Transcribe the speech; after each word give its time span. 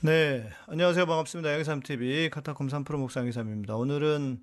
네, 0.00 0.48
안녕하세요. 0.66 1.06
반갑습니다. 1.06 1.52
양삼TV 1.52 2.30
카타콤 2.30 2.68
3프로 2.68 2.98
목상 2.98 3.24
양삼입니다. 3.24 3.76
오늘은 3.76 4.42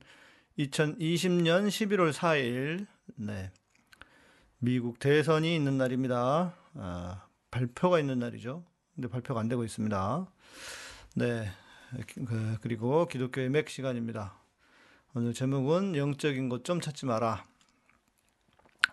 2020년 0.59 1.67
11월 1.67 2.11
4일, 2.11 2.87
네, 3.15 3.51
미국 4.59 4.99
대선이 4.99 5.55
있는 5.55 5.77
날입니다. 5.77 6.55
아, 6.75 7.27
발표가 7.51 7.99
있는 7.99 8.19
날이죠. 8.19 8.63
근데 8.95 9.07
발표가 9.07 9.39
안 9.39 9.47
되고 9.47 9.63
있습니다. 9.63 10.27
네, 11.15 11.51
그, 12.25 12.57
그리고 12.61 13.07
기독교의 13.07 13.49
맥 13.49 13.69
시간입니다. 13.69 14.35
오늘 15.13 15.33
제목은 15.33 15.95
영적인 15.95 16.49
것 16.49 16.63
좀 16.63 16.81
찾지 16.81 17.05
마라. 17.05 17.45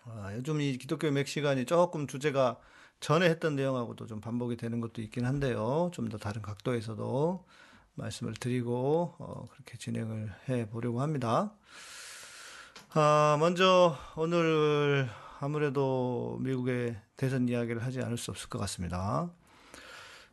아, 0.04 0.32
요즘 0.34 0.60
이 0.60 0.76
기독교의 0.76 1.12
맥 1.12 1.26
시간이 1.26 1.64
조금 1.64 2.06
주제가 2.06 2.58
전에 3.00 3.28
했던 3.30 3.56
내용하고도 3.56 4.06
좀 4.06 4.20
반복이 4.20 4.56
되는 4.56 4.80
것도 4.80 5.00
있긴 5.02 5.24
한데요. 5.24 5.90
좀 5.94 6.08
더 6.10 6.18
다른 6.18 6.42
각도에서도 6.42 7.44
말씀을 7.94 8.34
드리고 8.34 9.14
어, 9.18 9.44
그렇게 9.52 9.78
진행을 9.78 10.32
해 10.48 10.68
보려고 10.68 11.00
합니다. 11.00 11.52
아, 12.92 13.36
먼저 13.38 13.96
오늘 14.16 15.08
아무래도 15.40 16.38
미국의 16.40 17.00
대선 17.16 17.48
이야기를 17.48 17.82
하지 17.84 18.00
않을 18.00 18.18
수 18.18 18.30
없을 18.30 18.48
것 18.48 18.58
같습니다. 18.58 19.30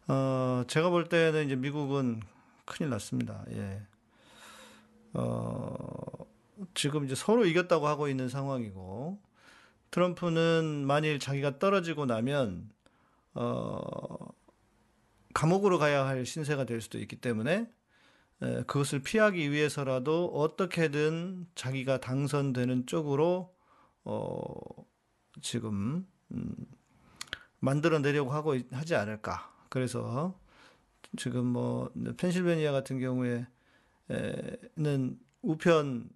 어, 0.08 0.63
제가 0.68 0.90
볼 0.90 1.08
때는 1.08 1.46
이제 1.46 1.55
미국은 1.55 2.22
큰일 2.66 2.90
났습니다. 2.90 3.44
예. 3.52 3.82
어, 5.13 6.26
지금 6.74 7.05
이제 7.05 7.16
서로 7.16 7.46
이겼다고 7.46 7.88
하고 7.88 8.08
있는 8.08 8.27
상황이고, 8.30 9.20
트럼프는 9.91 10.86
만일 10.86 11.20
자기가 11.20 11.59
떨어지고 11.59 12.05
나면 12.05 12.70
어, 13.34 13.77
감옥으로 15.34 15.77
가야 15.80 16.05
할 16.05 16.26
신세가 16.26 16.66
될 16.66 16.82
수도 16.82 16.98
있기 17.00 17.18
때문에 17.18 17.70
에, 18.41 18.63
그것을 18.63 18.99
피하기 19.02 19.52
위해서라도 19.52 20.27
어떻게든 20.34 21.48
자기가 21.55 21.99
당선되는 21.99 22.85
쪽으로 22.88 23.55
어, 24.04 24.54
지금 25.41 26.08
음, 26.32 26.55
만들어내려고 27.60 28.32
하고 28.32 28.55
있- 28.55 28.71
하지 28.74 28.96
않을까. 28.96 29.54
그래서 29.70 30.40
지금 31.18 31.46
뭐 31.46 31.91
펜실베니아 32.18 32.71
같은 32.71 32.99
경우에는 32.99 33.48
우편 35.41 36.10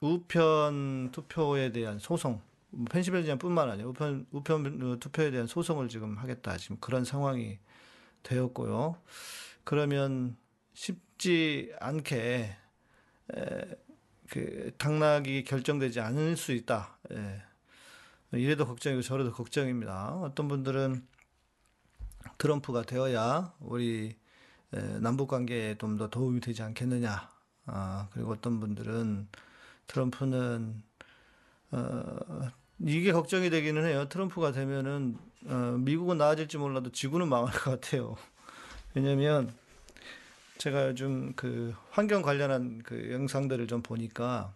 우편 0.00 1.10
투표에 1.12 1.72
대한 1.72 1.98
소송 1.98 2.40
뭐 2.76 2.86
펜실베니아뿐만 2.90 3.70
아니라 3.70 3.88
우편 3.88 4.26
우편 4.32 4.98
투표에 5.00 5.30
대한 5.30 5.46
소송을 5.46 5.88
지금 5.88 6.16
하겠다 6.18 6.56
지금 6.56 6.76
그런 6.80 7.04
상황이 7.04 7.58
되었고요. 8.22 8.96
그러면 9.64 10.36
쉽지 10.74 11.72
않게 11.80 12.56
에, 13.36 13.76
그 14.28 14.72
당락이 14.78 15.44
결정되지 15.44 16.00
않을 16.00 16.36
수 16.36 16.52
있다. 16.52 16.98
예. 17.12 17.42
이래도 18.32 18.66
걱정이고 18.66 19.02
저래도 19.02 19.32
걱정입니다. 19.32 20.16
어떤 20.16 20.48
분들은 20.48 21.06
트럼프가 22.38 22.82
되어야 22.82 23.54
우리 23.60 24.16
에, 24.74 24.98
남북 24.98 25.28
관계에 25.28 25.76
좀 25.78 25.96
더 25.98 26.08
도움이 26.10 26.40
되지 26.40 26.62
않겠느냐. 26.62 27.30
아, 27.66 28.08
그리고 28.12 28.32
어떤 28.32 28.60
분들은 28.60 29.28
트럼프는 29.86 30.82
어, 31.72 32.50
이게 32.80 33.12
걱정이 33.12 33.50
되기는 33.50 33.84
해요. 33.84 34.08
트럼프가 34.08 34.52
되면은 34.52 35.16
어, 35.46 35.76
미국은 35.78 36.18
나아질지 36.18 36.58
몰라도 36.58 36.90
지구는 36.90 37.28
망할 37.28 37.52
것 37.52 37.70
같아요. 37.70 38.16
왜냐면 38.94 39.52
제가 40.58 40.88
요즘 40.88 41.34
그 41.34 41.74
환경 41.90 42.22
관련한 42.22 42.80
그 42.84 43.12
영상들을 43.12 43.66
좀 43.66 43.82
보니까 43.82 44.54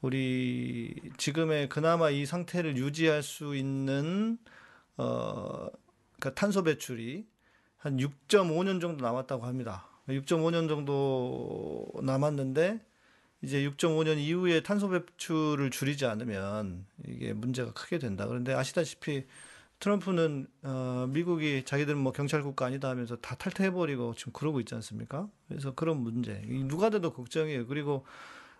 우리 0.00 0.94
지금의 1.18 1.68
그나마 1.68 2.10
이 2.10 2.24
상태를 2.24 2.76
유지할 2.76 3.22
수 3.22 3.54
있는 3.54 4.38
어 4.96 5.68
그러니까 6.18 6.34
탄소 6.34 6.62
배출이 6.62 7.26
한 7.76 7.98
6.5년 7.98 8.80
정도 8.80 9.04
남았다고 9.04 9.46
합니다. 9.46 9.86
6.5년 10.08 10.68
정도 10.68 11.86
남았는데 12.02 12.80
이제 13.42 13.68
6.5년 13.68 14.18
이후에 14.18 14.62
탄소 14.62 14.88
배출을 14.88 15.70
줄이지 15.70 16.06
않으면 16.06 16.84
이게 17.06 17.32
문제가 17.32 17.72
크게 17.72 17.98
된다. 17.98 18.26
그런데 18.26 18.52
아시다시피 18.52 19.24
트럼프는 19.80 20.46
어, 20.62 21.06
미국이 21.08 21.64
자기들은 21.64 21.98
뭐 21.98 22.12
경찰 22.12 22.42
국가 22.42 22.66
아니다 22.66 22.90
하면서 22.90 23.16
다 23.16 23.34
탈퇴해버리고 23.34 24.14
지금 24.14 24.32
그러고 24.34 24.60
있지 24.60 24.74
않습니까? 24.74 25.26
그래서 25.48 25.74
그런 25.74 25.98
문제 26.02 26.42
이 26.46 26.64
누가 26.64 26.90
돼도 26.90 27.14
걱정이에요. 27.14 27.66
그리고 27.66 28.04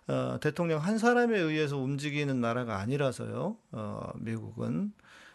어, 0.07 0.39
대통령 0.41 0.79
한 0.79 0.97
사람에 0.97 1.37
의해서 1.37 1.77
움직이는 1.77 2.41
나라가 2.41 2.79
아니라서요. 2.79 3.55
어, 3.71 4.11
미국은 4.15 4.93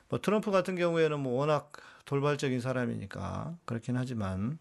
뭐 0.08 0.20
트럼프 0.20 0.50
같은 0.50 0.74
경우에는 0.74 1.20
뭐 1.20 1.38
워낙 1.38 1.70
돌발적인 2.04 2.60
사람이니까 2.60 3.56
그렇긴 3.64 3.96
하지만 3.96 4.58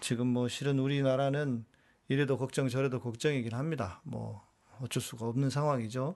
지금 0.00 0.28
뭐 0.28 0.46
실은 0.46 0.78
우리나라는 0.78 1.64
이래도 2.08 2.38
걱정 2.38 2.68
저래도 2.68 3.00
걱정이긴 3.00 3.54
합니다. 3.54 4.00
뭐 4.04 4.42
어쩔 4.80 5.02
수가 5.02 5.26
없는 5.26 5.50
상황이죠. 5.50 6.14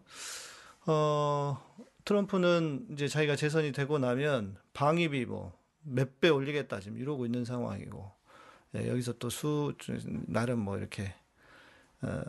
어, 0.87 1.59
트럼프는 2.05 2.89
이제 2.93 3.09
자기가 3.09 3.37
재선이 3.37 3.73
되고 3.73 3.99
나면 3.99 4.57
방위비 4.73 5.27
뭐 5.27 5.61
몇 5.83 6.21
배 6.21 6.29
올리겠다 6.29 6.81
지금 6.81 6.99
이러고 6.99 7.25
있는 7.27 7.45
상황이고 7.45 8.11
예, 8.77 8.89
여기서 8.89 9.15
또 9.19 9.31
수 9.31 9.75
나름 10.27 10.61
뭐 10.61 10.79
이렇게 10.79 11.15
어, 12.03 12.23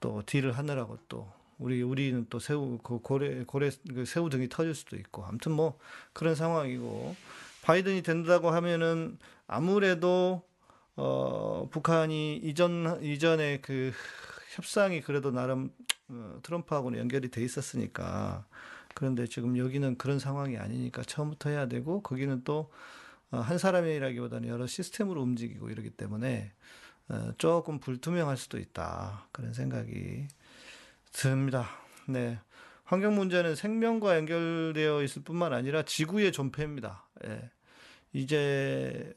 또 0.00 0.22
딜을 0.26 0.52
하느라고 0.52 0.98
또 1.08 1.32
우리 1.58 1.82
우리는 1.82 2.26
또 2.28 2.38
새우 2.38 2.78
그 2.82 2.98
고래 2.98 3.44
고래 3.44 3.70
그 3.94 4.04
새우 4.04 4.28
등이 4.28 4.48
터질 4.48 4.74
수도 4.74 4.96
있고 4.96 5.24
아무튼 5.24 5.52
뭐 5.52 5.78
그런 6.12 6.34
상황이고 6.34 7.16
바이든이 7.62 8.02
된다고 8.02 8.50
하면은 8.50 9.18
아무래도 9.46 10.42
어 10.96 11.68
북한이 11.70 12.36
이전 12.36 13.02
이전에 13.02 13.58
그 13.60 13.92
협상이 14.54 15.00
그래도 15.00 15.30
나름 15.30 15.70
어, 16.08 16.38
트럼프하고는 16.42 16.98
연결이 16.98 17.30
돼 17.30 17.42
있었으니까 17.42 18.46
그런데 18.94 19.26
지금 19.26 19.58
여기는 19.58 19.98
그런 19.98 20.18
상황이 20.18 20.56
아니니까 20.56 21.02
처음부터 21.02 21.50
해야 21.50 21.66
되고 21.66 22.02
거기는 22.02 22.42
또 22.44 22.70
어, 23.30 23.38
한 23.38 23.58
사람이라기보다는 23.58 24.48
여러 24.48 24.66
시스템으로 24.66 25.20
움직이고 25.22 25.70
이러기 25.70 25.90
때문에 25.90 26.52
어, 27.08 27.32
조금 27.36 27.80
불투명할 27.80 28.36
수도 28.36 28.58
있다 28.58 29.26
그런 29.32 29.52
생각이 29.52 30.28
듭니다. 31.12 31.68
네. 32.06 32.38
환경 32.84 33.14
문제는 33.14 33.56
생명과 33.56 34.16
연결되어 34.16 35.02
있을 35.02 35.22
뿐만 35.22 35.52
아니라 35.52 35.82
지구의 35.82 36.32
존폐입니다. 36.32 37.06
예. 37.26 37.50
이제 38.12 39.12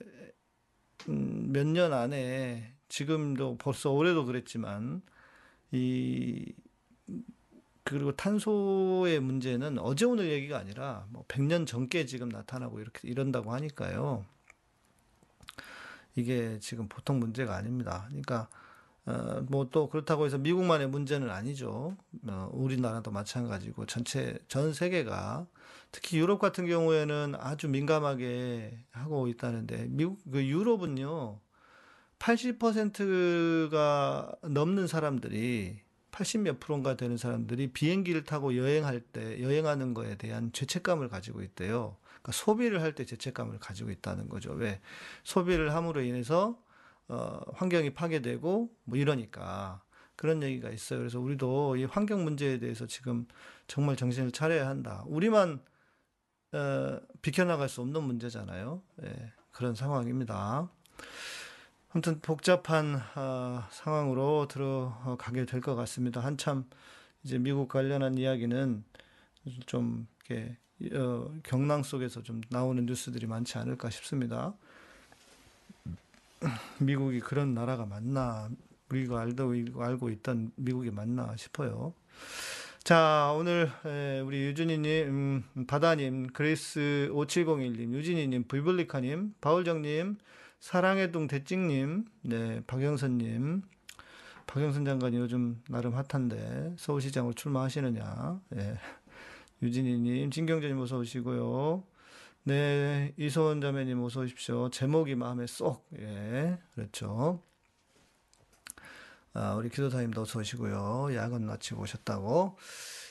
음, 1.10 1.52
몇 1.52 1.66
년 1.68 1.94
안에 1.94 2.74
지금도 2.90 3.58
벌써 3.58 3.92
올해도 3.92 4.26
그랬지만 4.26 5.02
이 5.72 6.54
그리고 7.84 8.12
탄소의 8.16 9.20
문제는 9.22 9.80
어제 9.80 10.06
오늘 10.06 10.30
얘기가 10.30 10.58
아니라 10.58 11.06
뭐 11.10 11.24
100년 11.28 11.66
전께 11.66 12.06
지금 12.06 12.28
나타나고 12.30 12.80
이렇게 12.82 13.08
이런다고 13.08 13.54
하니까요. 13.54 14.26
이게 16.16 16.60
지금 16.60 16.88
보통 16.90 17.20
문제가 17.20 17.56
아닙니다. 17.56 18.06
그러니까 18.10 18.50
어, 19.06 19.42
뭐 19.50 19.70
또 19.72 19.90
그렇다고 19.90 20.26
해서 20.26 20.38
미국만의 20.38 20.88
문제는 20.90 21.30
아니죠. 21.30 21.96
어, 22.28 22.50
우리나라도 22.54 23.12
마찬가지고 23.12 23.86
전체 23.86 24.38
전 24.50 24.74
세계가 24.74 25.48
특히 25.92 26.20
유럽 26.20 26.40
같은 26.40 26.68
경우에는 26.68 27.36
아주 27.40 27.68
민감하게 27.68 28.78
하고 28.92 29.28
있다는데 29.28 29.88
미국 29.90 30.20
그 30.32 30.46
유럽은요 30.46 31.40
80%가 32.20 34.36
넘는 34.44 34.88
사람들이 34.88 35.80
80몇 36.12 36.60
프로인가 36.60 36.96
되는 36.98 37.16
사람들이 37.18 37.72
비행기를 37.74 38.24
타고 38.24 38.56
여행할 38.58 39.02
때 39.02 39.42
여행하는 39.42 39.94
거에 39.94 40.16
대한 40.18 40.52
죄책감을 40.52 41.10
가지고 41.10 41.44
있대요. 41.44 41.98
그러니까 42.04 42.32
소비를 42.32 42.82
할 42.82 42.96
때 42.96 43.06
죄책감을 43.06 43.60
가지고 43.60 43.92
있다는 43.92 44.28
거죠. 44.30 44.52
왜 44.54 44.82
소비를 45.24 45.76
함으로 45.76 46.02
인해서 46.02 46.60
어, 47.08 47.40
환경이 47.54 47.92
파괴되고 47.92 48.70
뭐 48.84 48.98
이러니까 48.98 49.82
그런 50.16 50.42
얘기가 50.42 50.70
있어요. 50.72 51.00
그래서 51.00 51.20
우리도 51.20 51.76
이 51.78 51.84
환경 51.86 52.24
문제에 52.24 52.58
대해서 52.60 52.88
지금 52.88 53.28
정말 53.68 53.96
정신을 53.96 54.32
차려야 54.32 54.68
한다. 54.68 55.04
우리만 55.06 55.62
어, 56.54 57.00
비켜나갈 57.22 57.70
수 57.70 57.82
없는 57.82 58.04
문제잖아요. 58.04 58.82
예, 59.04 59.32
그런 59.52 59.76
상황입니다. 59.76 60.70
아무튼 61.90 62.20
복잡한 62.22 63.02
어, 63.16 63.64
상황으로 63.72 64.48
들어가게 64.48 65.46
될 65.46 65.62
것 65.62 65.76
같습니다. 65.76 66.22
한참 66.22 66.70
이제 67.24 67.38
미국 67.38 67.68
관련한 67.70 68.18
이야기는 68.18 68.84
좀 69.66 70.08
이렇게 70.30 70.58
어, 70.96 71.34
격랑 71.44 71.84
속에서 71.84 72.22
좀 72.24 72.42
나오는 72.50 72.86
뉴스들이 72.86 73.26
많지 73.26 73.58
않을까 73.58 73.90
싶습니다. 73.90 74.54
미국이 76.80 77.20
그런 77.20 77.54
나라가 77.54 77.86
맞나? 77.86 78.50
우리가 78.90 79.20
알고 79.22 80.10
있던 80.12 80.52
미국이 80.56 80.92
맞나 80.92 81.36
싶어요. 81.36 81.94
자, 82.88 83.34
오늘 83.38 83.70
우리 84.26 84.44
유진이님, 84.44 85.08
음, 85.10 85.66
바다님, 85.68 86.28
그레이스 86.28 87.10
5701님, 87.12 87.92
유진이님, 87.92 88.46
불블리카님, 88.48 89.34
바울정님, 89.42 90.16
사랑의 90.62 91.12
동 91.12 91.28
대찍님, 91.28 92.06
네, 92.22 92.62
박영선님, 92.66 93.62
박영선 94.46 94.86
장관이 94.86 95.18
요즘 95.18 95.62
나름 95.68 95.96
핫한데 95.96 96.76
서울시장으로 96.78 97.34
출마하시느냐? 97.34 98.40
예. 98.56 98.78
유진이님, 99.62 100.32
진경재님 100.32 100.80
어서 100.80 100.98
오시고요. 100.98 101.84
네, 102.46 103.14
이소원 103.18 103.60
자매님 103.60 104.02
어서 104.02 104.22
오십시오. 104.22 104.70
제목이 104.70 105.16
마음에 105.16 105.46
쏙, 105.46 105.86
예, 106.00 106.58
그렇죠. 106.74 107.42
아, 109.40 109.54
우리 109.54 109.70
기도사님도 109.70 110.22
어서 110.22 110.40
오시고요. 110.40 111.10
야근 111.14 111.46
마치고 111.46 111.84
오셨다고. 111.84 112.58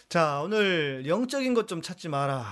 자, 0.09 0.41
오늘 0.41 1.07
영적인 1.07 1.55
것 1.55 1.69
좀 1.69 1.81
찾지 1.81 2.09
마라. 2.09 2.45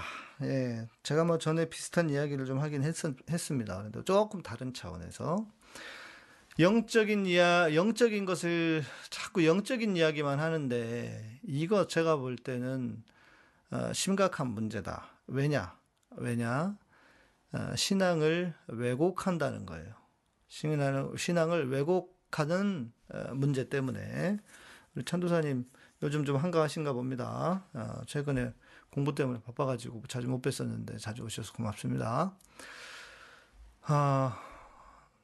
예, 0.43 0.87
제가 1.03 1.25
뭐 1.25 1.39
전에 1.39 1.69
비슷한 1.69 2.09
이야기를 2.09 2.47
좀 2.47 2.61
하긴 2.61 2.85
했, 2.85 2.95
했습니다. 3.29 3.77
그런데 3.79 4.05
조금 4.05 4.43
다른 4.43 4.73
차원에서. 4.73 5.49
영적인 6.61 7.27
이야, 7.27 7.75
영적인 7.75 8.25
것을 8.27 8.85
자꾸 9.11 9.45
영적인 9.45 9.97
이야기만 9.97 10.39
하는데, 10.39 11.41
이거 11.43 11.89
제가 11.89 12.15
볼 12.15 12.37
때는, 12.37 13.03
어, 13.73 13.93
심각한 13.93 14.51
문제다. 14.51 15.09
왜냐? 15.27 15.77
왜냐? 16.17 16.77
어, 17.53 17.75
신앙을 17.75 18.55
왜곡한다는 18.69 19.67
거예요. 19.67 19.95
신앙을, 20.47 21.19
신앙을 21.19 21.71
왜곡 21.71 22.14
하는 22.39 22.93
어, 23.09 23.35
문제 23.35 23.69
때문에. 23.69 24.39
우리 24.95 25.05
찬도사님 25.05 25.65
요즘 26.03 26.25
좀 26.25 26.37
한가하신가 26.37 26.93
봅니다. 26.93 27.65
어, 27.73 28.03
최근에 28.07 28.53
공부 28.91 29.15
때문에 29.15 29.41
바빠가지고 29.41 30.05
자주 30.07 30.29
못 30.29 30.43
뵀었는데 30.43 31.01
자주 31.01 31.23
오셔서 31.23 31.53
고맙습니다. 31.53 32.37
아, 33.83 34.41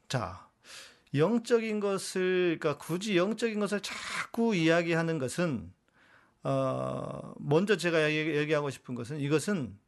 자, 0.09 0.49
영적인 1.15 1.81
것을, 1.81 2.59
그러니까 2.61 2.85
굳이 2.85 3.17
영적인 3.17 3.61
것을 3.61 3.81
자꾸 3.81 4.55
이야기하는 4.55 5.19
것은, 5.19 5.73
어, 6.43 7.35
먼저 7.39 7.77
제가 7.77 8.13
얘기하고 8.13 8.71
싶은 8.71 8.95
것은 8.95 9.21
이것은 9.21 9.79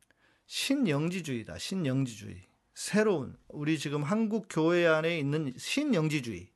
신영지주의다. 0.47 1.59
신영지주의. 1.59 2.47
새로운, 2.75 3.37
우리 3.49 3.79
지금 3.79 4.03
한국 4.03 4.47
교회 4.49 4.87
안에 4.87 5.19
있는 5.19 5.53
신영지주의. 5.57 6.52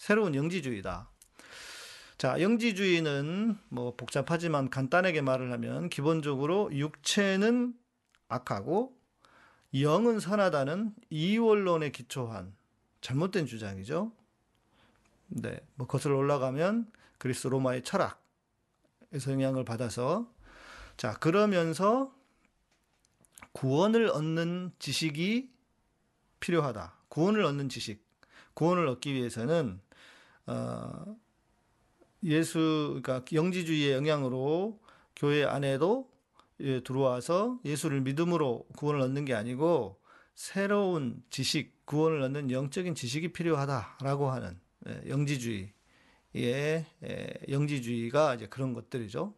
새로운 0.00 0.34
영지주의다. 0.34 1.10
자, 2.16 2.40
영지주의는 2.40 3.58
뭐 3.68 3.94
복잡하지만 3.96 4.70
간단하게 4.70 5.20
말을 5.20 5.52
하면 5.52 5.90
기본적으로 5.90 6.70
육체는 6.72 7.74
악하고 8.28 8.96
영은 9.78 10.18
선하다는 10.18 10.94
이원론에 11.10 11.90
기초한 11.90 12.56
잘못된 13.02 13.44
주장이죠. 13.44 14.10
네, 15.28 15.60
뭐 15.74 15.86
거슬러 15.86 16.16
올라가면 16.16 16.90
그리스 17.18 17.48
로마의 17.48 17.82
철학에서 17.82 18.16
영향을 19.26 19.66
받아서 19.66 20.32
자 20.96 21.12
그러면서 21.12 22.10
구원을 23.52 24.08
얻는 24.08 24.72
지식이 24.78 25.52
필요하다. 26.40 26.94
구원을 27.10 27.44
얻는 27.44 27.68
지식, 27.68 28.02
구원을 28.54 28.86
얻기 28.86 29.12
위해서는 29.12 29.78
어, 30.46 31.16
예수, 32.22 33.00
그러니까 33.02 33.24
영지주의의 33.32 33.92
영향으로 33.92 34.80
교회 35.16 35.44
안에도 35.44 36.10
예, 36.60 36.80
들어와서 36.80 37.58
예수를 37.64 38.02
믿음으로 38.02 38.66
구원을 38.76 39.00
얻는 39.00 39.24
게 39.24 39.34
아니고 39.34 39.98
새로운 40.34 41.22
지식, 41.30 41.86
구원을 41.86 42.20
얻는 42.22 42.50
영적인 42.50 42.94
지식이 42.94 43.32
필요하다라고 43.32 44.30
하는 44.30 44.60
예, 44.88 45.02
영지주의의 45.08 45.70
예, 46.34 47.34
영지주의가 47.48 48.34
이제 48.34 48.46
그런 48.46 48.74
것들이죠. 48.74 49.34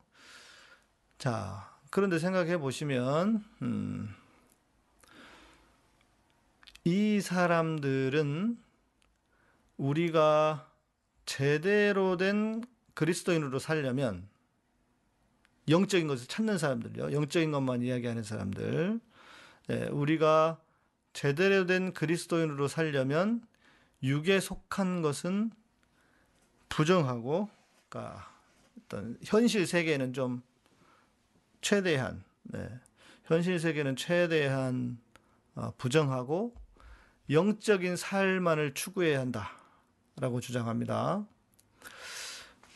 자, 1.18 1.78
그런데 1.90 2.18
생각해 2.18 2.58
보시면 2.58 3.44
음, 3.62 4.14
이 6.84 7.20
사람들은 7.20 8.58
우리가 9.76 10.71
제대로 11.32 12.18
된 12.18 12.62
그리스도인으로 12.92 13.58
살려면 13.58 14.28
영적인 15.66 16.06
것을 16.06 16.26
찾는 16.26 16.58
사람들요. 16.58 17.10
영적인 17.10 17.52
것만 17.52 17.80
이야기하는 17.80 18.22
사람들. 18.22 19.00
예, 19.70 19.84
우리가 19.86 20.60
제대로 21.14 21.64
된 21.64 21.94
그리스도인으로 21.94 22.68
살려면 22.68 23.40
육에 24.02 24.40
속한 24.40 25.00
것은 25.00 25.52
부정하고, 26.68 27.48
그러니까 27.88 28.30
어떤 28.84 29.16
현실 29.24 29.66
세계는 29.66 30.12
좀 30.12 30.42
최대한, 31.62 32.22
네, 32.42 32.68
현실 33.24 33.58
세계는 33.58 33.96
최대한 33.96 34.98
어, 35.54 35.72
부정하고 35.78 36.54
영적인 37.30 37.96
삶만을 37.96 38.74
추구해야 38.74 39.20
한다 39.20 39.61
라고 40.22 40.38
주장합니다. 40.38 41.26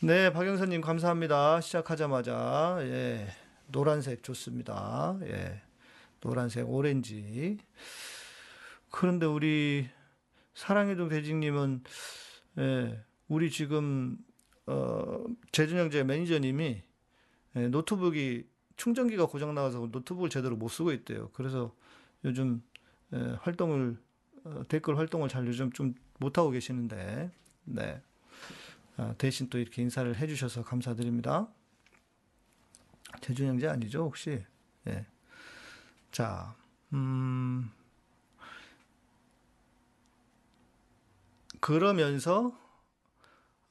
네, 0.01 0.33
박영선님 0.33 0.81
감사합니다. 0.81 1.61
시작하자마자 1.61 2.79
예, 2.81 3.25
노란색 3.67 4.21
좋습니다. 4.21 5.17
예, 5.21 5.61
노란색, 6.19 6.69
오렌지. 6.69 7.57
그런데 8.91 9.25
우리 9.25 9.87
사랑해도 10.55 11.07
대직님은 11.07 11.83
예, 12.57 13.01
우리 13.29 13.49
지금 13.49 14.17
어, 14.65 15.23
재준영제 15.53 16.03
매니저님이 16.03 16.83
예, 17.55 17.67
노트북이 17.69 18.45
충전기가 18.75 19.27
고장 19.27 19.55
나서 19.55 19.87
노트북을 19.89 20.29
제대로 20.29 20.57
못 20.57 20.67
쓰고 20.67 20.91
있대요. 20.91 21.29
그래서 21.31 21.73
요즘 22.25 22.61
예, 23.13 23.37
활동을 23.39 23.97
어, 24.43 24.63
댓글 24.67 24.97
활동을 24.97 25.29
잘 25.29 25.47
요즘 25.47 25.71
좀 25.71 25.95
못 26.17 26.37
하고 26.37 26.49
계시는데, 26.51 27.31
네. 27.65 28.01
아, 28.97 29.13
대신 29.17 29.49
또 29.49 29.59
이렇게 29.59 29.81
인사를 29.81 30.15
해주셔서 30.15 30.63
감사드립니다. 30.63 31.47
재준영제 33.21 33.67
아니죠 33.67 34.03
혹시? 34.03 34.43
예. 34.87 35.05
자, 36.11 36.55
음. 36.93 37.71
그러면서 41.59 42.57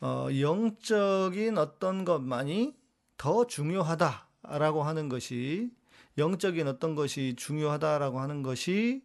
어, 0.01 0.29
영적인 0.39 1.59
어떤 1.59 2.05
것만이 2.05 2.77
더 3.17 3.47
중요하다라고 3.47 4.83
하는 4.83 5.09
것이 5.09 5.71
영적인 6.19 6.67
어떤 6.69 6.95
것이 6.95 7.35
중요하다라고 7.37 8.21
하는 8.21 8.43
것이 8.43 9.03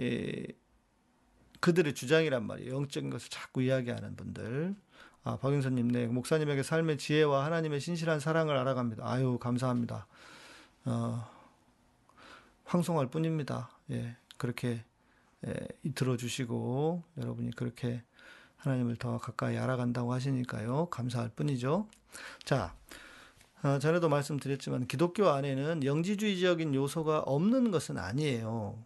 예, 0.00 0.46
그들의 1.66 1.94
주장이란 1.96 2.46
말이에요. 2.46 2.76
영적인 2.76 3.10
것을 3.10 3.28
자꾸 3.28 3.60
이야기하는 3.60 4.14
분들. 4.14 4.76
아, 5.24 5.36
박윤서님, 5.36 5.88
네. 5.88 6.06
목사님에게 6.06 6.62
삶의 6.62 6.96
지혜와 6.96 7.44
하나님의 7.44 7.80
신실한 7.80 8.20
사랑을 8.20 8.56
알아갑니다. 8.56 9.02
아유, 9.04 9.36
감사합니다. 9.40 10.06
어, 10.84 11.28
황송할 12.66 13.08
뿐입니다. 13.08 13.68
예, 13.90 14.16
그렇게 14.36 14.84
예, 15.44 15.54
들어주시고 15.96 17.02
여러분이 17.18 17.50
그렇게 17.56 18.04
하나님을 18.58 18.94
더 18.94 19.18
가까이 19.18 19.58
알아간다고 19.58 20.12
하시니까요. 20.12 20.86
감사할 20.90 21.30
뿐이죠. 21.30 21.88
자, 22.44 22.76
어, 23.64 23.80
전에도 23.80 24.08
말씀드렸지만 24.08 24.86
기독교 24.86 25.30
안에는 25.30 25.82
영지주의적인 25.82 26.76
요소가 26.76 27.18
없는 27.22 27.72
것은 27.72 27.98
아니에요. 27.98 28.78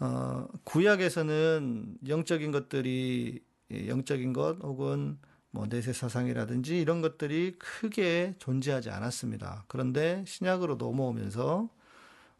어, 0.00 0.48
구약에서는 0.64 1.98
영적인 2.08 2.50
것들이 2.52 3.44
영적인 3.70 4.32
것 4.32 4.58
혹은 4.62 5.18
뭐 5.50 5.66
내세 5.66 5.92
사상이라든지 5.92 6.80
이런 6.80 7.02
것들이 7.02 7.52
크게 7.58 8.34
존재하지 8.38 8.90
않았습니다. 8.90 9.64
그런데 9.68 10.24
신약으로 10.26 10.76
넘어오면서 10.76 11.68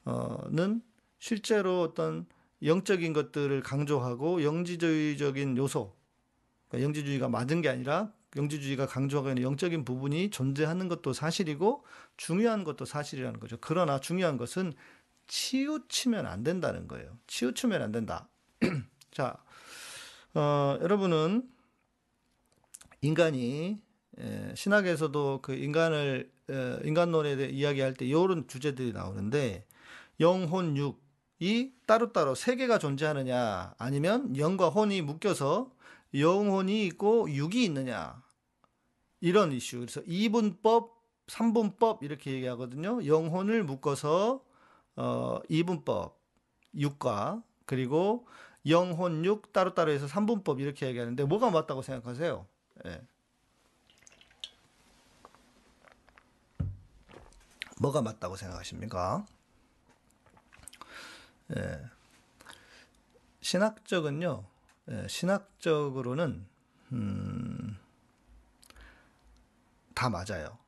어는 0.05 0.83
실제로 1.19 1.83
어떤 1.83 2.26
영적인 2.62 3.12
것들을 3.12 3.62
강조하고 3.62 4.43
영지주의적인 4.43 5.57
요소, 5.57 5.95
그러니까 6.69 6.87
영지주의가 6.87 7.29
맞은 7.29 7.62
게 7.62 7.69
아니라 7.69 8.12
영지주의가 8.37 8.87
강조하고 8.87 9.31
있는 9.31 9.43
영적인 9.43 9.85
부분이 9.85 10.31
존재하는 10.31 10.88
것도 10.88 11.12
사실이고 11.12 11.85
중요한 12.17 12.64
것도 12.64 12.85
사실이라는 12.85 13.40
거죠. 13.40 13.57
그러나 13.61 13.99
중요한 13.99 14.37
것은 14.37 14.73
치우치면 15.31 16.27
안 16.27 16.43
된다는 16.43 16.89
거예요. 16.89 17.17
치우치면 17.29 17.81
안 17.81 17.93
된다. 17.93 18.29
자, 19.13 19.37
어, 20.35 20.77
여러분은 20.81 21.49
인간이 23.01 23.81
에, 24.19 24.55
신학에서도 24.57 25.39
그 25.41 25.55
인간을 25.55 26.31
에, 26.51 26.81
인간론에 26.85 27.37
대해 27.37 27.49
이야기할 27.49 27.95
때 27.95 28.07
이런 28.07 28.49
주제들이 28.49 28.93
나오는데 28.93 29.65
영혼 30.19 30.77
육이 30.77 31.75
따로따로 31.87 32.35
세 32.35 32.57
개가 32.57 32.79
존재하느냐 32.79 33.75
아니면 33.79 34.37
영과 34.37 34.69
혼이 34.69 35.01
묶여서 35.01 35.71
영혼이 36.13 36.87
있고 36.87 37.31
육이 37.31 37.65
있느냐 37.65 38.21
이런 39.21 39.53
이슈. 39.53 39.79
그래서 39.79 40.03
이분법, 40.07 41.01
삼분법 41.29 42.03
이렇게 42.03 42.33
얘기하거든요. 42.33 43.07
영혼을 43.07 43.63
묶어서 43.63 44.50
어, 45.00 45.40
이분법 45.49 46.21
육과 46.75 47.42
그리고 47.64 48.28
영혼 48.69 49.25
육 49.25 49.50
따로따로 49.50 49.90
해서 49.92 50.07
삼분법 50.07 50.61
이렇게 50.61 50.87
얘기하는데 50.88 51.25
뭐가 51.25 51.50
맞다고 51.50 51.80
생각하세요? 51.80 52.47
예. 52.85 53.00
뭐가 57.78 58.02
맞다고 58.02 58.37
생각하십니까? 58.37 59.25
예. 61.57 61.80
신학적은요, 63.40 64.45
예, 64.90 65.09
신학적으로는, 65.09 66.47
음, 66.92 67.78
다 69.95 70.11
맞아요. 70.11 70.59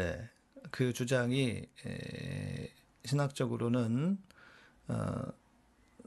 예. 0.00 0.28
그 0.70 0.92
주장이, 0.92 1.66
에, 1.86 2.79
신학적으로는, 3.04 4.18
어, 4.88 5.22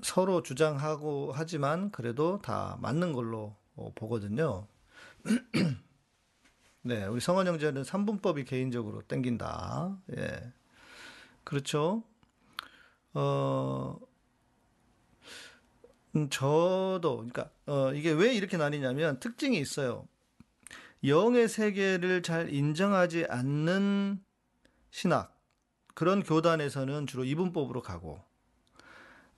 서로 0.01 0.43
주장하고 0.43 1.31
하지만 1.33 1.91
그래도 1.91 2.41
다 2.41 2.77
맞는 2.81 3.13
걸로 3.13 3.55
어, 3.75 3.91
보거든요. 3.95 4.67
네, 6.81 7.05
우리 7.05 7.21
성원 7.21 7.47
형제는 7.47 7.83
삼분법이 7.83 8.43
개인적으로 8.43 9.01
땡긴다. 9.03 9.97
예. 10.17 10.53
그렇죠. 11.43 12.03
어, 13.13 13.97
음, 16.15 16.29
저도, 16.29 17.17
그러니까, 17.17 17.49
어, 17.65 17.93
이게 17.93 18.11
왜 18.11 18.33
이렇게 18.33 18.57
나뉘냐면 18.57 19.19
특징이 19.19 19.57
있어요. 19.57 20.07
영의 21.05 21.49
세계를 21.49 22.21
잘 22.21 22.53
인정하지 22.53 23.25
않는 23.29 24.23
신학, 24.91 25.32
그런 25.93 26.23
교단에서는 26.23 27.07
주로 27.07 27.23
이분법으로 27.23 27.81
가고, 27.81 28.21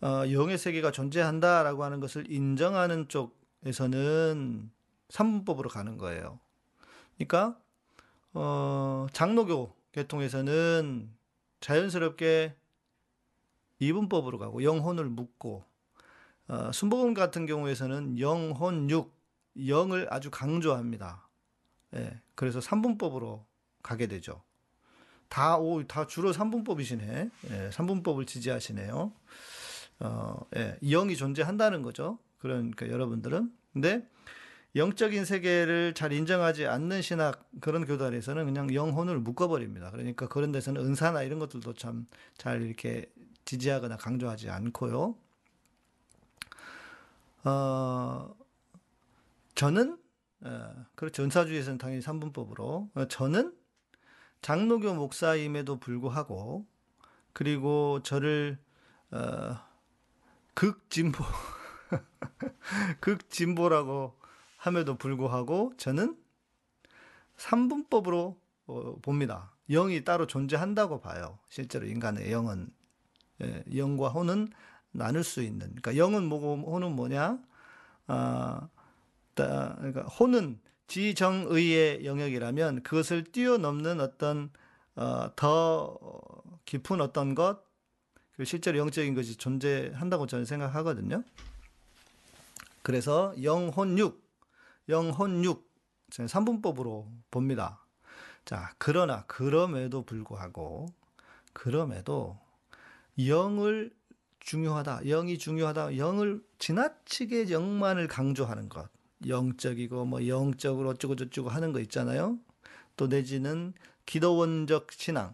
어, 0.02 0.24
영의 0.32 0.58
세계가 0.58 0.92
존재한다라고 0.92 1.84
하는 1.84 2.00
것을 2.00 2.30
인정하는 2.32 3.08
쪽에서는 3.08 4.72
삼분법으로 5.10 5.70
가는 5.70 5.98
거예요. 5.98 6.40
그러니까 7.16 7.58
어, 8.34 9.08
장로교 9.14 9.74
계통에서는 9.94 11.10
자연스럽게 11.62 12.56
이분법으로 13.80 14.38
가고 14.38 14.64
영혼을 14.64 15.06
묻고 15.06 15.64
어, 16.48 16.72
순복음 16.72 17.14
같은 17.14 17.46
경우에서는 17.46 18.20
영혼 18.20 18.90
육 18.90 19.16
영을 19.68 20.08
아주 20.12 20.30
강조합니다. 20.30 21.28
예, 21.96 22.22
그래서 22.36 22.60
삼분법으로 22.60 23.46
가게 23.82 24.08
되죠. 24.08 24.44
다, 25.30 25.58
오, 25.58 25.84
다 25.88 26.08
주로 26.08 26.32
삼분법이시네. 26.34 27.30
예, 27.52 27.72
삼분법을 27.72 28.26
지지하시네요. 28.26 29.12
어, 30.00 30.40
예, 30.56 30.78
영이 30.84 31.16
존재한다는 31.18 31.82
거죠. 31.82 32.20
그러니까 32.40 32.90
여러분들은. 32.90 33.52
근데 33.74 34.08
영적인 34.76 35.24
세계를 35.26 35.94
잘 35.94 36.12
인정하지 36.12 36.68
않는 36.68 37.02
신학 37.02 37.50
그런 37.62 37.86
교단에서는 37.86 38.46
그냥 38.46 38.74
영혼을 38.74 39.20
묶어버립니다. 39.20 39.92
그러니까 39.92 40.28
그런 40.28 40.52
데서는 40.52 40.82
은사나 40.86 41.24
이런 41.24 41.40
것들도 41.40 41.74
참 41.74 42.08
잘 42.38 42.62
이렇게 42.62 43.10
지지하거나 43.46 43.98
강조하지 43.98 44.50
않고요. 44.50 45.16
어, 47.46 48.36
저는 49.56 49.98
어, 50.42 50.86
그렇죠. 50.96 51.24
은사주의에서는 51.24 51.78
당연히 51.78 52.02
삼분법으로 52.02 52.90
어, 52.94 53.06
저는 53.08 53.56
장로교 54.46 54.94
목사임에도 54.94 55.80
불구하고 55.80 56.68
그리고 57.34 58.04
저를 58.04 58.60
어, 59.10 59.58
극진보 60.54 61.24
극진보라고 63.02 64.16
함에도 64.58 65.00
불구하고 65.00 65.74
저는 65.78 66.16
삼분법으로 67.38 68.40
어, 68.68 68.96
봅니다. 69.02 69.52
영이 69.72 70.04
따로 70.04 70.28
존재한다고 70.28 71.02
봐요. 71.02 71.40
실제로 71.50 71.88
인간의 71.88 72.32
영은 72.32 72.70
예, 73.42 73.64
영과 73.76 74.10
혼은 74.10 74.50
나눌 74.92 75.24
수 75.24 75.42
있는. 75.42 75.74
그러니까 75.74 75.98
영은 75.98 76.24
뭐고 76.24 76.72
혼은 76.72 76.96
뭐냐? 76.96 77.40
아, 78.06 78.70
따, 79.34 79.76
그러니까 79.78 80.04
혼은 80.04 80.60
지정의의 80.88 82.06
영역이라면 82.06 82.84
그것을 82.84 83.24
뛰어넘는 83.24 84.00
어떤 84.00 84.52
어, 84.96 85.30
더 85.36 85.98
깊은 86.66 87.02
어떤 87.02 87.36
것, 87.36 87.64
실제로 88.44 88.78
영적인 88.78 89.14
것이 89.14 89.36
존재한다고 89.38 90.28
저는 90.28 90.46
생각하거든요. 90.46 91.24
그래서 92.82 93.34
영혼육 93.42 94.24
영혼육 94.90 95.70
삼분법으로 96.12 97.12
봅니다. 97.32 97.84
자, 98.46 98.74
그러나 98.78 99.24
그럼에도 99.26 100.04
불구하고 100.04 100.88
그럼에도 101.54 102.40
영을 103.26 103.92
중요하다. 104.40 105.02
영이 105.06 105.40
중요하다. 105.40 105.98
영을 105.98 106.44
지나치게 106.60 107.50
영만을 107.50 108.08
강조하는 108.08 108.70
것. 108.70 108.88
영적이고 109.28 110.06
뭐 110.06 110.28
영적으로 110.28 110.90
어쩌고 110.90 111.16
저쩌고 111.16 111.50
하는 111.50 111.72
거 111.74 111.80
있잖아요. 111.80 112.38
또 112.98 113.08
내지는 113.08 113.74
기도원적 114.06 114.92
신앙. 114.92 115.34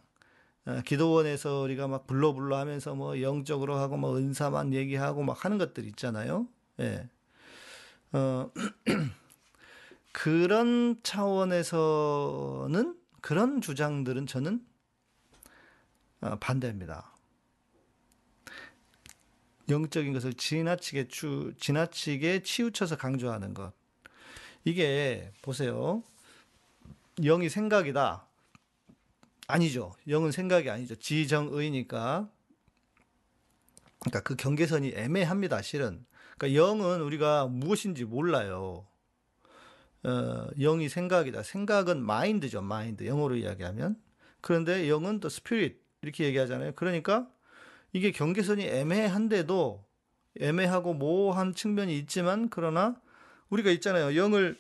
어, 0.66 0.82
기도원에서 0.86 1.62
우리가 1.62 1.88
막 1.88 2.06
불러 2.06 2.34
불러 2.34 2.58
하면서 2.58 2.94
뭐 2.94 3.22
영적으로 3.22 3.76
하고 3.76 3.98
뭐 3.98 4.18
은사만 4.18 4.74
얘기하고 4.74 5.24
막 5.24 5.44
하는 5.44 5.58
것들 5.58 5.86
있잖아요. 5.86 6.48
예. 6.80 7.10
어, 8.14 8.52
그런 10.14 11.00
차원에서는 11.04 12.96
그런 13.22 13.62
주장들은 13.62 14.28
저는 14.28 14.66
어, 16.22 16.38
반대입니다. 16.40 17.11
영적인 19.72 20.14
것을 20.14 20.34
지나치게 20.34 21.08
추, 21.08 21.54
지나치게 21.60 22.44
치우쳐서 22.44 22.98
강조하는 22.98 23.54
것. 23.54 23.74
이게 24.64 25.32
보세요. 25.42 26.04
영이 27.20 27.50
생각이다. 27.50 28.28
아니죠. 29.48 29.94
영은 30.08 30.32
생각이 30.32 30.70
아니죠. 30.70 30.96
지정의니까. 30.96 32.30
그러니까 34.00 34.20
그 34.22 34.36
경계선이 34.36 34.94
애매합니다. 34.96 35.62
실은. 35.62 36.06
그러니까 36.38 36.60
영은 36.60 37.02
우리가 37.02 37.48
무엇인지 37.48 38.06
몰라요. 38.06 38.86
어, 40.04 40.48
영이 40.58 40.90
생각이다. 40.90 41.44
생각은 41.44 42.04
마인드죠. 42.04 42.62
마인드. 42.62 43.06
영어로 43.06 43.36
이야기하면. 43.36 44.02
그런데 44.42 44.90
영은 44.90 45.20
또 45.20 45.30
스피릿 45.30 45.80
이렇게 46.02 46.26
얘기하잖아요. 46.26 46.74
그러니까 46.76 47.30
이게 47.94 48.12
경계선이 48.12 48.64
애매한데도 48.66 49.84
애매하고 50.40 50.94
모호한 50.94 51.54
측면이 51.54 51.98
있지만 52.00 52.50
그러나 52.50 53.00
우리가 53.50 53.70
있잖아요. 53.72 54.16
영을 54.16 54.58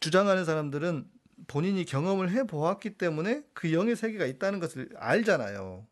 주장하는 0.00 0.44
사람들은 0.44 1.08
본인이 1.46 1.84
경험을 1.84 2.30
해 2.30 2.44
보았기 2.44 2.98
때문에 2.98 3.44
그 3.54 3.72
영의 3.72 3.96
세계가 3.96 4.26
있다는 4.26 4.58
것을 4.58 4.90
알잖아요. 4.96 5.86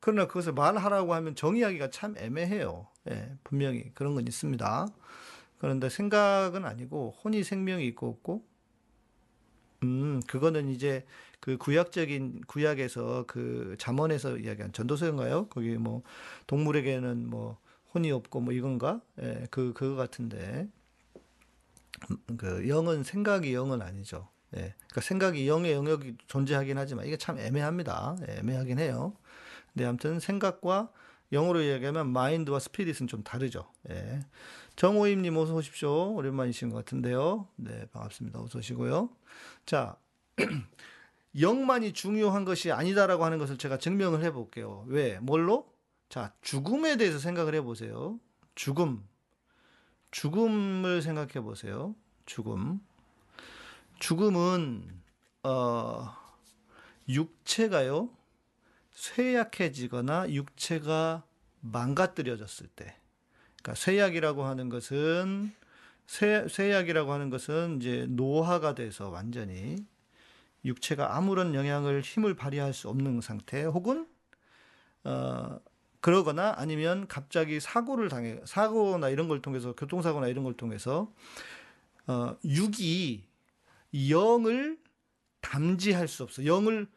그러나 0.00 0.26
그것을 0.26 0.52
말하라고 0.52 1.14
하면 1.14 1.34
정의하기가 1.34 1.90
참 1.90 2.14
애매해요. 2.18 2.86
예, 3.10 3.36
분명히 3.42 3.90
그런 3.94 4.14
건 4.14 4.26
있습니다. 4.26 4.86
그런데 5.58 5.88
생각은 5.88 6.64
아니고 6.64 7.16
혼이 7.24 7.42
생명이 7.42 7.86
있고 7.88 8.08
없고 8.08 8.44
음 9.82 10.20
그거는 10.26 10.68
이제 10.68 11.06
그 11.44 11.58
구약적인 11.58 12.40
구약에서 12.46 13.24
그 13.26 13.76
잠언에서 13.78 14.38
이야기한 14.38 14.72
전도서인가요? 14.72 15.48
거기 15.48 15.76
뭐 15.76 16.02
동물에게는 16.46 17.28
뭐 17.28 17.58
혼이 17.92 18.10
없고 18.12 18.40
뭐 18.40 18.54
이건가? 18.54 19.02
예, 19.20 19.46
그 19.50 19.74
그거 19.74 19.94
같은데 19.94 20.66
음, 22.10 22.36
그 22.38 22.66
영은 22.66 23.04
생각이 23.04 23.52
영은 23.52 23.82
아니죠. 23.82 24.30
예, 24.56 24.72
그러니까 24.88 25.02
생각이 25.02 25.46
영의 25.46 25.72
영역이 25.74 26.16
존재하긴 26.28 26.78
하지만 26.78 27.04
이게 27.04 27.18
참 27.18 27.38
애매합니다. 27.38 28.16
예, 28.26 28.38
애매하긴 28.38 28.78
해요. 28.78 29.12
근데 29.74 29.84
아무튼 29.84 30.20
생각과 30.20 30.90
영어로 31.30 31.60
이야기하면 31.60 32.08
마인드와 32.08 32.58
스피릿은 32.58 33.06
좀 33.06 33.22
다르죠. 33.22 33.70
예. 33.90 34.20
정호임님 34.76 35.36
어서 35.36 35.54
오십시오. 35.54 36.14
오랜만이신 36.14 36.70
것 36.70 36.76
같은데요. 36.76 37.48
네, 37.56 37.84
반갑습니다. 37.92 38.40
어서 38.40 38.60
오시고요. 38.60 39.10
자, 39.66 39.98
영만이 41.38 41.92
중요한 41.92 42.44
것이 42.44 42.70
아니다라고 42.70 43.24
하는 43.24 43.38
것을 43.38 43.58
제가 43.58 43.78
증명을 43.78 44.22
해볼게요. 44.22 44.84
왜? 44.88 45.18
뭘로? 45.18 45.72
자, 46.08 46.32
죽음에 46.42 46.96
대해서 46.96 47.18
생각을 47.18 47.54
해보세요. 47.54 48.20
죽음. 48.54 49.04
죽음을 50.12 51.02
생각해 51.02 51.40
보세요. 51.40 51.94
죽음. 52.24 52.80
죽음은, 53.98 55.02
어, 55.42 56.12
육체가요, 57.08 58.10
쇠약해지거나 58.92 60.30
육체가 60.30 61.24
망가뜨려졌을 61.60 62.68
때. 62.68 62.96
그러니까 63.62 63.74
쇠약이라고 63.74 64.44
하는 64.44 64.68
것은, 64.68 65.52
쇠, 66.06 66.46
쇠약이라고 66.48 67.12
하는 67.12 67.30
것은 67.30 67.78
이제 67.80 68.06
노화가 68.08 68.74
돼서 68.74 69.08
완전히 69.08 69.84
육체가 70.64 71.16
아무런 71.16 71.54
영향을 71.54 72.00
힘을 72.00 72.34
발휘할 72.34 72.72
수 72.72 72.88
없는 72.88 73.20
상태 73.20 73.64
혹은 73.64 74.06
어 75.04 75.58
그러거나 76.00 76.54
아니면 76.56 77.06
갑자기 77.08 77.60
사고를 77.60 78.08
당해 78.08 78.40
사고나 78.44 79.08
이런 79.08 79.28
걸 79.28 79.40
통해서 79.42 79.74
교통사고나 79.74 80.28
이런 80.28 80.44
걸 80.44 80.54
통해서 80.54 81.12
어 82.06 82.36
육이 82.44 83.26
영을 84.10 84.78
담지할 85.40 86.08
수 86.08 86.22
없어. 86.22 86.44
영을 86.46 86.88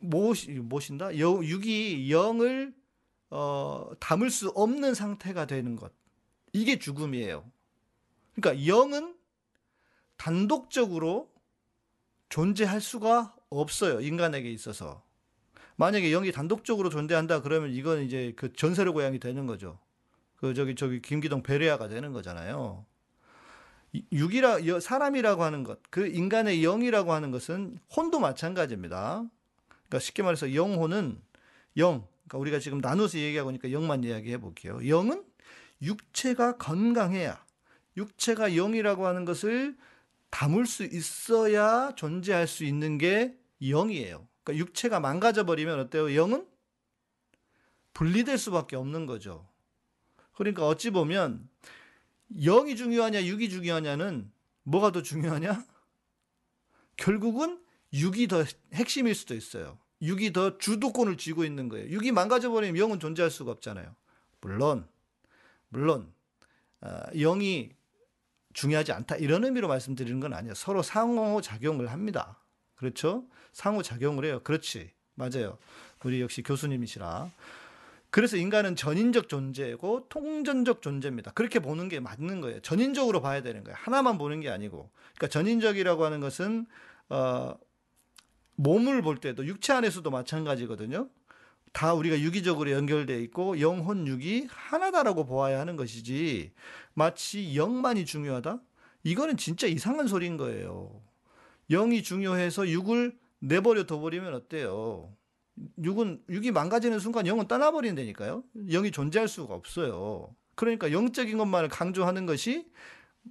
모시, 0.00 0.50
모신다? 0.52 1.18
여, 1.18 1.42
육이 1.42 2.10
영을 2.10 2.74
어, 3.30 3.90
담을 3.98 4.30
수 4.30 4.50
없는 4.50 4.94
상태가 4.94 5.46
되는 5.46 5.76
것. 5.76 5.92
이게 6.52 6.78
죽음이에요. 6.78 7.50
그러니까 8.34 8.66
영은 8.66 9.16
단독적으로 10.16 11.30
존재할 12.28 12.80
수가 12.80 13.34
없어요. 13.50 14.00
인간에게 14.00 14.50
있어서. 14.50 15.02
만약에 15.76 16.10
영이 16.10 16.32
단독적으로 16.32 16.88
존재한다 16.88 17.42
그러면 17.42 17.72
이건 17.72 18.02
이제 18.02 18.32
그 18.36 18.52
전설의 18.52 18.92
고향이 18.92 19.18
되는 19.18 19.46
거죠. 19.46 19.78
그 20.36 20.54
저기 20.54 20.74
저기 20.74 21.00
김기동 21.00 21.42
베레아가 21.42 21.88
되는 21.88 22.12
거잖아요. 22.12 22.84
육이라 24.12 24.80
사람이라고 24.80 25.42
하는 25.42 25.62
것, 25.64 25.78
그 25.90 26.06
인간의 26.06 26.62
영이라고 26.62 27.12
하는 27.12 27.30
것은 27.30 27.78
혼도 27.94 28.20
마찬가지입니다. 28.20 29.24
그러니까 29.68 29.98
쉽게 29.98 30.22
말해서 30.22 30.54
영혼은 30.54 31.20
영. 31.76 32.06
그러니까 32.26 32.38
우리가 32.38 32.58
지금 32.58 32.78
나눠서 32.78 33.18
얘기하고 33.18 33.50
있으니까 33.50 33.70
영만 33.72 34.02
이야기해 34.04 34.38
볼게요. 34.38 34.86
영은 34.86 35.24
육체가 35.80 36.56
건강해야 36.56 37.44
육체가 37.96 38.54
영이라고 38.54 39.06
하는 39.06 39.24
것을 39.24 39.76
담을 40.30 40.66
수 40.66 40.84
있어야 40.84 41.94
존재할 41.94 42.46
수 42.46 42.64
있는 42.64 42.98
게 42.98 43.36
영이에요. 43.62 44.26
그러니까 44.42 44.64
육체가 44.64 45.00
망가져 45.00 45.44
버리면 45.44 45.80
어때요? 45.80 46.14
영은 46.14 46.46
분리될 47.94 48.36
수밖에 48.36 48.76
없는 48.76 49.06
거죠. 49.06 49.48
그러니까 50.34 50.66
어찌 50.66 50.90
보면 50.90 51.48
영이 52.30 52.76
중요하냐, 52.76 53.24
육이 53.24 53.48
중요하냐는 53.48 54.30
뭐가 54.64 54.92
더 54.92 55.02
중요하냐? 55.02 55.64
결국은 56.96 57.60
육이 57.92 58.28
더 58.28 58.44
핵심일 58.74 59.14
수도 59.14 59.34
있어요. 59.34 59.78
육이 60.02 60.32
더 60.32 60.58
주도권을 60.58 61.16
쥐고 61.16 61.44
있는 61.44 61.68
거예요. 61.68 61.88
육이 61.88 62.12
망가져 62.12 62.50
버리면 62.50 62.76
영은 62.78 63.00
존재할 63.00 63.30
수가 63.30 63.52
없잖아요. 63.52 63.94
물론 64.40 64.86
물론 65.68 66.12
어, 66.80 67.00
영이 67.14 67.70
중요하지 68.56 68.92
않다 68.92 69.16
이런 69.16 69.44
의미로 69.44 69.68
말씀드리는 69.68 70.18
건 70.18 70.32
아니에요. 70.32 70.54
서로 70.54 70.82
상호 70.82 71.42
작용을 71.42 71.92
합니다. 71.92 72.38
그렇죠? 72.74 73.24
상호 73.52 73.82
작용을 73.82 74.24
해요. 74.24 74.40
그렇지. 74.42 74.90
맞아요. 75.14 75.58
우리 76.02 76.22
역시 76.22 76.42
교수님이시라. 76.42 77.30
그래서 78.08 78.38
인간은 78.38 78.74
전인적 78.74 79.28
존재고 79.28 80.06
통전적 80.08 80.80
존재입니다. 80.80 81.32
그렇게 81.32 81.58
보는 81.58 81.90
게 81.90 82.00
맞는 82.00 82.40
거예요. 82.40 82.60
전인적으로 82.60 83.20
봐야 83.20 83.42
되는 83.42 83.62
거예요. 83.62 83.76
하나만 83.78 84.16
보는 84.16 84.40
게 84.40 84.48
아니고. 84.48 84.90
그러니까 85.16 85.26
전인적이라고 85.28 86.04
하는 86.06 86.20
것은 86.20 86.66
어 87.10 87.54
몸을 88.54 89.02
볼 89.02 89.18
때도 89.18 89.44
육체 89.46 89.74
안에서도 89.74 90.08
마찬가지거든요. 90.10 91.10
다 91.76 91.92
우리가 91.92 92.18
유기적으로 92.20 92.70
연결돼 92.70 93.20
있고 93.24 93.60
영혼 93.60 94.06
육이 94.06 94.46
하나다라고 94.48 95.26
보아야 95.26 95.60
하는 95.60 95.76
것이지 95.76 96.52
마치 96.94 97.54
영만이 97.54 98.06
중요하다? 98.06 98.62
이거는 99.04 99.36
진짜 99.36 99.66
이상한 99.66 100.08
소리인 100.08 100.38
거예요. 100.38 101.02
영이 101.68 102.02
중요해서 102.02 102.66
육을 102.70 103.18
내버려 103.40 103.84
둬버리면 103.84 104.32
어때요? 104.32 105.14
육은 105.84 106.22
육이 106.30 106.50
망가지는 106.50 106.98
순간 106.98 107.26
영은 107.26 107.46
떠나버린다니까요. 107.46 108.42
영이 108.70 108.90
존재할 108.90 109.28
수가 109.28 109.52
없어요. 109.52 110.34
그러니까 110.54 110.92
영적인 110.92 111.36
것만을 111.36 111.68
강조하는 111.68 112.24
것이 112.24 112.70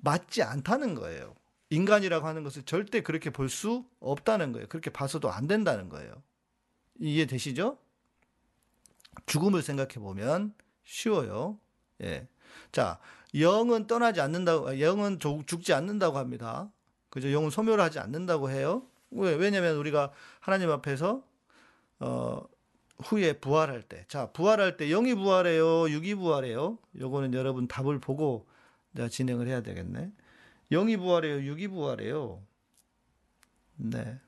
맞지 0.03 0.43
않다는 0.43 0.93
거예요. 0.93 1.33
인간이라고 1.71 2.27
하는 2.27 2.43
것을 2.43 2.61
절대 2.61 3.01
그렇게 3.01 3.31
볼 3.31 3.49
수 3.49 3.85
없다는 4.01 4.51
거예요. 4.51 4.67
그렇게 4.67 4.91
봐서도 4.91 5.31
안 5.31 5.47
된다는 5.47 5.89
거예요. 5.89 6.21
이해되시죠? 6.99 7.79
죽음을 9.25 9.61
생각해 9.61 9.95
보면 9.95 10.53
쉬워요. 10.83 11.59
예. 12.01 12.27
자, 12.71 12.99
영은 13.37 13.87
떠나지 13.87 14.21
않는다고, 14.21 14.79
영은 14.79 15.19
죽지 15.19 15.73
않는다고 15.73 16.17
합니다. 16.17 16.71
그죠? 17.09 17.31
영은 17.31 17.49
소멸 17.49 17.79
하지 17.79 17.99
않는다고 17.99 18.49
해요. 18.49 18.83
왜? 19.11 19.33
왜냐면 19.33 19.77
우리가 19.77 20.11
하나님 20.39 20.69
앞에서, 20.71 21.23
어, 21.99 22.41
후에 23.03 23.33
부활할 23.33 23.81
때. 23.81 24.05
자, 24.07 24.31
부활할 24.31 24.77
때 24.77 24.87
영이 24.87 25.15
부활해요? 25.15 25.89
육이 25.89 26.15
부활해요? 26.15 26.77
요거는 26.99 27.33
여러분 27.33 27.67
답을 27.67 27.99
보고 27.99 28.47
내가 28.91 29.09
진행을 29.09 29.47
해야 29.47 29.61
되겠네. 29.61 30.11
영이 30.71 30.97
부활해요? 30.97 31.41
육이 31.43 31.67
부활해요? 31.67 32.41
네. 33.77 34.19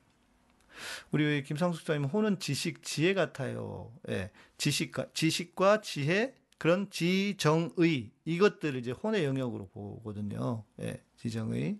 우리 1.10 1.42
김상숙 1.42 1.84
장님 1.84 2.04
호는 2.08 2.38
지식 2.38 2.82
지혜 2.82 3.14
같아요. 3.14 3.92
예. 4.08 4.30
지식과 4.58 5.06
지식과 5.14 5.80
지혜 5.80 6.34
그런 6.58 6.90
지정의 6.90 8.10
이것들을 8.24 8.78
이제 8.80 8.90
혼의 8.90 9.24
영역으로 9.24 9.68
보거든요. 9.68 10.64
예. 10.80 11.02
지정의. 11.16 11.78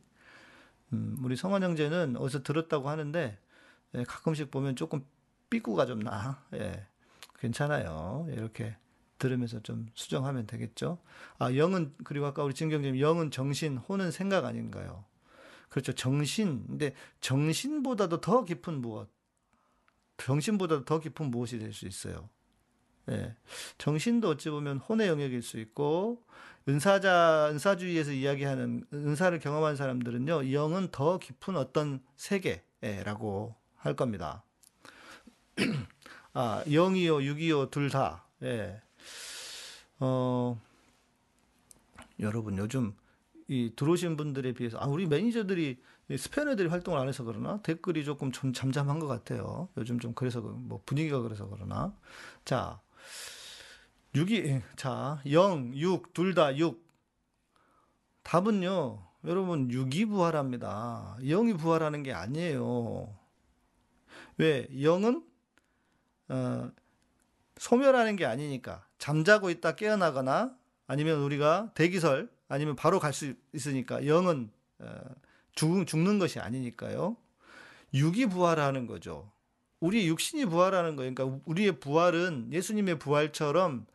음, 0.93 1.17
우리 1.23 1.37
성환 1.37 1.63
형제는 1.63 2.17
어디서 2.17 2.43
들었다고 2.43 2.89
하는데 2.89 3.39
예, 3.95 4.05
가끔씩 4.05 4.51
보면 4.51 4.77
조금 4.77 5.05
삐꾸가 5.51 5.87
좀 5.87 6.01
나. 6.01 6.45
예. 6.55 6.87
괜찮아요. 7.39 8.27
이렇게 8.31 8.77
들으면서 9.19 9.61
좀 9.61 9.89
수정하면 9.95 10.47
되겠죠. 10.47 10.99
아, 11.39 11.55
영은 11.55 11.95
그리고 12.05 12.27
아까 12.27 12.43
우리 12.43 12.55
진경님 12.55 12.99
영은 13.01 13.31
정신, 13.31 13.77
혼은 13.77 14.11
생각 14.11 14.45
아닌가요? 14.45 15.05
그렇죠. 15.69 15.93
정신. 15.93 16.67
근데 16.67 16.95
정신보다도 17.21 18.21
더 18.21 18.45
깊은 18.45 18.81
무엇? 18.81 19.09
정신보다도 20.19 20.85
더 20.85 20.99
깊은 21.01 21.31
무엇이 21.31 21.59
될 21.59 21.73
수 21.73 21.87
있어요. 21.87 22.29
예. 23.11 23.35
정신도 23.79 24.29
어찌 24.31 24.51
보면 24.51 24.79
혼의 24.79 25.09
영역일 25.09 25.43
수 25.43 25.59
있고, 25.59 26.23
은사자, 26.69 27.49
은사주의에서 27.53 28.13
이야기하는 28.13 28.85
은사를 28.93 29.39
경험한 29.39 29.77
사람들은요, 29.77 30.53
영은 30.53 30.89
더 30.91 31.19
깊은 31.19 31.57
어떤 31.57 32.03
세계라고 32.17 33.55
할 33.77 33.97
겁니다. 33.97 34.43
아, 36.35 36.63
영이요, 36.69 37.23
육이요, 37.23 37.71
둘 37.71 37.89
다. 37.91 38.25
예. 38.43 38.81
어, 40.01 40.61
여러분, 42.21 42.59
요즘 42.59 42.95
이 43.49 43.73
들어오신 43.75 44.17
분들에 44.17 44.53
비해서 44.53 44.79
아 44.79 44.87
우리 44.87 45.07
매니저들이 45.07 45.81
스패너들이 46.17 46.69
활동을 46.69 46.99
안 47.01 47.09
해서 47.09 47.25
그러나 47.25 47.61
댓글이 47.63 48.05
조금 48.05 48.31
좀 48.31 48.53
잠잠한 48.53 48.99
것 48.99 49.07
같아요. 49.07 49.69
요즘 49.79 49.99
좀 49.99 50.13
그래서 50.15 50.43
그뭐 50.43 50.83
분위기가 50.85 51.21
그래서 51.23 51.49
그러나 51.49 51.95
자 52.45 52.81
6이 54.15 54.63
자 54.77 55.21
0, 55.31 55.75
6, 55.75 56.13
둘 56.13 56.35
다 56.35 56.57
6. 56.57 56.87
답은요. 58.23 59.07
여러분 59.25 59.69
6이 59.69 60.09
부활합니다. 60.09 61.17
0이 61.21 61.59
부활하는 61.59 62.03
게 62.03 62.13
아니에요. 62.13 63.15
왜? 64.37 64.69
0은 64.69 65.25
어, 66.29 66.71
소멸하는 67.57 68.17
게 68.17 68.27
아니니까 68.27 68.87
잠자고 68.99 69.51
있다 69.51 69.75
깨어나거나 69.75 70.55
아니면 70.87 71.21
우리가 71.21 71.73
대기설 71.75 72.31
아니면 72.49 72.77
바로 72.77 72.99
갈 72.99 73.13
수 73.13 73.35
있으니까 73.53 74.07
영은 74.07 74.51
어, 74.81 75.01
죽, 75.55 75.87
죽는 75.87 76.19
것이 76.19 76.39
아니니까요. 76.41 77.17
육이 77.95 78.27
부활하는 78.27 78.87
거죠. 78.87 79.31
우리 79.81 80.07
육신이 80.09 80.47
부활하는 80.47 80.97
거예요. 80.97 81.15
그러니까 81.15 81.41
우리의 81.45 81.81
부활은 81.81 82.51
예수님의 82.53 82.99
부활처럼 82.99 83.87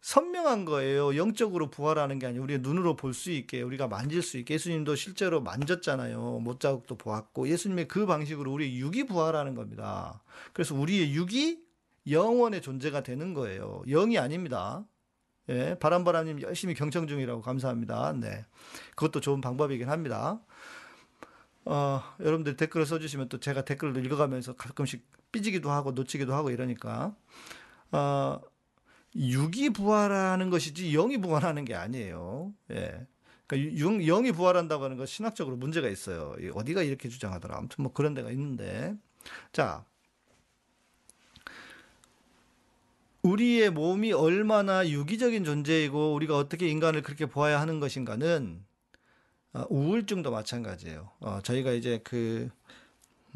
선명한 0.00 0.64
거예요. 0.64 1.16
영적으로 1.16 1.70
부활하는 1.70 2.18
게 2.18 2.26
아니고 2.26 2.44
우리가 2.44 2.60
눈으로 2.62 2.96
볼 2.96 3.12
수 3.14 3.30
있게 3.32 3.62
우리가 3.62 3.88
만질 3.88 4.22
수 4.22 4.38
있게 4.38 4.54
예수님도 4.54 4.94
실제로 4.94 5.40
만졌잖아요. 5.42 6.38
못자국도 6.40 6.96
보았고 6.96 7.48
예수님의 7.48 7.88
그 7.88 8.06
방식으로 8.06 8.52
우리 8.52 8.78
육이 8.78 9.04
부활하는 9.06 9.54
겁니다. 9.54 10.22
그래서 10.52 10.74
우리의 10.74 11.12
육이 11.14 11.62
영원의 12.08 12.62
존재가 12.62 13.02
되는 13.02 13.34
거예요. 13.34 13.82
영이 13.88 14.18
아닙니다. 14.18 14.86
예, 15.50 15.76
바람바람님 15.80 16.42
열심히 16.42 16.74
경청 16.74 17.06
중이라고 17.06 17.40
감사합니다. 17.42 18.12
네. 18.12 18.44
그것도 18.96 19.20
좋은 19.20 19.40
방법이긴 19.40 19.88
합니다. 19.88 20.40
어, 21.64 22.02
여러분들 22.20 22.56
댓글을 22.56 22.86
써주시면 22.86 23.28
또 23.28 23.40
제가 23.40 23.64
댓글을 23.64 24.04
읽어가면서 24.04 24.56
가끔씩 24.56 25.06
삐지기도 25.32 25.70
하고 25.70 25.92
놓치기도 25.92 26.34
하고 26.34 26.50
이러니까, 26.50 27.14
어, 27.92 28.40
육이 29.14 29.70
부활하는 29.70 30.50
것이지 30.50 30.92
영이 30.92 31.18
부활하는 31.18 31.64
게 31.64 31.74
아니에요. 31.74 32.52
예. 32.70 33.06
그러니까 33.46 33.80
영, 33.80 33.98
영이 33.98 34.32
부활한다고 34.32 34.84
하는 34.84 34.96
건 34.96 35.06
신학적으로 35.06 35.56
문제가 35.56 35.88
있어요. 35.88 36.36
어디가 36.54 36.82
이렇게 36.82 37.08
주장하더라. 37.08 37.56
아무튼 37.56 37.82
뭐 37.82 37.92
그런 37.92 38.14
데가 38.14 38.30
있는데. 38.30 38.94
자, 39.52 39.84
우리의 43.28 43.70
몸이 43.70 44.12
얼마나 44.12 44.88
유기적인 44.88 45.44
존재이고 45.44 46.14
우리가 46.14 46.36
어떻게 46.36 46.68
인간을 46.68 47.02
그렇게 47.02 47.26
보아야 47.26 47.60
하는 47.60 47.80
것인가는 47.80 48.64
어, 49.52 49.64
우울증도 49.68 50.30
마찬가지예요. 50.30 51.10
어, 51.20 51.40
저희가 51.42 51.72
이제 51.72 52.00
그 52.04 52.48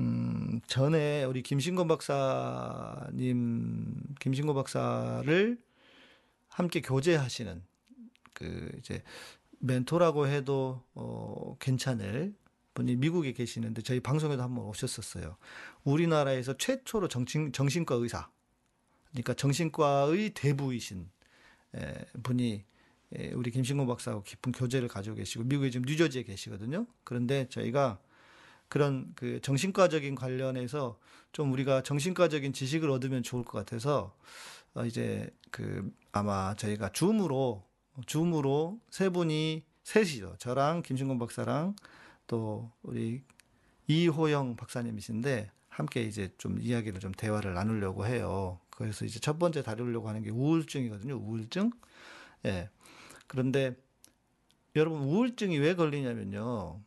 음, 0.01 0.61
전에 0.67 1.25
우리 1.25 1.43
김신곤 1.43 1.89
박사님, 1.89 3.15
김신곤 4.21 4.55
박사를 4.55 5.59
함께 6.49 6.81
교제하시는 6.81 7.63
그 8.35 8.71
이제 8.79 9.03
멘토라고 9.59 10.27
해도 10.27 10.83
어, 10.95 11.57
괜찮을 11.61 12.35
분이 12.75 12.97
미국에 12.97 13.33
계시는데 13.33 13.83
저희 13.83 14.01
방송에도 14.01 14.43
한번 14.43 14.65
오셨었어요. 14.65 15.37
우리나라에서 15.85 16.57
최초로 16.57 17.09
정신, 17.09 17.53
정신과 17.53 17.97
의사, 17.97 18.31
그러니까 19.13 19.35
정신과의 19.35 20.31
대부이신 20.31 21.09
에, 21.77 21.95
분이 22.23 22.65
에, 23.15 23.33
우리 23.33 23.51
김신곤 23.51 23.87
박사하고 23.87 24.23
깊은 24.25 24.53
교제를 24.53 24.89
가지고 24.89 25.17
계시고 25.17 25.45
미국에 25.45 25.71
지금 25.71 25.87
뉴저지에 25.87 26.25
계시거든요. 26.25 26.87
그런데 27.05 27.47
저희가 27.49 28.01
그런 28.69 29.13
그 29.15 29.39
정신과적인 29.43 30.15
관련해서 30.15 30.99
좀 31.33 31.53
우리가 31.53 31.83
정신과적인 31.83 32.55
지식을 32.55 32.91
얻으면 32.91 33.23
좋을 33.23 33.45
것 33.45 33.59
같아서 33.59 34.17
어 34.75 34.87
이제 34.87 35.29
그 35.51 35.93
아마 36.11 36.55
저희가 36.55 36.91
줌으로 36.93 37.63
줌으로 38.07 38.81
세 38.91 39.11
분이 39.11 39.63
셋이죠. 39.85 40.37
저랑 40.39 40.83
김신곤 40.83 41.19
박사랑 41.19 41.77
또 42.27 42.71
우리 42.83 43.23
이호영 43.89 44.57
박사님이신데 44.57 45.51
함께 45.73 46.03
이제 46.03 46.31
좀 46.37 46.61
이야기를 46.61 47.01
좀 47.01 47.13
대화를 47.13 47.55
나누려고 47.55 48.07
해요. 48.07 48.61
그래서 48.71 49.07
이제 49.07 49.19
첫 49.19 49.39
번째 49.39 49.63
다루려고 49.63 50.07
하는 50.07 50.23
게 50.23 50.31
우울증이거든요. 50.31 51.15
우울증. 51.15 51.71
예. 52.45 52.69
그런데 53.27 53.75
여러분 54.77 55.01
우울증이 55.01 55.59
왜 55.59 55.75
걸리냐면요. 55.75 56.79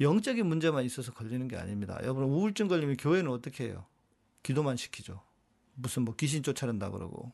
영적인 0.00 0.46
문제만 0.46 0.84
있어서 0.84 1.12
걸리는 1.12 1.48
게 1.48 1.56
아닙니다. 1.56 1.98
여러분 2.02 2.24
우울증 2.24 2.68
걸리면 2.68 2.98
교회는 2.98 3.30
어떻게 3.30 3.64
해요? 3.64 3.86
기도만 4.42 4.76
시키죠. 4.76 5.22
무슨 5.74 6.02
뭐 6.02 6.14
귀신 6.16 6.42
쫓아낸다 6.42 6.90
그러고. 6.90 7.32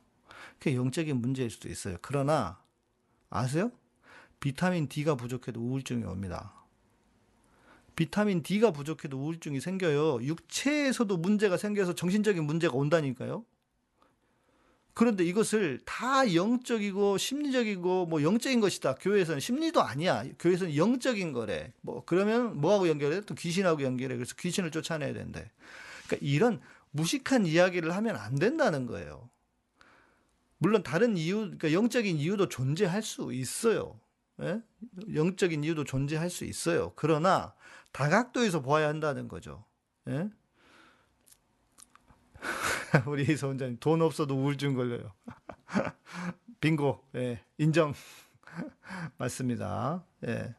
그게 0.60 0.76
영적인 0.76 1.16
문제일 1.16 1.50
수도 1.50 1.68
있어요. 1.68 1.96
그러나 2.00 2.62
아세요? 3.28 3.72
비타민 4.38 4.88
D가 4.88 5.16
부족해도 5.16 5.60
우울증이 5.60 6.04
옵니다. 6.04 6.55
비타민 7.96 8.42
D가 8.42 8.70
부족해도 8.70 9.18
우울증이 9.18 9.60
생겨요. 9.60 10.22
육체에서도 10.22 11.16
문제가 11.16 11.56
생겨서 11.56 11.94
정신적인 11.94 12.44
문제가 12.44 12.76
온다니까요. 12.76 13.44
그런데 14.92 15.24
이것을 15.24 15.80
다 15.84 16.34
영적이고 16.34 17.18
심리적이고 17.18 18.06
뭐 18.06 18.22
영적인 18.22 18.60
것이다. 18.60 18.94
교회에서는 18.94 19.40
심리도 19.40 19.82
아니야. 19.82 20.24
교회에서는 20.38 20.76
영적인 20.76 21.32
거래. 21.32 21.72
뭐 21.80 22.02
그러면 22.06 22.58
뭐하고 22.60 22.88
연결해? 22.88 23.22
또 23.22 23.34
귀신하고 23.34 23.82
연결해. 23.82 24.14
그래서 24.16 24.34
귀신을 24.38 24.70
쫓아내야 24.70 25.12
된대. 25.12 25.50
그러니까 26.06 26.26
이런 26.26 26.60
무식한 26.92 27.44
이야기를 27.44 27.94
하면 27.94 28.16
안 28.16 28.36
된다는 28.36 28.86
거예요. 28.86 29.28
물론 30.58 30.82
다른 30.82 31.16
이유, 31.18 31.36
그러니까 31.40 31.72
영적인 31.72 32.16
이유도 32.16 32.48
존재할 32.48 33.02
수 33.02 33.34
있어요. 33.34 34.00
예? 34.40 34.62
영적인 35.14 35.62
이유도 35.64 35.84
존재할 35.84 36.30
수 36.30 36.44
있어요. 36.44 36.92
그러나 36.96 37.54
다각도에서 37.92 38.60
보아야 38.60 38.88
한다는 38.88 39.28
거죠. 39.28 39.64
예? 40.08 40.28
우리 43.06 43.24
이서 43.24 43.48
원장님 43.48 43.78
돈 43.80 44.02
없어도 44.02 44.36
우울증 44.36 44.74
걸려요. 44.74 45.12
빙고, 46.60 47.04
예, 47.16 47.40
인정. 47.58 47.94
맞습니다. 49.18 50.04
예. 50.26 50.54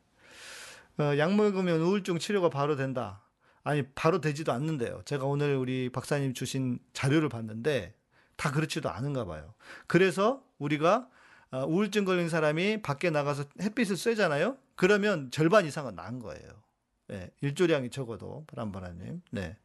어, 1.00 1.18
약 1.18 1.36
먹으면 1.36 1.82
우울증 1.82 2.20
치료가 2.20 2.50
바로 2.50 2.76
된다. 2.76 3.24
아니, 3.64 3.84
바로 3.94 4.22
되지도 4.22 4.52
않는데요. 4.52 5.02
제가 5.06 5.26
오늘 5.26 5.56
우리 5.56 5.90
박사님 5.90 6.34
주신 6.34 6.80
자료를 6.94 7.30
봤는데 7.30 7.94
다 8.36 8.52
그렇지도 8.52 8.90
않은가 8.90 9.26
봐요. 9.26 9.54
그래서 9.88 10.44
우리가 10.58 11.10
어, 11.52 11.66
우울증 11.66 12.06
걸린 12.06 12.30
사람이 12.30 12.82
밖에 12.82 13.10
나가서 13.10 13.46
햇빛을 13.62 13.98
쐬잖아요. 13.98 14.58
그러면 14.76 15.32
절반 15.32 15.66
이상은 15.66 15.96
나은 15.96 16.20
거예요. 16.20 16.50
예, 17.12 17.32
일조량이 17.42 17.90
적어도 17.90 18.46
바람바라님. 18.48 19.22
네. 19.32 19.58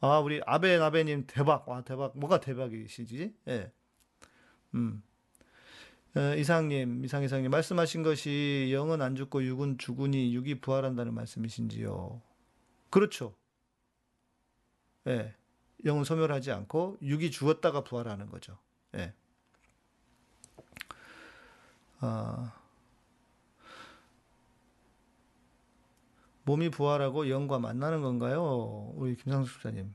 아, 0.00 0.18
우리 0.18 0.40
아베 0.46 0.78
나베님 0.78 1.26
대박. 1.26 1.68
와, 1.68 1.82
대박. 1.82 2.16
뭐가 2.18 2.40
대박이시지? 2.40 3.34
예. 3.48 3.72
음. 4.74 5.02
어, 6.16 6.34
이상님, 6.34 7.04
이상 7.04 7.22
이상님, 7.22 7.50
말씀하신 7.50 8.02
것이 8.02 8.70
영은 8.72 9.00
안 9.00 9.14
죽고 9.14 9.44
육은 9.44 9.78
죽으니 9.78 10.34
육이 10.34 10.60
부활한다는 10.60 11.14
말씀이신지요? 11.14 12.20
그렇죠. 12.90 13.36
예. 15.06 15.34
영은 15.84 16.04
소멸하지 16.04 16.50
않고 16.50 16.98
육이 17.00 17.30
죽었다가 17.30 17.84
부활하는 17.84 18.28
거죠. 18.28 18.58
예. 18.96 19.14
아, 22.00 22.59
몸이 26.50 26.70
부활하고 26.70 27.30
영과 27.30 27.60
만나는 27.60 28.02
건가요? 28.02 28.92
우리 28.96 29.14
김상수 29.14 29.52
목사님. 29.52 29.94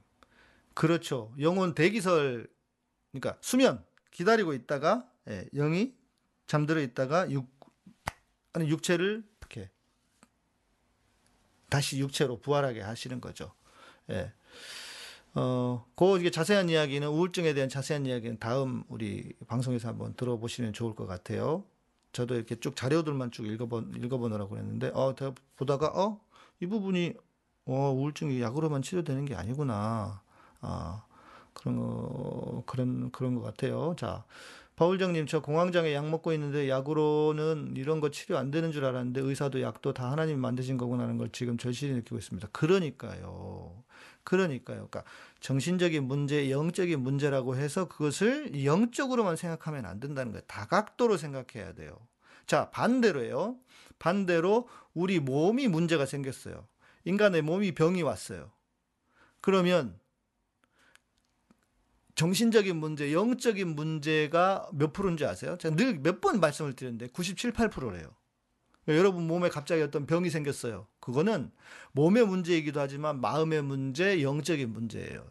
그렇죠. 0.73 1.33
영혼 1.37 1.75
대기설, 1.75 2.47
그러니까 3.11 3.37
수면 3.41 3.83
기다리고 4.11 4.53
있다가 4.53 5.05
예, 5.27 5.49
영이 5.53 5.93
잠들어 6.47 6.79
있다가 6.79 7.29
육 7.31 7.49
아니 8.53 8.69
육체를 8.69 9.25
이렇게 9.41 9.69
다시 11.67 11.99
육체로 11.99 12.39
부활하게 12.39 12.79
하시는 12.79 13.19
거죠. 13.19 13.51
예. 14.11 14.31
어, 15.33 15.85
그 15.97 16.31
자세한 16.31 16.69
이야기는 16.69 17.05
우울증에 17.05 17.53
대한 17.53 17.67
자세한 17.67 18.05
이야기는 18.05 18.39
다음 18.39 18.85
우리 18.87 19.33
방송에서 19.47 19.89
한번 19.89 20.13
들어보시면 20.13 20.71
좋을 20.71 20.95
것 20.95 21.05
같아요. 21.05 21.65
저도 22.13 22.35
이렇게 22.35 22.57
쭉 22.61 22.77
자료들만 22.77 23.31
쭉 23.31 23.45
읽어보, 23.45 23.81
읽어보느라고 23.97 24.57
했는데, 24.57 24.89
어, 24.93 25.13
보다가, 25.57 25.87
어, 25.87 26.21
이 26.59 26.67
부분이 26.67 27.13
어, 27.65 27.91
우울증이 27.91 28.41
약으로만 28.41 28.81
치료되는 28.81 29.25
게 29.25 29.35
아니구나. 29.35 30.21
아, 30.61 31.03
그런 31.53 31.77
거, 31.77 32.63
그런, 32.65 33.11
그런 33.11 33.35
것 33.35 33.41
같아요. 33.41 33.95
자, 33.97 34.23
바울장님, 34.75 35.25
저 35.25 35.41
공황장애 35.41 35.93
약 35.93 36.09
먹고 36.09 36.33
있는데 36.33 36.69
약으로는 36.69 37.75
이런 37.77 38.01
거 38.01 38.11
치료 38.11 38.37
안 38.37 38.51
되는 38.51 38.71
줄 38.71 38.83
알았는데 38.83 39.21
의사도 39.21 39.61
약도 39.61 39.93
다 39.93 40.11
하나님이 40.11 40.37
만드신 40.37 40.77
거구나 40.77 41.03
하는 41.03 41.17
걸 41.17 41.29
지금 41.31 41.57
절실히 41.57 41.93
느끼고 41.93 42.17
있습니다. 42.17 42.49
그러니까요. 42.51 43.83
그러니까요. 44.23 44.87
그러니까 44.89 45.03
정신적인 45.39 46.03
문제, 46.03 46.51
영적인 46.51 46.99
문제라고 46.99 47.55
해서 47.55 47.87
그것을 47.87 48.65
영적으로만 48.65 49.37
생각하면 49.37 49.85
안 49.85 49.99
된다는 49.99 50.33
거예요. 50.33 50.43
다각도로 50.47 51.15
생각해야 51.15 51.73
돼요. 51.73 51.97
자, 52.45 52.69
반대로요. 52.71 53.55
반대로 53.99 54.67
우리 54.93 55.19
몸이 55.19 55.67
문제가 55.67 56.05
생겼어요. 56.05 56.67
인간의 57.05 57.41
몸이 57.41 57.73
병이 57.73 58.01
왔어요. 58.01 58.51
그러면 59.41 59.99
정신적인 62.15 62.77
문제, 62.77 63.11
영적인 63.13 63.75
문제가 63.75 64.69
몇 64.73 64.93
프로인지 64.93 65.25
아세요? 65.25 65.57
제가 65.57 65.75
늘 65.75 65.99
몇 66.01 66.21
번 66.21 66.39
말씀을 66.39 66.73
드렸는데 66.73 67.07
97, 67.07 67.51
8%래요. 67.53 68.15
그러니까 68.85 68.99
여러분 68.99 69.27
몸에 69.27 69.49
갑자기 69.49 69.81
어떤 69.81 70.05
병이 70.05 70.29
생겼어요. 70.29 70.87
그거는 70.99 71.51
몸의 71.91 72.25
문제이기도 72.25 72.79
하지만 72.79 73.19
마음의 73.19 73.63
문제, 73.63 74.21
영적인 74.21 74.71
문제예요. 74.71 75.25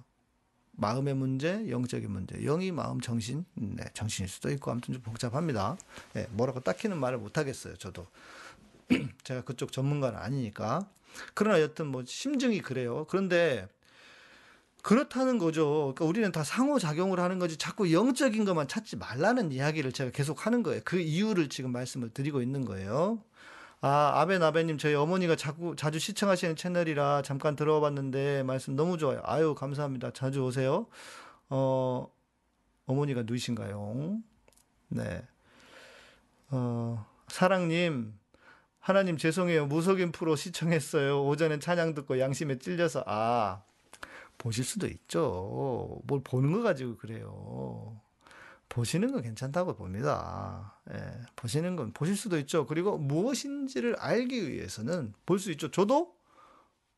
마음의 0.72 1.14
문제, 1.14 1.70
영적인 1.70 2.10
문제, 2.10 2.36
영이 2.40 2.72
마음, 2.72 3.00
정신, 3.00 3.44
네, 3.54 3.84
정신일 3.94 4.28
수도 4.28 4.50
있고 4.50 4.72
아무튼 4.72 4.92
좀 4.92 5.02
복잡합니다. 5.02 5.76
네, 6.14 6.26
뭐라고 6.32 6.60
딱히는 6.60 6.98
말을 6.98 7.18
못 7.18 7.38
하겠어요. 7.38 7.76
저도 7.76 8.06
제가 9.24 9.42
그쪽 9.42 9.72
전문가는 9.72 10.18
아니니까. 10.18 10.88
그러나 11.34 11.60
여튼 11.60 11.86
뭐 11.86 12.02
심증이 12.04 12.60
그래요. 12.60 13.06
그런데 13.08 13.68
그렇다는 14.82 15.38
거죠. 15.38 15.92
그러니까 15.94 16.04
우리는 16.04 16.30
다 16.30 16.44
상호작용을 16.44 17.18
하는 17.18 17.38
거지 17.38 17.56
자꾸 17.56 17.90
영적인 17.90 18.44
것만 18.44 18.68
찾지 18.68 18.96
말라는 18.96 19.50
이야기를 19.50 19.92
제가 19.92 20.10
계속 20.10 20.44
하는 20.44 20.62
거예요. 20.62 20.82
그 20.84 21.00
이유를 21.00 21.48
지금 21.48 21.72
말씀을 21.72 22.10
드리고 22.10 22.42
있는 22.42 22.66
거예요. 22.66 23.22
아, 23.80 24.12
아베나베님, 24.20 24.78
저희 24.78 24.94
어머니가 24.94 25.36
자꾸, 25.36 25.76
자주 25.76 25.98
시청하시는 25.98 26.56
채널이라 26.56 27.22
잠깐 27.22 27.56
들어봤는데 27.56 28.42
말씀 28.42 28.76
너무 28.76 28.98
좋아요. 28.98 29.20
아유, 29.24 29.54
감사합니다. 29.54 30.10
자주 30.12 30.42
오세요. 30.42 30.86
어, 31.48 32.06
어머니가 32.86 33.22
누구신가요? 33.22 34.18
네. 34.88 35.22
어, 36.50 37.06
사랑님, 37.28 38.14
하나님 38.84 39.16
죄송해요. 39.16 39.64
무속인 39.64 40.12
프로 40.12 40.36
시청했어요. 40.36 41.24
오전엔 41.26 41.58
찬양 41.60 41.94
듣고 41.94 42.20
양심에 42.20 42.58
찔려서, 42.58 43.02
아, 43.06 43.62
보실 44.36 44.62
수도 44.62 44.86
있죠. 44.88 46.02
뭘 46.04 46.20
보는 46.22 46.52
거 46.52 46.60
가지고 46.60 46.98
그래요. 46.98 47.98
보시는 48.68 49.10
건 49.12 49.22
괜찮다고 49.22 49.74
봅니다. 49.76 50.78
예, 50.92 50.96
보시는 51.34 51.76
건 51.76 51.92
보실 51.94 52.14
수도 52.14 52.36
있죠. 52.40 52.66
그리고 52.66 52.98
무엇인지를 52.98 53.96
알기 53.96 54.50
위해서는 54.50 55.14
볼 55.24 55.38
수 55.38 55.50
있죠. 55.52 55.70
저도 55.70 56.14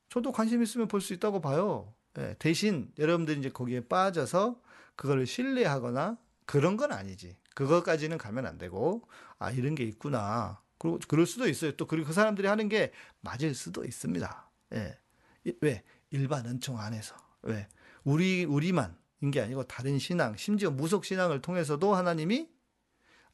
저도 0.09 0.33
관심 0.33 0.65
있으면 0.65 0.89
볼 0.89 1.01
수 1.01 1.13
있다고 1.15 1.41
봐요. 1.41 1.95
예, 2.19 2.35
대신 2.41 2.91
여러분들이 2.99 3.39
이제 3.39 3.51
거기에 3.51 3.87
빠져서 3.87 4.61
그걸 4.97 5.25
신뢰하거나 5.25 6.19
그런 6.47 6.77
건 6.77 6.91
아니지. 6.91 7.37
그것까지는 7.55 8.19
가면 8.19 8.45
안 8.47 8.59
되고 8.59 9.03
아 9.39 9.53
이런 9.53 9.77
게 9.77 9.85
있구나. 9.85 10.61
그리고 10.79 10.99
그럴 11.09 11.27
수도 11.27 11.49
있어요. 11.49 11.73
또 11.73 11.87
그리고 11.87 12.09
그 12.09 12.13
사람들이 12.13 12.49
하는 12.49 12.69
게 12.69 12.93
맞을 13.21 13.55
수도 13.55 13.85
있습니다. 13.85 14.51
예. 14.75 14.99
왜 15.61 15.83
일반 16.11 16.47
은총 16.47 16.79
안에서 16.79 17.15
왜 17.43 17.69
우리 18.05 18.45
우리만 18.45 18.97
인게 19.21 19.41
아니고 19.41 19.65
다른 19.65 19.99
신앙, 19.99 20.37
심지어 20.37 20.71
무속 20.71 21.05
신앙을 21.05 21.41
통해서도 21.41 21.95
하나님이 21.95 22.49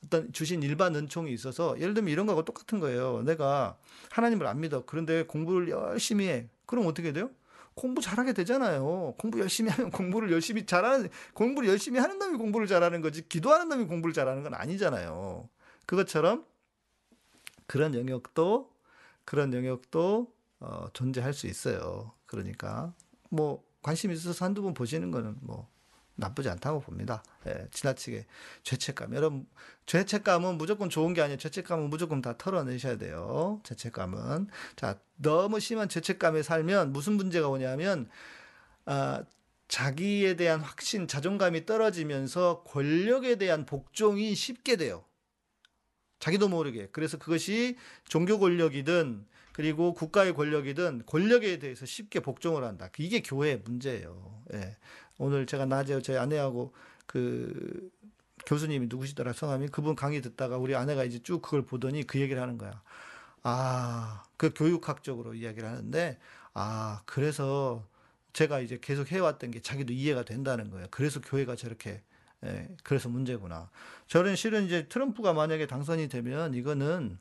어떤 0.04 0.32
주신 0.32 0.62
일반 0.62 0.94
은총이 0.96 1.32
있어서 1.32 1.78
예를 1.78 1.94
들면 1.94 2.10
이런 2.10 2.26
거하고 2.26 2.44
똑같은 2.44 2.80
거예요. 2.80 3.22
내가 3.22 3.78
하나님을 4.10 4.46
안 4.46 4.60
믿어. 4.60 4.84
그런데 4.84 5.24
공부를 5.24 5.68
열심히 5.68 6.28
해. 6.28 6.48
그럼 6.66 6.86
어떻게 6.86 7.12
돼요? 7.12 7.30
공부 7.74 8.02
잘하게 8.02 8.32
되잖아요. 8.32 9.14
공부 9.18 9.40
열심히 9.40 9.70
하면 9.70 9.90
공부를 9.92 10.30
열심히 10.32 10.66
잘하는 10.66 11.08
공부를 11.34 11.68
열심히 11.68 11.98
하는 11.98 12.18
놈이 12.18 12.36
공부를 12.36 12.66
잘하는 12.66 13.00
거지 13.00 13.26
기도하는 13.28 13.68
놈이 13.68 13.84
공부를 13.86 14.12
잘하는 14.12 14.42
건 14.42 14.54
아니잖아요. 14.54 15.48
그것처럼 15.86 16.44
그런 17.72 17.94
영역도 17.94 18.70
그런 19.24 19.54
영역도 19.54 20.30
어, 20.60 20.88
존재할 20.92 21.32
수 21.32 21.46
있어요. 21.46 22.12
그러니까 22.26 22.92
뭐 23.30 23.64
관심 23.80 24.12
있어서 24.12 24.44
한두 24.44 24.60
번 24.60 24.74
보시는 24.74 25.10
거는 25.10 25.38
뭐 25.40 25.70
나쁘지 26.14 26.50
않다고 26.50 26.80
봅니다. 26.80 27.24
예, 27.46 27.66
지나치게 27.70 28.26
죄책감. 28.62 29.14
여러분, 29.14 29.46
죄책감은 29.86 30.58
무조건 30.58 30.90
좋은 30.90 31.14
게 31.14 31.22
아니에요. 31.22 31.38
죄책감은 31.38 31.88
무조건 31.88 32.20
다 32.20 32.36
털어내셔야 32.36 32.98
돼요. 32.98 33.62
죄책감은. 33.64 34.48
자, 34.76 34.98
너무 35.16 35.58
심한 35.58 35.88
죄책감에 35.88 36.42
살면 36.42 36.92
무슨 36.92 37.14
문제가 37.14 37.48
오냐면, 37.48 38.10
아, 38.84 39.24
자기에 39.68 40.36
대한 40.36 40.60
확신, 40.60 41.08
자존감이 41.08 41.64
떨어지면서 41.64 42.64
권력에 42.64 43.36
대한 43.36 43.64
복종이 43.64 44.34
쉽게 44.34 44.76
돼요. 44.76 45.06
자기도 46.22 46.48
모르게. 46.48 46.86
그래서 46.92 47.18
그것이 47.18 47.76
종교 48.04 48.38
권력이든 48.38 49.26
그리고 49.52 49.92
국가의 49.92 50.34
권력이든 50.34 51.02
권력에 51.04 51.58
대해서 51.58 51.84
쉽게 51.84 52.20
복종을 52.20 52.62
한다. 52.62 52.88
이게 52.98 53.22
교회의 53.22 53.62
문제예요. 53.64 54.44
예. 54.54 54.76
오늘 55.18 55.46
제가 55.46 55.66
낮에 55.66 56.00
저희 56.00 56.16
아내하고 56.16 56.72
그 57.06 57.90
교수님이 58.46 58.86
누구시더라 58.86 59.32
성함이 59.32 59.70
그분 59.70 59.96
강의 59.96 60.22
듣다가 60.22 60.58
우리 60.58 60.76
아내가 60.76 61.02
이제 61.02 61.18
쭉 61.18 61.42
그걸 61.42 61.66
보더니 61.66 62.04
그 62.04 62.20
얘기를 62.20 62.40
하는 62.40 62.56
거야. 62.56 62.80
아, 63.42 64.22
그 64.36 64.52
교육학적으로 64.54 65.34
이야기를 65.34 65.68
하는데 65.68 66.20
아, 66.54 67.02
그래서 67.04 67.84
제가 68.32 68.60
이제 68.60 68.78
계속 68.80 69.10
해왔던 69.10 69.50
게 69.50 69.60
자기도 69.60 69.92
이해가 69.92 70.24
된다는 70.24 70.70
거예요. 70.70 70.86
그래서 70.92 71.20
교회가 71.20 71.56
저렇게 71.56 72.00
예, 72.44 72.68
그래서 72.82 73.08
문제구나. 73.08 73.70
저는 74.08 74.36
실은 74.36 74.64
이제 74.64 74.88
트럼프가 74.88 75.32
만약에 75.32 75.66
당선이 75.66 76.08
되면 76.08 76.54
이거는 76.54 77.18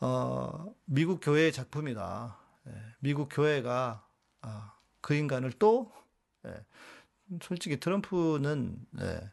어, 0.00 0.74
미국 0.84 1.20
교회의 1.22 1.52
작품이다. 1.52 2.36
예, 2.68 2.72
미국 3.00 3.28
교회가 3.30 4.06
아, 4.42 4.72
그 5.00 5.14
인간을 5.14 5.52
또 5.58 5.92
예, 6.46 6.54
솔직히 7.42 7.80
트럼프는 7.80 8.86
예, 9.00 9.30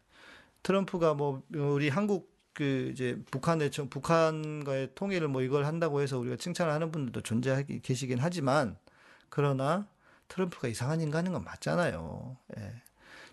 트럼프가 0.63 1.13
뭐 1.13 1.43
우리 1.53 1.89
한국 1.89 2.33
그 2.53 2.89
이제 2.93 3.21
북한의 3.31 3.69
북한과의 3.69 4.91
통일을 4.95 5.27
뭐 5.27 5.41
이걸 5.41 5.65
한다고 5.65 6.01
해서 6.01 6.17
우리가 6.17 6.37
칭찬을 6.37 6.71
하는 6.71 6.89
분들도 6.91 7.21
존재하기 7.21 7.81
계시긴 7.81 8.17
하지만 8.19 8.77
그러나 9.29 9.87
트럼프가 10.29 10.69
이상한 10.69 11.01
인간인 11.01 11.33
건 11.33 11.43
맞잖아요. 11.43 12.37
예. 12.57 12.84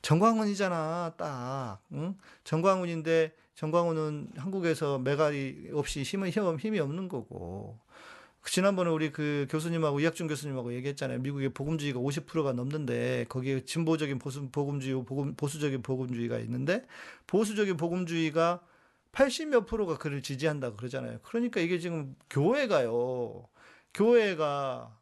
정광훈이잖아, 0.03 1.15
딱. 1.17 1.79
응? 1.93 2.17
정광훈인데 2.45 3.33
정광훈은 3.55 4.33
한국에서 4.37 4.99
메갈이 4.99 5.71
없이 5.73 6.03
힘은 6.03 6.31
힘이 6.31 6.81
없는 6.81 7.09
거고. 7.09 7.79
지난번에 8.45 8.91
우리 8.91 9.13
그 9.13 9.47
교수님하고 9.49 10.01
이학준 10.01 10.27
교수님하고 10.27 10.75
얘기했잖아요. 10.75 11.21
미국의 11.21 11.51
복음주의가 11.51 12.01
50%가 12.01 12.53
넘는데 12.53 13.27
거기에 13.29 13.65
진보적인 13.65 14.19
보수, 14.19 14.49
복음주의, 14.51 15.05
복음, 15.05 15.37
보수적인 15.37 15.83
복음주의가 15.83 16.39
있는데 16.41 16.85
보수적인 17.29 17.77
복음주의가 17.77 18.61
80몇 19.13 19.67
프로가 19.67 19.97
그를 19.99 20.23
지지한다 20.23 20.75
그러잖아요. 20.75 21.21
그러니까 21.23 21.61
이게 21.61 21.79
지금 21.79 22.17
교회가요. 22.31 23.47
교회가 23.95 24.99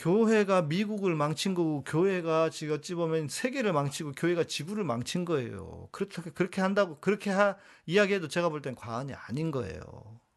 교회가 0.00 0.62
미국을 0.62 1.14
망친 1.14 1.54
거고 1.54 1.84
교회가 1.84 2.48
지금 2.50 2.76
어찌 2.76 2.94
보면 2.94 3.28
세계를 3.28 3.72
망치고 3.74 4.12
교회가 4.12 4.44
지구를 4.44 4.82
망친 4.82 5.26
거예요. 5.26 5.88
그렇게 5.92 6.22
그렇게 6.22 6.62
한다고 6.62 6.98
그렇게 7.00 7.30
하, 7.30 7.56
이야기해도 7.86 8.28
제가 8.28 8.48
볼 8.48 8.62
땐 8.62 8.74
과언이 8.74 9.12
아닌 9.14 9.50
거예요. 9.50 9.82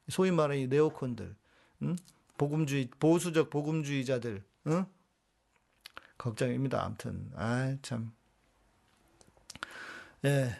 소위 0.10 0.32
말하는 0.32 0.62
이 0.62 0.68
네오콘들, 0.68 1.36
응? 1.84 1.96
복음주의 2.38 2.90
보수적 3.00 3.50
복음주의자들, 3.50 4.44
응? 4.68 4.86
걱정입니다. 6.18 6.84
아무튼 6.84 7.32
아 7.36 7.78
참. 7.82 8.12
예. 10.26 10.58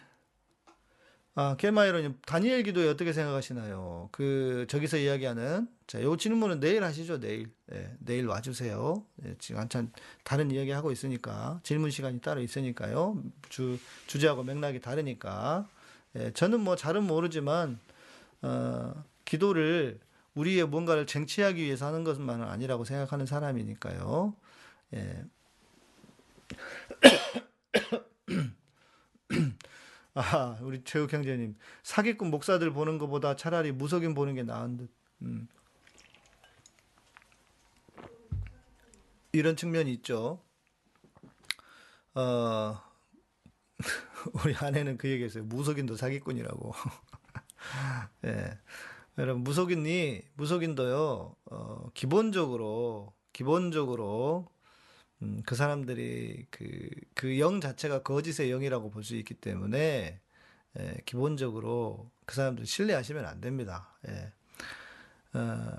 아, 1.36 1.56
케마이로님, 1.58 2.20
다니엘 2.28 2.64
기도에 2.64 2.88
어떻게 2.90 3.12
생각하시나요? 3.12 4.10
그, 4.12 4.68
저기서 4.70 4.98
이야기하는, 4.98 5.68
자, 5.94 6.02
요 6.02 6.18
질문은 6.18 6.60
내일 6.60 6.84
하시죠, 6.84 7.20
내일. 7.20 7.52
예, 7.72 7.96
내일 8.00 8.26
와주세요. 8.26 9.06
예, 9.26 9.36
지금 9.38 9.62
한참 9.62 9.92
다른 10.24 10.50
이야기 10.50 10.72
하고 10.72 10.92
있으니까, 10.92 11.60
질문 11.62 11.92
시간이 11.92 12.20
따로 12.20 12.42
있으니까요. 12.42 13.22
주, 13.50 13.78
주제하고 14.08 14.42
맥락이 14.42 14.82
다르니까. 14.82 15.70
예, 16.16 16.32
저는 16.32 16.62
뭐 16.62 16.76
잘은 16.76 17.04
모르지만, 17.04 17.78
어, 18.42 19.04
기도를 19.24 20.00
우리의 20.34 20.66
뭔가를 20.66 21.06
쟁취하기 21.06 21.62
위해서 21.62 21.86
하는 21.86 22.04
것만은 22.04 22.48
아니라고 22.48 22.86
생각하는 22.86 23.28
사람이니까요. 23.28 24.36
예. 24.96 25.26
아, 30.16 30.58
우리 30.64 30.84
최욱 30.84 31.14
형제님. 31.14 31.56
사기꾼 31.84 32.32
목사들 32.32 32.74
보는 32.74 32.98
것보다 32.98 33.36
차라리 33.36 33.72
무속인 33.72 34.16
보는 34.16 34.34
게 34.34 34.42
나은 34.42 34.78
듯. 34.78 34.90
음. 35.22 35.48
이런 39.34 39.56
측면이 39.56 39.92
있죠. 39.96 40.42
어, 42.16 42.82
우리 44.46 44.56
아내는 44.56 44.98
그 44.98 45.10
얘기 45.10 45.24
했어요. 45.24 45.44
무속인도 45.44 45.96
사기꾼이라고. 45.96 46.74
예. 48.26 48.58
여러분, 49.18 49.44
무속인이, 49.44 50.22
무속인도요, 50.36 51.36
어, 51.52 51.90
기본적으로, 51.94 53.14
기본적으로, 53.34 54.48
음, 55.24 55.42
그 55.46 55.56
사람들이 55.56 56.48
그, 56.52 56.90
그 57.16 57.40
영 57.40 57.62
자체가 57.62 58.04
거짓의 58.04 58.50
영이라고 58.52 58.92
볼 58.92 59.04
수 59.04 59.16
있기 59.18 59.36
때문에, 59.36 60.22
예, 60.80 60.98
기본적으로 61.06 62.12
그 62.26 62.36
사람들 62.36 62.66
신뢰하시면 62.68 63.26
안 63.26 63.42
됩니다. 63.42 63.98
예. 64.10 64.34
어, 65.40 65.76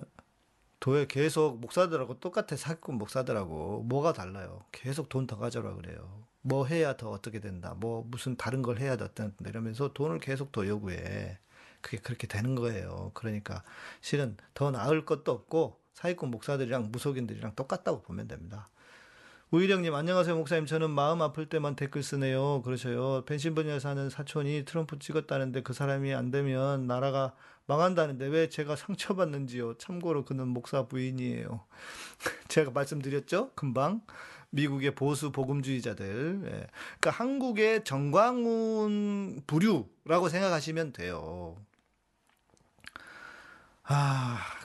교회 0.84 1.06
계속 1.06 1.60
목사들하고 1.60 2.20
똑같아 2.20 2.56
사기꾼 2.56 2.96
목사들하고 2.98 3.84
뭐가 3.84 4.12
달라요? 4.12 4.64
계속 4.70 5.08
돈 5.08 5.26
더 5.26 5.38
가져라 5.38 5.74
그래요. 5.74 6.26
뭐 6.42 6.66
해야 6.66 6.94
더 6.96 7.10
어떻게 7.10 7.40
된다. 7.40 7.74
뭐 7.78 8.04
무슨 8.06 8.36
다른 8.36 8.60
걸 8.60 8.78
해야 8.78 8.96
더 8.98 9.06
어떤 9.06 9.34
이러면서 9.46 9.94
돈을 9.94 10.20
계속 10.20 10.52
더 10.52 10.66
요구해. 10.66 11.38
그게 11.80 11.96
그렇게 11.98 12.26
되는 12.26 12.54
거예요. 12.54 13.12
그러니까 13.14 13.62
실은 14.02 14.36
더 14.52 14.70
나을 14.70 15.06
것도 15.06 15.32
없고 15.32 15.80
사기꾼 15.94 16.30
목사들이랑 16.30 16.90
무속인들이랑 16.92 17.54
똑같다고 17.56 18.02
보면 18.02 18.28
됩니다. 18.28 18.68
우일영님 19.54 19.94
안녕하세요 19.94 20.34
목사님. 20.34 20.66
저는 20.66 20.90
마음 20.90 21.22
아플 21.22 21.48
때만 21.48 21.76
댓글 21.76 22.02
쓰네요. 22.02 22.60
그러셔요. 22.62 23.24
펜실베니아 23.24 23.78
사는 23.78 24.10
사촌이 24.10 24.64
트럼프 24.64 24.98
찍었다는데 24.98 25.62
그 25.62 25.72
사람이 25.72 26.12
안 26.12 26.32
되면 26.32 26.88
나라가 26.88 27.36
망한다는데 27.66 28.26
왜 28.26 28.48
제가 28.48 28.74
상처받는지요? 28.74 29.78
참고로 29.78 30.24
그는 30.24 30.48
목사 30.48 30.88
부인이에요. 30.88 31.64
제가 32.48 32.72
말씀드렸죠? 32.72 33.52
금방. 33.54 34.00
미국의 34.50 34.96
보수 34.96 35.30
복음주의자들. 35.30 36.40
예. 36.46 36.48
그러니까 36.98 37.10
한국의 37.12 37.84
정광훈 37.84 39.42
부류라고 39.46 40.30
생각하시면 40.30 40.92
돼요. 40.94 41.56
아 43.84 44.64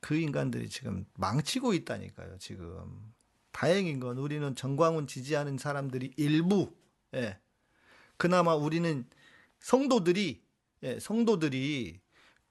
그 0.00 0.14
인간들이 0.16 0.68
지금 0.68 1.04
망치고 1.16 1.74
있다니까요 1.74 2.38
지금 2.38 3.12
다행인 3.58 3.98
건 3.98 4.18
우리는 4.18 4.54
정광훈 4.54 5.08
지지하는 5.08 5.58
사람들이 5.58 6.12
일부, 6.16 6.72
예. 7.14 7.38
그나마 8.16 8.54
우리는 8.54 9.04
성도들이, 9.58 10.40
예, 10.84 11.00
성도들이 11.00 11.98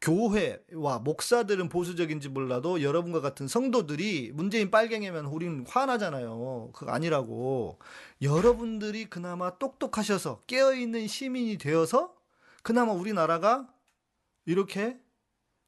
교회와 0.02 1.00
목사들은 1.00 1.70
보수적인지 1.70 2.28
몰라도 2.28 2.82
여러분과 2.82 3.22
같은 3.22 3.48
성도들이 3.48 4.34
문재인 4.34 4.70
빨갱이면 4.70 5.28
우리는 5.28 5.66
화나잖아요. 5.66 6.72
그거 6.74 6.92
아니라고. 6.92 7.80
여러분들이 8.22 9.06
그나마 9.06 9.58
똑똑하셔서 9.58 10.42
깨어있는 10.46 11.08
시민이 11.08 11.58
되어서 11.58 12.18
그나마 12.64 12.92
우리나라가 12.92 13.74
이렇게 14.46 15.00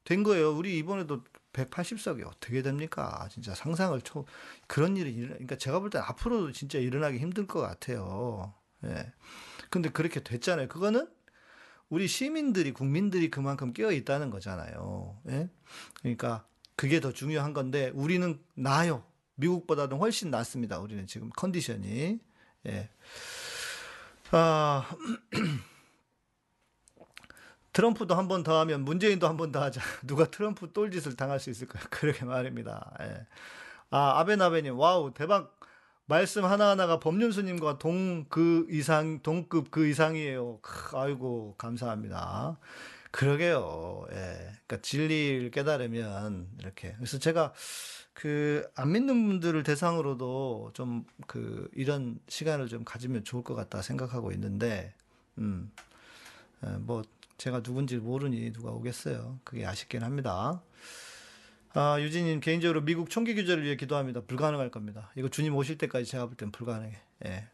된 0.04 0.22
거예요. 0.22 0.54
우리 0.54 0.76
이번에도 0.76 1.24
180석이 1.52 2.26
어떻게 2.26 2.62
됩니까? 2.62 3.28
진짜 3.30 3.54
상상을 3.54 4.00
초 4.02 4.24
그런 4.66 4.96
일이 4.96 5.12
일어 5.12 5.28
그러니까 5.28 5.56
제가 5.56 5.80
볼 5.80 5.90
때 5.90 5.98
앞으로도 5.98 6.52
진짜 6.52 6.78
일어나기 6.78 7.18
힘들 7.18 7.46
것 7.46 7.60
같아요. 7.60 8.54
예. 8.84 9.12
근데 9.70 9.88
그렇게 9.90 10.22
됐잖아요. 10.22 10.68
그거는 10.68 11.08
우리 11.88 12.06
시민들이 12.06 12.72
국민들이 12.72 13.30
그만큼 13.30 13.72
깨어 13.72 13.92
있다는 13.92 14.30
거잖아요. 14.30 15.20
예? 15.28 15.50
그러니까 16.00 16.46
그게 16.76 17.00
더 17.00 17.12
중요한 17.12 17.52
건데 17.52 17.90
우리는 17.94 18.40
나요. 18.54 19.04
미국보다는 19.34 19.96
훨씬 19.98 20.30
낫습니다. 20.30 20.78
우리는 20.78 21.06
지금 21.06 21.30
컨디션이 21.30 22.20
예. 22.66 22.90
아 24.30 24.88
트럼프도 27.72 28.14
한 28.16 28.28
번 28.28 28.42
더 28.42 28.58
하면 28.60 28.84
문재인도 28.84 29.28
한 29.28 29.36
번 29.36 29.52
더 29.52 29.62
하자. 29.62 29.80
누가 30.06 30.24
트럼프 30.30 30.72
똘짓을 30.72 31.16
당할 31.16 31.40
수 31.40 31.50
있을까요? 31.50 31.82
그러게 31.90 32.24
말입니다. 32.24 32.96
예. 33.02 33.26
아, 33.90 34.20
아베나베님, 34.20 34.78
와우, 34.78 35.12
대박. 35.14 35.58
말씀 36.06 36.44
하나하나가 36.44 36.98
법륜스님과 36.98 37.78
동 37.78 38.26
그 38.28 38.66
이상, 38.70 39.20
동급 39.22 39.70
그 39.70 39.86
이상이에요. 39.86 40.58
크, 40.60 40.96
아이고, 40.96 41.54
감사합니다. 41.56 42.58
그러게요. 43.12 44.06
예. 44.12 44.14
그러니까 44.66 44.76
진리를 44.82 45.50
깨달으면 45.52 46.48
이렇게. 46.58 46.94
그래서 46.96 47.18
제가 47.18 47.52
그 48.14 48.68
안 48.76 48.92
믿는 48.92 49.26
분들을 49.28 49.62
대상으로도 49.62 50.70
좀 50.74 51.04
그 51.26 51.68
이런 51.74 52.18
시간을 52.28 52.66
좀 52.68 52.84
가지면 52.84 53.24
좋을 53.24 53.44
것 53.44 53.54
같다 53.54 53.82
생각하고 53.82 54.32
있는데, 54.32 54.94
음, 55.38 55.70
예, 56.66 56.70
뭐 56.78 57.02
제가 57.40 57.62
누군지 57.62 57.96
모르니 57.96 58.52
누가 58.52 58.70
오겠어요. 58.70 59.40
그게 59.44 59.64
아쉽긴 59.64 60.02
합니다. 60.02 60.62
아, 61.72 61.98
유진님 61.98 62.40
개인적으로 62.40 62.82
미국 62.82 63.08
총기 63.08 63.34
규제를 63.34 63.64
위해 63.64 63.76
기도합니다. 63.76 64.20
불가능할 64.20 64.70
겁니다. 64.70 65.10
이거 65.16 65.28
주님 65.30 65.56
오실 65.56 65.78
때까지 65.78 66.04
제가 66.04 66.26
볼 66.26 66.36
땐 66.36 66.52
불가능해. 66.52 66.98
예. 67.24 67.48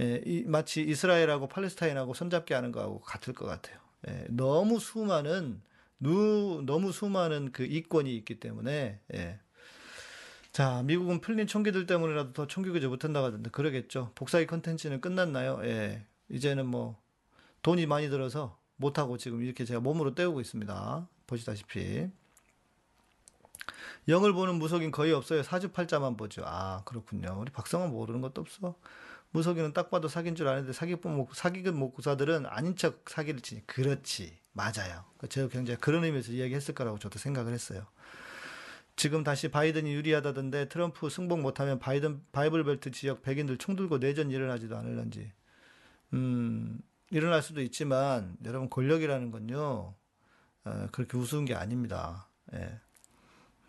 예, 0.00 0.22
이, 0.26 0.42
마치 0.44 0.82
이스라엘하고 0.82 1.48
팔레스타인하고 1.48 2.12
손잡기 2.12 2.52
하는 2.52 2.70
거하고 2.70 3.00
같을 3.00 3.32
것 3.32 3.46
같아요. 3.46 3.78
예, 4.08 4.26
너무 4.28 4.78
수많은 4.78 5.62
누, 6.00 6.62
너무 6.66 6.92
수많은 6.92 7.52
그 7.52 7.64
이권이 7.64 8.14
있기 8.16 8.40
때문에 8.40 9.00
예. 9.14 9.40
자, 10.52 10.82
미국은 10.82 11.22
풀린 11.22 11.46
총기들 11.46 11.86
때문에라도 11.86 12.34
더 12.34 12.46
총기 12.46 12.68
규제 12.70 12.88
못한다고 12.88 13.26
하던데 13.26 13.48
그러겠죠. 13.50 14.12
복사기 14.16 14.46
컨텐츠는 14.46 15.00
끝났나요? 15.00 15.60
예. 15.64 16.04
이제는 16.28 16.66
뭐 16.66 17.00
돈이 17.62 17.86
많이 17.86 18.10
들어서 18.10 18.62
못하고 18.76 19.16
지금 19.18 19.42
이렇게 19.42 19.64
제가 19.64 19.80
몸으로 19.80 20.14
때우고 20.14 20.40
있습니다. 20.40 21.08
보시다시피. 21.26 22.08
영을 24.08 24.32
보는 24.32 24.56
무속인 24.56 24.90
거의 24.90 25.12
없어요. 25.12 25.42
사주팔자만 25.42 26.16
보죠. 26.16 26.42
아, 26.44 26.82
그렇군요. 26.84 27.38
우리 27.40 27.50
박성은 27.50 27.90
모르는 27.90 28.20
것도 28.20 28.40
없어. 28.40 28.76
무속인은 29.30 29.72
딱 29.72 29.90
봐도 29.90 30.06
사귄 30.06 30.36
줄 30.36 30.46
아는데 30.46 30.72
사기꾼 30.72 31.16
목, 31.16 31.34
사기꾼 31.34 31.76
목사들은 31.76 32.46
아닌 32.46 32.76
척 32.76 33.08
사기를 33.08 33.40
치니. 33.40 33.66
그렇지. 33.66 34.38
맞아요. 34.52 35.04
그러니까 35.16 35.26
제가 35.28 35.48
굉장히 35.48 35.80
그런 35.80 36.04
의미에서 36.04 36.32
이야기했을 36.32 36.74
거라고 36.74 36.98
저도 36.98 37.18
생각을 37.18 37.52
했어요. 37.52 37.86
지금 38.96 39.24
다시 39.24 39.48
바이든이 39.48 39.92
유리하다던데 39.92 40.68
트럼프 40.68 41.10
승복 41.10 41.40
못하면 41.40 41.80
바이든 41.80 42.22
바이블 42.30 42.62
벨트 42.62 42.92
지역 42.92 43.22
백인들 43.22 43.58
총 43.58 43.74
들고 43.74 43.98
내전 43.98 44.30
일어나지도 44.30 44.76
않을런지. 44.76 45.32
음, 46.12 46.78
일어날 47.14 47.42
수도 47.42 47.62
있지만 47.62 48.36
여러분 48.44 48.68
권력이라는 48.68 49.30
건요 49.30 49.94
어, 50.64 50.88
그렇게 50.90 51.16
우스운 51.16 51.44
게 51.44 51.54
아닙니다. 51.54 52.26
예. 52.54 52.80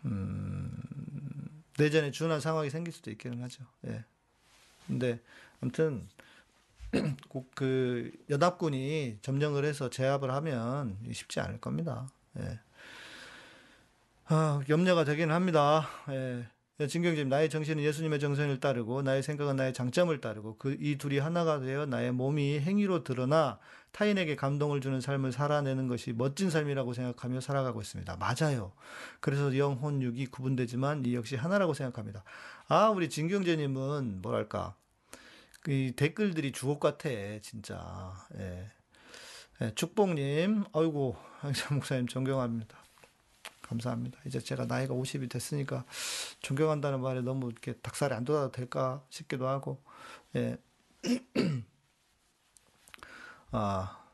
음, 0.04 1.62
내전에 1.78 2.10
준한 2.10 2.40
상황이 2.40 2.70
생길 2.70 2.92
수도 2.92 3.12
있기는 3.12 3.40
하죠. 3.44 3.64
예. 3.86 4.04
근데 4.88 5.20
아무튼 5.60 6.08
그 7.54 8.10
연합군이 8.30 9.18
점령을 9.22 9.64
해서 9.64 9.90
제압을 9.90 10.32
하면 10.32 10.98
쉽지 11.12 11.38
않을 11.38 11.60
겁니다. 11.60 12.08
예. 12.40 12.58
아, 14.24 14.60
염려가 14.68 15.04
되긴 15.04 15.30
합니다. 15.30 15.88
예. 16.08 16.48
진경님, 16.78 17.30
나의 17.30 17.48
정신은 17.48 17.82
예수님의 17.82 18.20
정신을 18.20 18.60
따르고, 18.60 19.00
나의 19.02 19.22
생각은 19.22 19.56
나의 19.56 19.72
장점을 19.72 20.20
따르고, 20.20 20.58
그 20.58 20.76
이 20.78 20.98
둘이 20.98 21.18
하나가 21.18 21.58
되어 21.58 21.86
나의 21.86 22.12
몸이 22.12 22.60
행위로 22.60 23.02
드러나 23.02 23.58
타인에게 23.92 24.36
감동을 24.36 24.80
주는 24.80 25.00
삶을 25.00 25.32
살아내는 25.32 25.88
것이 25.88 26.12
멋진 26.12 26.50
삶이라고 26.50 26.92
생각하며 26.92 27.40
살아가고 27.40 27.80
있습니다. 27.80 28.16
맞아요. 28.18 28.72
그래서 29.20 29.56
영혼, 29.56 30.02
육이 30.02 30.26
구분되지만 30.26 31.04
이 31.06 31.14
역시 31.14 31.34
하나라고 31.34 31.72
생각합니다. 31.72 32.22
아, 32.68 32.90
우리 32.90 33.08
진경재님은 33.08 34.20
뭐랄까. 34.22 34.74
이 35.68 35.92
댓글들이 35.96 36.52
주옥 36.52 36.78
같아, 36.78 37.08
진짜. 37.40 38.12
예. 38.38 38.70
예, 39.62 39.74
축복님, 39.74 40.64
아이고, 40.74 41.16
항상 41.40 41.76
목사님 41.76 42.06
존경합니다. 42.06 42.85
감사합니다. 43.68 44.18
이제 44.26 44.38
제가 44.40 44.66
나이가 44.66 44.94
50이 44.94 45.30
됐으니까 45.30 45.84
존경한다는 46.40 47.00
말에 47.00 47.20
너무 47.20 47.50
이렇게 47.50 47.74
닭살이 47.74 48.14
안 48.14 48.24
돋아도 48.24 48.52
될까 48.52 49.04
싶기도 49.10 49.48
하고, 49.48 49.82
예. 50.36 50.58
아, 53.52 54.04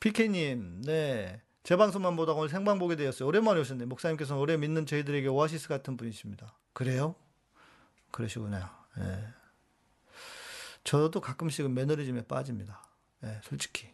피케님, 0.00 0.82
네. 0.82 1.40
제 1.62 1.76
방송만 1.76 2.16
보다가 2.16 2.38
오늘 2.38 2.48
생방 2.48 2.78
보게 2.78 2.96
되었어요. 2.96 3.28
오랜만에 3.28 3.60
오셨네. 3.60 3.84
목사님께서는 3.84 4.40
오래 4.40 4.56
믿는 4.56 4.86
저희들에게 4.86 5.28
오아시스 5.28 5.68
같은 5.68 5.96
분이십니다. 5.96 6.54
그래요? 6.72 7.14
그러시구나. 8.10 8.74
예. 8.98 9.34
저도 10.84 11.20
가끔씩은 11.20 11.74
매너리즘에 11.74 12.22
빠집니다. 12.22 12.82
예, 13.24 13.40
솔직히. 13.44 13.92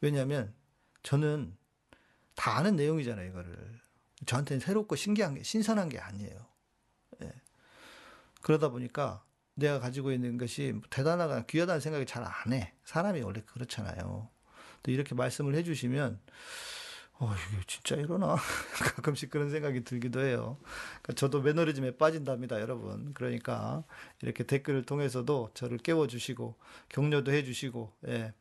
왜냐하면 0.00 0.54
저는 1.02 1.56
다 2.36 2.56
아는 2.58 2.76
내용이잖아요, 2.76 3.28
이거를. 3.30 3.80
저한테는 4.24 4.60
새롭고 4.60 4.96
신기한 4.96 5.34
게, 5.34 5.42
신선한 5.42 5.88
게 5.90 5.98
아니에요. 5.98 6.46
예. 7.22 7.32
그러다 8.42 8.68
보니까 8.70 9.24
내가 9.54 9.80
가지고 9.80 10.12
있는 10.12 10.38
것이 10.38 10.74
대단하거나 10.90 11.46
귀하다는 11.46 11.80
생각이 11.80 12.06
잘 12.06 12.24
안 12.24 12.52
해. 12.52 12.72
사람이 12.84 13.20
원래 13.22 13.42
그렇잖아요. 13.46 14.28
또 14.82 14.90
이렇게 14.90 15.14
말씀을 15.14 15.54
해주시면, 15.56 16.20
어, 17.18 17.32
이게 17.52 17.62
진짜 17.66 17.96
이러나? 17.96 18.36
가끔씩 18.96 19.30
그런 19.30 19.50
생각이 19.50 19.84
들기도 19.84 20.20
해요. 20.20 20.58
그러니까 21.02 21.14
저도 21.14 21.40
매너리즘에 21.42 21.96
빠진답니다, 21.96 22.60
여러분. 22.60 23.12
그러니까 23.14 23.84
이렇게 24.22 24.44
댓글을 24.44 24.84
통해서도 24.84 25.50
저를 25.54 25.78
깨워주시고, 25.78 26.56
격려도 26.90 27.32
해주시고, 27.32 27.92
예. 28.08 28.34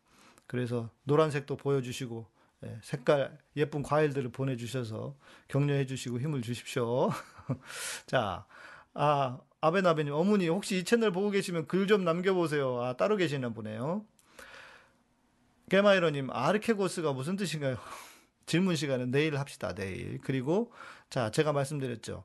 그래서 0.47 0.89
노란색도 1.03 1.57
보여주시고, 1.57 2.27
예, 2.27 2.33
색깔 2.81 3.37
예쁜 3.55 3.83
과일들을 3.83 4.31
보내주셔서 4.31 5.15
격려해 5.47 5.85
주시고 5.85 6.19
힘을 6.19 6.41
주십시오. 6.41 7.09
자, 8.07 8.45
아, 8.93 9.39
아베나베님, 9.61 10.13
어머니, 10.13 10.47
혹시 10.47 10.77
이 10.77 10.83
채널 10.83 11.11
보고 11.11 11.29
계시면 11.31 11.67
글 11.67 11.87
좀 11.87 12.03
남겨보세요. 12.03 12.81
아, 12.81 12.93
따로 12.97 13.15
계시나 13.17 13.49
보네요. 13.49 14.05
게마이로님, 15.69 16.29
아르케고스가 16.31 17.13
무슨 17.13 17.35
뜻인가요? 17.35 17.77
질문 18.45 18.75
시간은 18.75 19.11
내일 19.11 19.37
합시다, 19.39 19.73
내일. 19.73 20.19
그리고, 20.21 20.71
자, 21.09 21.31
제가 21.31 21.51
말씀드렸죠. 21.53 22.23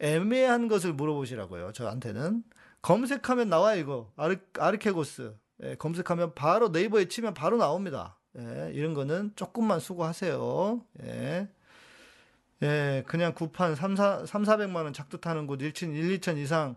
애매한 0.00 0.68
것을 0.68 0.92
물어보시라고요, 0.94 1.72
저한테는. 1.72 2.42
검색하면 2.82 3.48
나와요, 3.48 3.80
이거. 3.80 4.12
아르, 4.16 4.36
아르케고스. 4.58 5.34
예, 5.64 5.74
검색하면 5.74 6.34
바로 6.34 6.68
네이버에 6.68 7.08
치면 7.08 7.34
바로 7.34 7.56
나옵니다. 7.56 8.17
예, 8.38 8.70
이런 8.74 8.94
거는 8.94 9.32
조금만 9.36 9.80
수고하세요. 9.80 10.80
예. 11.04 11.48
예, 12.62 13.04
그냥 13.06 13.34
구판 13.34 13.74
3, 13.76 13.94
4, 13.96 14.26
3, 14.26 14.42
400만 14.44 14.76
원 14.84 14.92
작두 14.92 15.20
타는 15.20 15.46
곳 15.46 15.60
1천, 15.60 15.94
1, 15.94 16.18
2천 16.18 16.38
이상, 16.38 16.76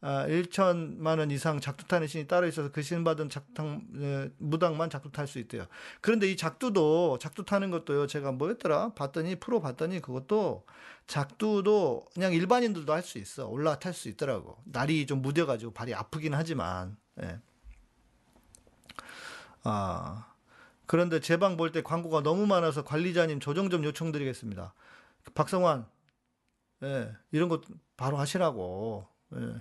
아, 0.00 0.26
1천만 0.28 1.18
원 1.18 1.30
이상 1.32 1.60
작두 1.60 1.86
타는 1.86 2.06
신이 2.06 2.28
따로 2.28 2.46
있어서 2.46 2.70
그 2.70 2.82
신 2.82 3.02
받은 3.04 3.28
작당, 3.28 3.82
예, 3.96 4.30
무당만 4.38 4.88
작두 4.90 5.10
탈 5.10 5.26
수 5.26 5.38
있대요. 5.40 5.66
그런데 6.00 6.30
이 6.30 6.36
작두도, 6.36 7.18
작두 7.20 7.44
타는 7.44 7.70
것도요, 7.72 8.06
제가 8.06 8.32
뭐였더라? 8.32 8.94
봤더니, 8.94 9.36
프로 9.36 9.60
봤더니 9.60 10.00
그것도 10.00 10.64
작두도 11.08 12.06
그냥 12.14 12.32
일반인들도 12.32 12.92
할 12.92 13.02
수 13.02 13.18
있어. 13.18 13.48
올라탈 13.48 13.92
수 13.94 14.08
있더라고. 14.08 14.58
날이 14.64 15.06
좀 15.06 15.22
무뎌가지고 15.22 15.72
발이 15.72 15.94
아프긴 15.94 16.34
하지만, 16.34 16.96
예. 17.22 17.40
아, 19.64 20.26
그런데 20.86 21.20
제 21.20 21.36
방 21.36 21.56
볼 21.56 21.72
때 21.72 21.82
광고가 21.82 22.22
너무 22.22 22.46
많아서 22.46 22.84
관리자님 22.84 23.40
조정 23.40 23.70
좀 23.70 23.84
요청드리겠습니다. 23.84 24.74
박성환, 25.34 25.86
예, 26.84 27.12
이런 27.32 27.48
것 27.48 27.62
바로 27.96 28.16
하시라고. 28.18 29.06
예. 29.34 29.54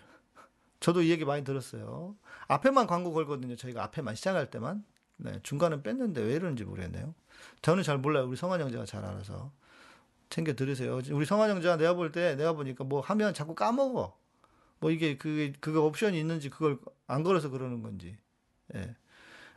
저도 0.79 1.01
이 1.01 1.09
얘기 1.09 1.25
많이 1.25 1.43
들었어요. 1.43 2.15
앞에만 2.47 2.85
광고 2.87 3.11
걸거든요. 3.13 3.55
저희가 3.55 3.83
앞에만 3.85 4.15
시작할 4.15 4.49
때만. 4.51 4.83
네, 5.17 5.39
중간은 5.43 5.81
뺐는데 5.81 6.21
왜 6.21 6.33
이러는지 6.35 6.63
모르겠네요. 6.65 7.15
저는 7.61 7.83
잘 7.83 7.97
몰라요. 7.97 8.25
우리 8.27 8.35
성환 8.35 8.61
형제가 8.61 8.85
잘 8.85 9.03
알아서. 9.05 9.51
챙겨 10.29 10.53
들으세요. 10.53 10.99
우리 11.11 11.25
성환 11.25 11.49
형제가 11.49 11.77
내가 11.77 11.93
볼 11.93 12.11
때, 12.11 12.35
내가 12.35 12.53
보니까 12.53 12.83
뭐 12.83 13.01
하면 13.01 13.33
자꾸 13.33 13.55
까먹어. 13.55 14.17
뭐 14.79 14.91
이게 14.91 15.17
그, 15.17 15.53
그거 15.61 15.81
옵션이 15.85 16.19
있는지 16.19 16.49
그걸 16.49 16.77
안 17.07 17.23
걸어서 17.23 17.49
그러는 17.49 17.81
건지. 17.81 18.17
예. 18.75 18.95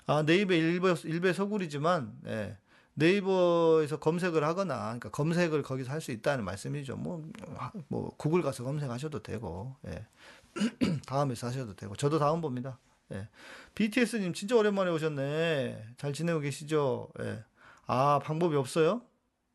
아, 0.08 0.22
네이버 0.24 0.54
일배, 0.54 0.94
일배 1.04 1.32
소굴이지만, 1.34 2.18
예. 2.26 2.56
네이버에서 2.94 3.98
검색을 4.00 4.42
하거나, 4.42 4.78
그러니까 4.78 5.10
검색을 5.10 5.62
거기서 5.62 5.92
할 5.92 6.00
수 6.00 6.10
있다는 6.10 6.44
말씀이죠. 6.44 6.96
뭐, 6.96 7.24
하- 7.56 7.70
뭐, 7.88 8.10
구글 8.16 8.42
가서 8.42 8.64
검색하셔도 8.64 9.22
되고, 9.22 9.76
예. 9.86 10.06
다음에서 11.06 11.46
하셔도 11.48 11.76
되고, 11.76 11.94
저도 11.94 12.18
다음 12.18 12.40
봅니다. 12.40 12.78
예. 13.12 13.28
BTS님 13.74 14.32
진짜 14.32 14.56
오랜만에 14.56 14.90
오셨네. 14.90 15.94
잘 15.98 16.12
지내고 16.12 16.40
계시죠? 16.40 17.10
예. 17.20 17.44
아, 17.86 18.18
방법이 18.22 18.56
없어요? 18.56 19.02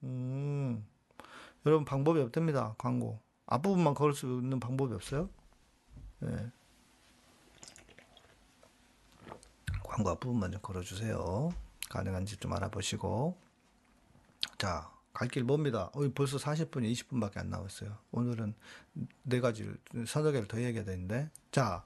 음, 0.03 0.85
여러분 1.65 1.83
방법이 1.85 2.19
없답니다. 2.21 2.75
광고. 2.77 3.19
앞부분만 3.47 3.93
걸을 3.95 4.13
수 4.13 4.25
있는 4.27 4.59
방법이 4.59 4.93
없어요? 4.93 5.29
예. 6.25 6.51
광고 9.93 10.09
앞부분만 10.09 10.51
좀 10.51 10.61
걸어주세요. 10.61 11.53
가능한지 11.89 12.37
좀 12.37 12.51
알아보시고. 12.53 13.37
자, 14.57 14.91
갈 15.13 15.27
길 15.27 15.43
멉니다. 15.43 15.91
어, 15.93 16.09
벌써 16.15 16.37
40분이 16.37 16.91
20분밖에 16.91 17.37
안 17.37 17.51
남았어요. 17.51 17.95
오늘은 18.11 18.55
네 19.21 19.39
가지를, 19.39 19.77
서너 20.07 20.31
개를 20.31 20.47
더 20.47 20.59
얘기해야 20.59 20.83
되는데. 20.83 21.29
자, 21.51 21.85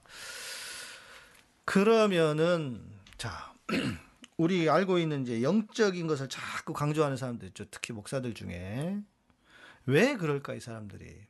그러면은, 1.66 2.82
자, 3.18 3.54
우리 4.38 4.70
알고 4.70 5.00
있는 5.00 5.24
이제 5.24 5.44
영적인 5.44 6.08
것을 6.08 6.30
자꾸 6.30 6.72
강조하는 6.72 7.18
사람들 7.18 7.50
있죠. 7.50 7.66
특히 7.70 7.92
목사들 7.94 8.34
중에. 8.36 9.02
왜 9.86 10.16
그럴까, 10.16 10.54
이 10.54 10.62
사람들이. 10.62 11.28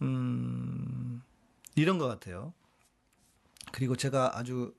음, 0.00 1.22
이런 1.76 1.98
것 1.98 2.08
같아요. 2.08 2.52
그리고 3.70 3.94
제가 3.94 4.36
아주 4.36 4.74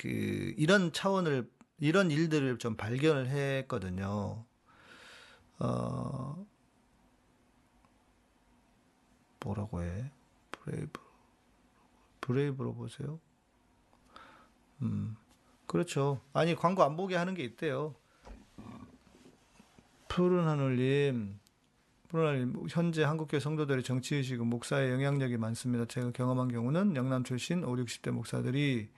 그 0.00 0.54
이런 0.56 0.94
차원을 0.94 1.50
이런 1.78 2.10
일들을 2.10 2.56
좀 2.56 2.74
발견을 2.74 3.28
했거든요. 3.28 4.46
어 5.58 6.46
뭐라고 9.44 9.82
해? 9.82 10.10
Brave 10.52 11.00
Brave로 12.22 12.72
보세요. 12.72 13.20
음 14.80 15.18
그렇죠. 15.66 16.22
아니 16.32 16.54
광고 16.54 16.82
안 16.82 16.96
보게 16.96 17.16
하는 17.16 17.34
게 17.34 17.44
있대요. 17.44 17.94
푸른 20.08 20.46
하늘님, 20.46 21.38
푸른 22.08 22.26
하늘님 22.26 22.66
현재 22.70 23.04
한국교회 23.04 23.38
성도들의 23.38 23.82
정치의식은 23.82 24.46
목사의 24.46 24.92
영향력이 24.92 25.36
많습니다. 25.36 25.84
제가 25.84 26.12
경험한 26.12 26.48
경우는 26.48 26.96
영남 26.96 27.22
출신 27.22 27.64
5, 27.64 27.76
60대 27.76 28.12
목사들이 28.12 28.88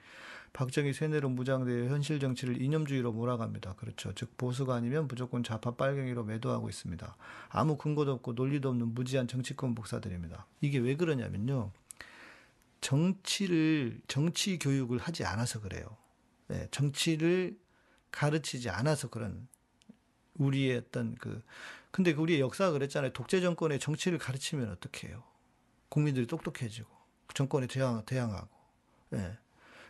박정희 0.53 0.93
세뇌로 0.93 1.29
무장되어 1.29 1.89
현실 1.89 2.19
정치를 2.19 2.61
이념주의로 2.61 3.11
몰아갑니다. 3.11 3.73
그렇죠. 3.73 4.13
즉 4.13 4.37
보수가 4.37 4.75
아니면 4.75 5.07
무조건 5.07 5.43
좌파 5.43 5.71
빨갱이로 5.71 6.23
매도하고 6.23 6.69
있습니다. 6.69 7.17
아무 7.49 7.75
근거도 7.75 8.11
없고 8.13 8.33
논리도 8.33 8.69
없는 8.69 8.93
무지한 8.93 9.27
정치권 9.27 9.71
목사들입니다. 9.71 10.45
이게 10.61 10.77
왜 10.77 10.95
그러냐면요. 10.95 11.71
정치를 12.81 14.01
정치 14.07 14.59
교육을 14.59 14.99
하지 14.99 15.25
않아서 15.25 15.59
그래요. 15.59 15.97
예, 16.51 16.67
정치를 16.69 17.57
가르치지 18.11 18.69
않아서 18.69 19.09
그런 19.09 19.47
우리의 20.35 20.77
어떤 20.77 21.15
그 21.15 21.41
근데 21.89 22.13
그 22.13 22.21
우리의 22.21 22.41
역사가 22.41 22.71
그랬잖아요. 22.71 23.13
독재 23.13 23.41
정권의 23.41 23.79
정치를 23.79 24.17
가르치면 24.19 24.69
어떻게 24.69 25.07
해요? 25.07 25.23
국민들이 25.89 26.27
똑똑해지고 26.27 26.89
그 27.27 27.33
정권에 27.33 27.67
대항, 27.67 28.03
대항하고. 28.05 28.49
예. 29.13 29.37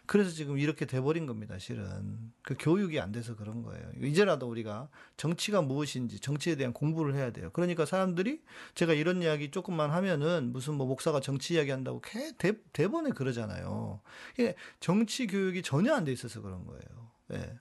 그래서 0.05 0.31
지금 0.31 0.57
이렇게 0.57 0.85
돼버린 0.85 1.25
겁니다, 1.25 1.57
실은. 1.57 2.33
그 2.41 2.55
교육이 2.59 2.99
안 2.99 3.11
돼서 3.13 3.35
그런 3.35 3.63
거예요. 3.63 3.89
이제라도 4.01 4.49
우리가 4.49 4.89
정치가 5.15 5.61
무엇인지, 5.61 6.19
정치에 6.19 6.55
대한 6.55 6.73
공부를 6.73 7.15
해야 7.15 7.31
돼요. 7.31 7.49
그러니까 7.53 7.85
사람들이 7.85 8.41
제가 8.75 8.93
이런 8.93 9.21
이야기 9.21 9.49
조금만 9.49 9.91
하면은 9.91 10.51
무슨 10.51 10.73
뭐 10.75 10.85
목사가 10.87 11.21
정치 11.21 11.53
이야기 11.53 11.71
한다고 11.71 12.01
개, 12.01 12.33
대, 12.37 12.53
대번에 12.73 13.11
그러잖아요. 13.11 14.01
이게 14.33 14.55
정치 14.81 15.25
교육이 15.27 15.61
전혀 15.63 15.93
안 15.93 16.03
돼 16.03 16.11
있어서 16.11 16.41
그런 16.41 16.65
거예요. 16.65 17.11
예. 17.31 17.59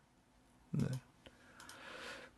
네. 0.72 0.86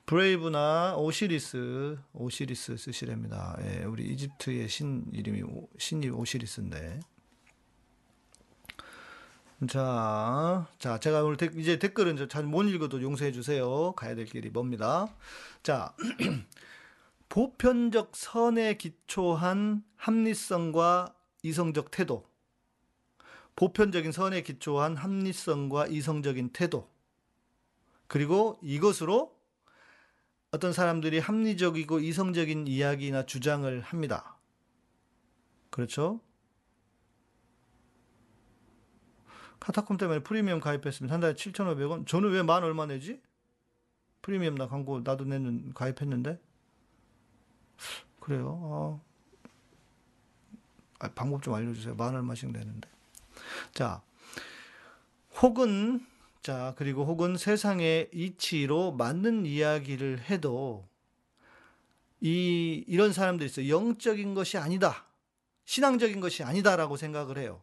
브레이브나 0.06 0.96
오시리스, 0.98 1.96
오시리스 2.12 2.76
쓰시랍니다. 2.76 3.56
예, 3.62 3.84
우리 3.84 4.04
이집트의 4.12 4.68
신 4.68 5.06
이름이 5.12 5.42
오- 5.44 5.70
신이 5.78 6.10
오시리스인데. 6.10 7.00
자, 9.68 10.66
자, 10.78 10.98
제가 10.98 11.22
오늘 11.22 11.36
댓- 11.36 11.56
이제 11.58 11.78
댓글은 11.78 12.28
잘못 12.28 12.64
읽어도 12.64 13.00
용서해 13.02 13.32
주세요. 13.32 13.92
가야 13.92 14.14
될 14.14 14.26
길이 14.26 14.50
멉니다. 14.50 15.08
자, 15.62 15.94
보편적 17.28 18.10
선에 18.14 18.76
기초한 18.76 19.84
합리성과 19.96 21.14
이성적 21.42 21.90
태도. 21.90 22.28
보편적인 23.56 24.12
선에 24.12 24.42
기초한 24.42 24.96
합리성과 24.96 25.86
이성적인 25.86 26.50
태도. 26.52 26.88
그리고 28.06 28.58
이것으로 28.62 29.34
어떤 30.50 30.72
사람들이 30.72 31.18
합리적이고 31.18 32.00
이성적인 32.00 32.66
이야기나 32.66 33.26
주장을 33.26 33.80
합니다. 33.80 34.36
그렇죠? 35.70 36.20
카타콤 39.60 39.96
때문에 39.96 40.20
프리미엄 40.22 40.60
가입했으면 40.60 41.10
한 41.12 41.20
달에 41.20 41.34
7,500원? 41.34 42.06
저는 42.06 42.30
왜 42.32 42.42
만 42.42 42.62
얼마 42.64 42.86
내지? 42.86 43.20
프리미엄 44.22 44.54
나 44.56 44.68
광고 44.68 45.00
나도 45.00 45.24
내는 45.24 45.72
가입했는데? 45.74 46.40
그래요. 48.20 49.00
아. 51.00 51.06
아, 51.06 51.10
방법 51.14 51.42
좀 51.42 51.54
알려주세요. 51.54 51.94
만 51.96 52.14
얼마씩 52.14 52.50
내는데. 52.52 52.88
자, 53.72 54.02
혹은 55.42 56.06
자, 56.42 56.74
그리고 56.76 57.04
혹은 57.04 57.36
세상의 57.36 58.10
이치로 58.12 58.92
맞는 58.92 59.46
이야기를 59.46 60.20
해도 60.30 60.86
이 62.20 62.84
이런 62.86 63.12
사람들이 63.12 63.48
있어요. 63.48 63.68
영적인 63.68 64.34
것이 64.34 64.58
아니다. 64.58 65.06
신앙적인 65.64 66.20
것이 66.20 66.42
아니다라고 66.44 66.96
생각을 66.96 67.38
해요. 67.38 67.62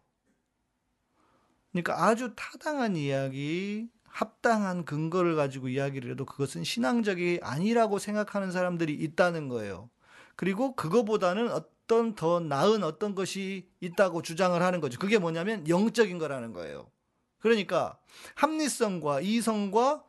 그러니까 1.72 2.06
아주 2.06 2.34
타당한 2.36 2.96
이야기 2.96 3.90
합당한 4.04 4.84
근거를 4.84 5.36
가지고 5.36 5.70
이야기를 5.70 6.12
해도 6.12 6.26
그것은 6.26 6.64
신앙적이 6.64 7.40
아니라고 7.42 7.98
생각하는 7.98 8.52
사람들이 8.52 8.94
있다는 8.94 9.48
거예요. 9.48 9.90
그리고 10.36 10.76
그거보다는 10.76 11.50
어떤 11.52 12.16
더 12.16 12.40
나은 12.40 12.84
어떤 12.84 13.16
것이 13.16 13.70
있다고 13.80 14.22
주장을 14.22 14.62
하는 14.62 14.82
거죠. 14.82 15.00
그게 15.00 15.18
뭐냐면 15.18 15.68
영적인 15.68 16.18
거라는 16.18 16.52
거예요. 16.54 16.92
그러니까 17.40 17.98
합리성과 18.36 19.22
이성과 19.22 20.04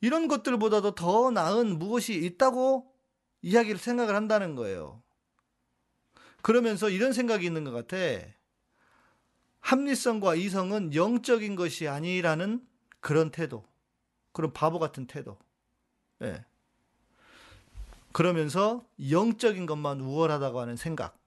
이런 0.00 0.28
것들보다도 0.28 0.94
더 0.94 1.30
나은 1.30 1.78
무엇이 1.78 2.14
있다고 2.14 2.92
이야기를 3.42 3.78
생각을 3.78 4.14
한다는 4.14 4.56
거예요. 4.56 5.02
그러면서 6.42 6.90
이런 6.90 7.12
생각이 7.12 7.46
있는 7.46 7.64
것 7.64 7.70
같아. 7.70 7.96
합리성과 9.62 10.34
이성은 10.34 10.94
영적인 10.94 11.56
것이 11.56 11.88
아니라는 11.88 12.66
그런 13.00 13.30
태도. 13.30 13.64
그런 14.32 14.52
바보 14.52 14.78
같은 14.78 15.06
태도. 15.06 15.38
예. 16.22 16.44
그러면서 18.12 18.84
영적인 19.10 19.66
것만 19.66 20.00
우월하다고 20.00 20.60
하는 20.60 20.76
생각. 20.76 21.18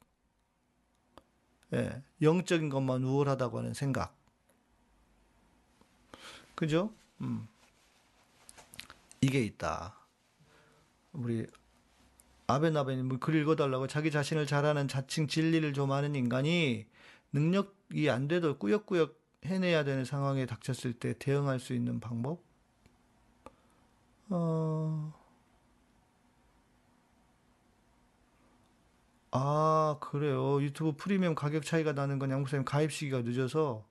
예. 1.74 2.02
영적인 2.22 2.70
것만 2.70 3.04
우월하다고 3.04 3.60
하는 3.60 3.74
생각. 3.74 4.16
그죠? 6.54 6.94
음. 7.22 7.48
이게 9.22 9.42
있다. 9.42 9.96
우리 11.14 11.48
아베나베님 12.48 13.08
뭐글 13.08 13.36
읽어달라고 13.36 13.88
자기 13.88 14.12
자신을 14.12 14.46
잘하는 14.46 14.88
자칭 14.88 15.28
진리를 15.28 15.74
좀 15.74 15.92
아는 15.92 16.16
인간이 16.16 16.86
능력이 17.36 18.10
안 18.10 18.28
돼도 18.28 18.58
꾸역꾸역 18.58 19.20
해내야 19.44 19.84
되는 19.84 20.06
상황에 20.06 20.46
닥쳤을 20.46 20.94
때 20.94 21.14
대응할 21.20 21.60
수 21.60 21.74
있는 21.74 22.00
방법? 22.00 22.42
어... 24.30 25.14
아, 29.32 29.98
그래요. 30.00 30.62
유튜브 30.62 30.94
프리미엄 30.96 31.36
가격 31.36 31.66
차이가 31.66 31.92
나는 31.92 32.20
건 32.20 32.32
양목사님 32.32 32.64
가입 32.64 32.94
시기가 32.94 33.22
늦어서. 33.22 33.86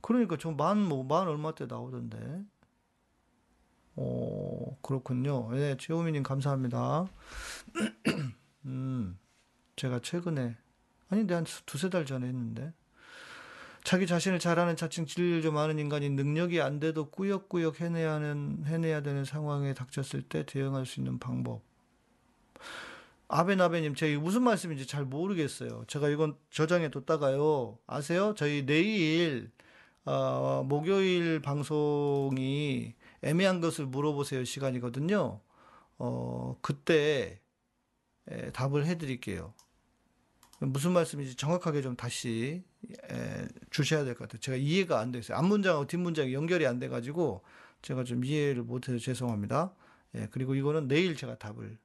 그러니까 0.00 0.38
좀 0.38 0.56
만, 0.56 0.78
뭐, 0.82 1.04
만 1.04 1.28
얼마 1.28 1.54
때 1.54 1.66
나오던데. 1.66 2.44
어, 3.96 4.78
그렇군요. 4.80 5.50
네, 5.52 5.76
최호민님 5.76 6.22
감사합니다. 6.22 7.06
음, 8.64 9.18
제가 9.76 10.00
최근에, 10.00 10.56
아닌데 11.08 11.34
한 11.34 11.44
두세 11.66 11.90
달 11.90 12.06
전에 12.06 12.26
했는데. 12.26 12.72
자기 13.84 14.06
자신을 14.06 14.38
잘하는 14.38 14.76
자칭 14.76 15.04
진리를 15.04 15.42
좀 15.42 15.58
아는 15.58 15.78
인간이 15.78 16.08
능력이 16.08 16.62
안 16.62 16.80
돼도 16.80 17.10
꾸역꾸역 17.10 17.82
해내야 17.82 18.14
하는, 18.14 18.64
해내야 18.64 19.02
되는 19.02 19.26
상황에 19.26 19.74
닥쳤을 19.74 20.22
때 20.22 20.46
대응할 20.46 20.86
수 20.86 21.00
있는 21.00 21.18
방법. 21.18 21.62
아베나베님, 23.28 23.94
제가 23.94 24.20
무슨 24.20 24.42
말씀인지 24.42 24.86
잘 24.86 25.04
모르겠어요. 25.04 25.84
제가 25.86 26.08
이건 26.08 26.36
저장해 26.50 26.90
뒀다가요. 26.90 27.78
아세요? 27.86 28.34
저희 28.36 28.64
내일, 28.64 29.50
어, 30.06 30.64
목요일 30.66 31.40
방송이 31.40 32.94
애매한 33.22 33.60
것을 33.60 33.86
물어보세요 33.86 34.44
시간이거든요. 34.44 35.40
어, 35.98 36.58
그때 36.62 37.40
에, 38.30 38.50
답을 38.52 38.86
해드릴게요. 38.86 39.52
무슨 40.60 40.92
말씀인지 40.92 41.36
정확하게 41.36 41.82
좀 41.82 41.96
다시 41.96 42.62
에, 43.10 43.48
주셔야 43.70 44.04
될 44.04 44.14
것 44.14 44.20
같아요. 44.28 44.40
제가 44.40 44.56
이해가 44.56 45.00
안 45.00 45.10
됐어요. 45.12 45.36
앞 45.36 45.44
문장하고 45.46 45.86
뒷 45.86 45.96
문장이 45.98 46.32
연결이 46.32 46.66
안 46.66 46.78
돼가지고 46.78 47.42
제가 47.82 48.04
좀 48.04 48.24
이해를 48.24 48.62
못해서 48.62 48.98
죄송합니다. 48.98 49.74
예, 50.14 50.28
그리고 50.30 50.54
이거는 50.54 50.88
내일 50.88 51.16
제가 51.16 51.36
답을 51.38 51.76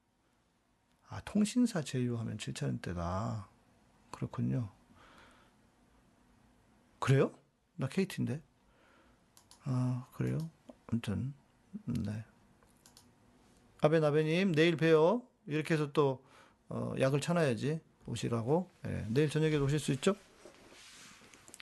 아 1.10 1.22
통신사 1.22 1.82
제휴하면 1.82 2.38
7천 2.38 2.66
원대다. 2.66 3.50
그렇군요. 4.12 4.70
그래요? 7.00 7.34
나 7.76 7.88
KT인데. 7.88 8.42
아 9.64 10.08
그래요? 10.14 10.38
아무튼 10.88 11.34
네. 11.86 12.24
아베 13.82 14.00
나베님 14.00 14.54
내일 14.54 14.78
봬요. 14.78 15.24
이렇게 15.48 15.74
해서 15.74 15.92
또 15.92 16.24
어, 16.70 16.94
약을 17.00 17.20
쳐놔야지 17.22 17.82
오시라고. 18.10 18.70
예, 18.88 19.05
내일 19.10 19.30
저녁에 19.30 19.55
오실 19.57 19.80
수 19.80 19.91
있죠? 19.93 20.16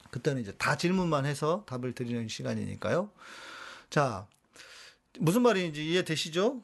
그때는 0.10 0.42
이제 0.42 0.54
다 0.58 0.78
질문만 0.78 1.26
해서 1.26 1.64
답을 1.68 1.94
드리는 1.94 2.28
시간이니까요. 2.28 3.12
자, 3.90 4.28
무슨 5.20 5.42
말인지 5.42 5.86
이해되시죠? 5.86 6.62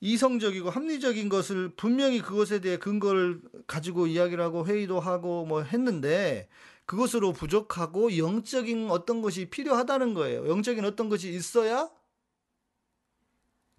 이성적이고 0.00 0.70
합리적인 0.70 1.28
것을 1.28 1.70
분명히 1.76 2.20
그것에 2.20 2.60
대해 2.60 2.78
근거를 2.78 3.40
가지고 3.66 4.06
이야기를 4.06 4.42
하고 4.44 4.66
회의도 4.66 5.00
하고 5.00 5.46
뭐 5.46 5.62
했는데 5.62 6.48
그것으로 6.84 7.32
부족하고 7.32 8.16
영적인 8.16 8.90
어떤 8.90 9.22
것이 9.22 9.46
필요하다는 9.46 10.14
거예요. 10.14 10.48
영적인 10.48 10.84
어떤 10.84 11.08
것이 11.08 11.32
있어야 11.32 11.90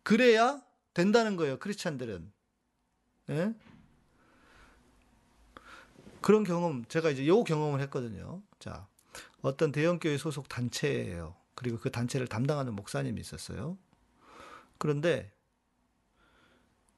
그래야 0.03 0.61
된다는 0.93 1.35
거예요. 1.35 1.59
크리스찬들은. 1.59 2.31
예? 3.29 3.53
그런 6.27 6.43
경험 6.43 6.83
제가 6.89 7.09
이제 7.09 7.25
요 7.25 7.45
경험을 7.45 7.79
했거든요. 7.83 8.41
자, 8.59 8.85
어떤 9.39 9.71
대형 9.71 9.97
교회 9.97 10.17
소속 10.17 10.49
단체예요. 10.49 11.37
그리고 11.55 11.77
그 11.77 11.89
단체를 11.89 12.27
담당하는 12.27 12.75
목사님이 12.75 13.21
있었어요. 13.21 13.77
그런데 14.77 15.31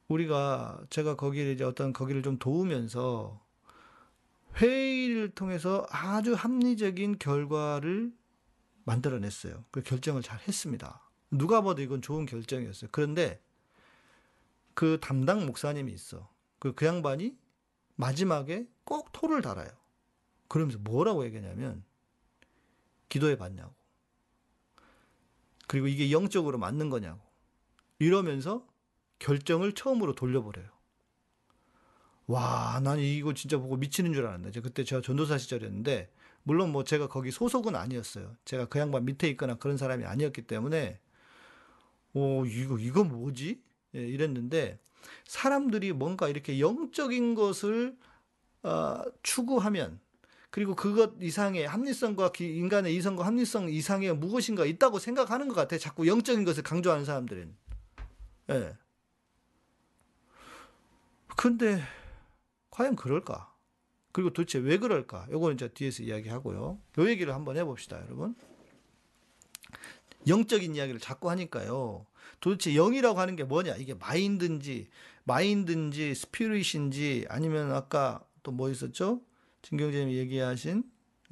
우리가 0.07 0.81
제가 0.89 1.15
거기를 1.15 1.51
이제 1.51 1.63
어떤 1.63 1.93
거기를 1.93 2.23
좀 2.23 2.39
도우면서 2.39 3.39
회의를 4.55 5.29
통해서 5.35 5.85
아주 5.91 6.33
합리적인 6.33 7.19
결과를 7.19 8.11
만들어냈어요. 8.83 9.63
그 9.69 9.83
결정을 9.83 10.23
잘 10.23 10.39
했습니다. 10.39 11.07
누가 11.29 11.61
봐도 11.61 11.83
이건 11.83 12.01
좋은 12.01 12.25
결정이었어요. 12.25 12.89
그런데 12.91 13.39
그 14.73 14.97
담당 14.99 15.45
목사님이 15.45 15.93
있어. 15.93 16.27
그, 16.57 16.73
그 16.73 16.87
양반이 16.87 17.37
마지막에 17.95 18.65
꼭 18.89 19.11
토를 19.11 19.43
달아요. 19.43 19.69
그러면서 20.47 20.79
뭐라고 20.79 21.23
얘기하냐면, 21.25 21.83
기도해 23.07 23.37
봤냐고. 23.37 23.71
그리고 25.67 25.87
이게 25.87 26.11
영적으로 26.11 26.57
맞는 26.57 26.89
거냐고. 26.89 27.21
이러면서 27.99 28.65
결정을 29.19 29.73
처음으로 29.73 30.15
돌려버려요. 30.15 30.67
와, 32.25 32.79
난 32.83 32.97
이거 32.97 33.35
진짜 33.35 33.59
보고 33.59 33.77
미치는 33.77 34.13
줄 34.13 34.25
알았는데. 34.25 34.61
그때 34.61 34.83
제가 34.83 35.03
전도사 35.03 35.37
시절이었는데, 35.37 36.11
물론 36.41 36.71
뭐 36.71 36.83
제가 36.83 37.09
거기 37.09 37.29
소속은 37.29 37.75
아니었어요. 37.75 38.35
제가 38.43 38.65
그 38.65 38.79
양반 38.79 39.05
밑에 39.05 39.27
있거나 39.29 39.53
그런 39.53 39.77
사람이 39.77 40.03
아니었기 40.03 40.47
때문에, 40.47 40.99
오, 42.13 42.43
이거, 42.47 42.79
이거 42.79 43.03
뭐지? 43.03 43.61
예, 43.93 43.99
이랬는데, 43.99 44.79
사람들이 45.25 45.93
뭔가 45.93 46.27
이렇게 46.27 46.59
영적인 46.59 47.35
것을, 47.35 47.95
어, 48.63 49.03
추구하면, 49.23 49.99
그리고 50.51 50.75
그것 50.75 51.13
이상의 51.21 51.67
합리성과 51.67 52.31
인간의 52.39 52.95
이성과 52.95 53.25
합리성 53.25 53.69
이상의 53.69 54.15
무엇인가 54.15 54.65
있다고 54.65 54.97
생각하는 54.97 55.47
것 55.47 55.53
같아. 55.53 55.77
자꾸 55.77 56.07
영적인 56.07 56.43
것을 56.43 56.63
강조하는 56.63 57.05
사람들은. 57.05 57.55
예. 58.49 58.73
근데 61.37 61.81
과연 62.71 62.95
그럴까? 62.95 63.53
그리고 64.11 64.31
도대체 64.31 64.57
왜 64.57 64.77
그럴까? 64.77 65.27
요거는 65.29 65.55
이제 65.55 65.67
뒤에서 65.69 66.03
이야기하고요. 66.03 66.79
요 66.97 67.09
얘기를 67.09 67.33
한번 67.33 67.55
해봅시다, 67.55 68.01
여러분. 68.05 68.35
영적인 70.27 70.75
이야기를 70.75 70.99
자꾸 70.99 71.29
하니까요. 71.29 72.05
도대체 72.39 72.73
영이라고 72.73 73.19
하는 73.19 73.35
게 73.35 73.43
뭐냐? 73.43 73.75
이게 73.75 73.93
마인드인지, 73.93 74.89
마인드인지, 75.25 76.15
스피릿인지, 76.15 77.27
아니면 77.29 77.71
아까 77.71 78.25
또 78.49 78.51
뭐 78.51 78.69
있었죠? 78.69 79.21
진경재님이 79.61 80.17
얘기하신 80.17 80.83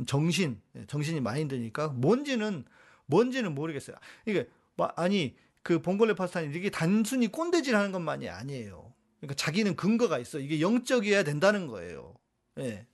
정신, 0.05 0.61
예, 0.75 0.85
정신이 0.85 1.21
마인드니까 1.21 1.87
뭔지는 1.89 2.63
뭔지는 3.07 3.55
모르겠어요. 3.55 3.95
이게 4.25 4.47
아니 4.95 5.35
그 5.63 5.81
봉골레 5.81 6.13
파스타는 6.13 6.53
이게 6.53 6.69
단순히 6.69 7.27
꼰대질하는 7.27 7.91
것만이 7.91 8.29
아니에요. 8.29 8.93
그러니까 9.19 9.33
자기는 9.35 9.75
근거가 9.75 10.19
있어. 10.19 10.39
이게 10.39 10.61
영적이어야 10.61 11.23
된다는 11.23 11.67
거예요. 11.67 12.13
예. 12.59 12.85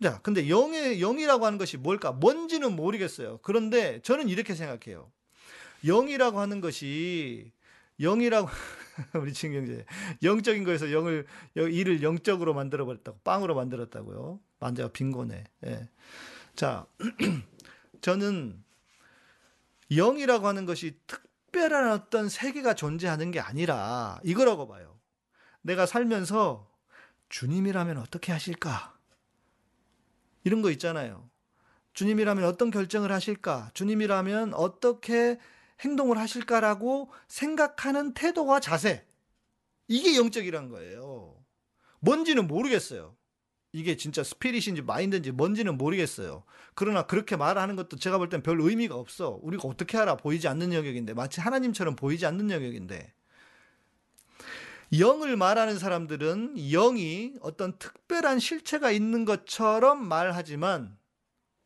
자, 0.00 0.20
근데 0.22 0.48
영의 0.48 1.00
영이라고 1.00 1.44
하는 1.44 1.58
것이 1.58 1.76
뭘까? 1.76 2.12
뭔지는 2.12 2.76
모르겠어요. 2.76 3.40
그런데 3.42 4.00
저는 4.02 4.28
이렇게 4.28 4.54
생각해요. 4.54 5.10
영이라고 5.84 6.38
하는 6.38 6.60
것이 6.60 7.50
영이라고 8.00 8.48
우리 9.20 9.32
친경제 9.32 9.84
영적인 10.22 10.64
거에서 10.64 10.92
영을 10.92 11.26
일을 11.56 12.02
영적으로 12.02 12.54
만들어 12.54 12.84
버렸다고 12.84 13.18
빵으로 13.24 13.54
만들었다고요. 13.54 14.40
완전 14.60 14.92
빈곤해. 14.92 15.44
예. 15.66 15.88
자, 16.54 16.86
저는 18.00 18.62
영이라고 19.90 20.46
하는 20.46 20.66
것이 20.66 20.98
특별한 21.06 21.92
어떤 21.92 22.28
세계가 22.28 22.74
존재하는 22.74 23.30
게 23.30 23.40
아니라 23.40 24.20
이거라고 24.24 24.68
봐요. 24.68 24.98
내가 25.62 25.86
살면서 25.86 26.68
주님이라면 27.28 27.98
어떻게 27.98 28.32
하실까? 28.32 28.96
이런 30.44 30.62
거 30.62 30.70
있잖아요. 30.70 31.28
주님이라면 31.92 32.44
어떤 32.44 32.70
결정을 32.70 33.12
하실까? 33.12 33.70
주님이라면 33.74 34.54
어떻게 34.54 35.38
행동을 35.80 36.18
하실까라고 36.18 37.10
생각하는 37.28 38.14
태도와 38.14 38.60
자세. 38.60 39.06
이게 39.86 40.16
영적이란 40.16 40.68
거예요. 40.68 41.36
뭔지는 42.00 42.46
모르겠어요. 42.46 43.16
이게 43.72 43.96
진짜 43.96 44.22
스피릿인지 44.24 44.82
마인드인지 44.82 45.30
뭔지는 45.32 45.76
모르겠어요. 45.76 46.42
그러나 46.74 47.06
그렇게 47.06 47.36
말하는 47.36 47.76
것도 47.76 47.96
제가 47.96 48.18
볼 48.18 48.28
땐 48.28 48.42
별 48.42 48.60
의미가 48.60 48.94
없어. 48.94 49.38
우리가 49.42 49.68
어떻게 49.68 49.98
알아? 49.98 50.16
보이지 50.16 50.48
않는 50.48 50.72
영역인데. 50.72 51.14
마치 51.14 51.40
하나님처럼 51.40 51.94
보이지 51.96 52.24
않는 52.26 52.50
영역인데. 52.50 53.12
영을 54.98 55.36
말하는 55.36 55.78
사람들은 55.78 56.54
영이 56.56 57.34
어떤 57.42 57.78
특별한 57.78 58.38
실체가 58.38 58.90
있는 58.90 59.26
것처럼 59.26 60.06
말하지만 60.06 60.96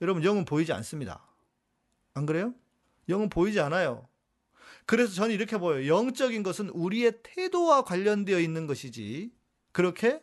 여러분 0.01 0.25
영은 0.25 0.45
보이지 0.45 0.73
않습니다. 0.73 1.25
안 2.15 2.27
그래요? 2.27 2.53
영은 3.09 3.29
보이지 3.29 3.61
않아요. 3.61 4.09
그래서 4.87 5.13
저는 5.15 5.35
이렇게 5.35 5.59
보여요. 5.59 5.87
영적인 5.87 6.43
것은 6.43 6.71
우리의 6.71 7.21
태도와 7.23 7.83
관련되어 7.83 8.41
있는 8.41 8.67
것이지 8.67 9.31
그렇게 9.73 10.23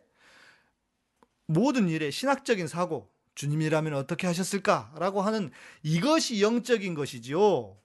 모든 1.46 1.90
일에 1.90 2.12
신학적인 2.12 2.68
사고 2.68 3.12
주님이라면 3.36 3.94
어떻게 3.94 4.28
하셨을까라고 4.28 5.22
하는 5.22 5.52
이것이 5.82 6.42
영적인 6.42 6.94
것이지요. 6.94 7.78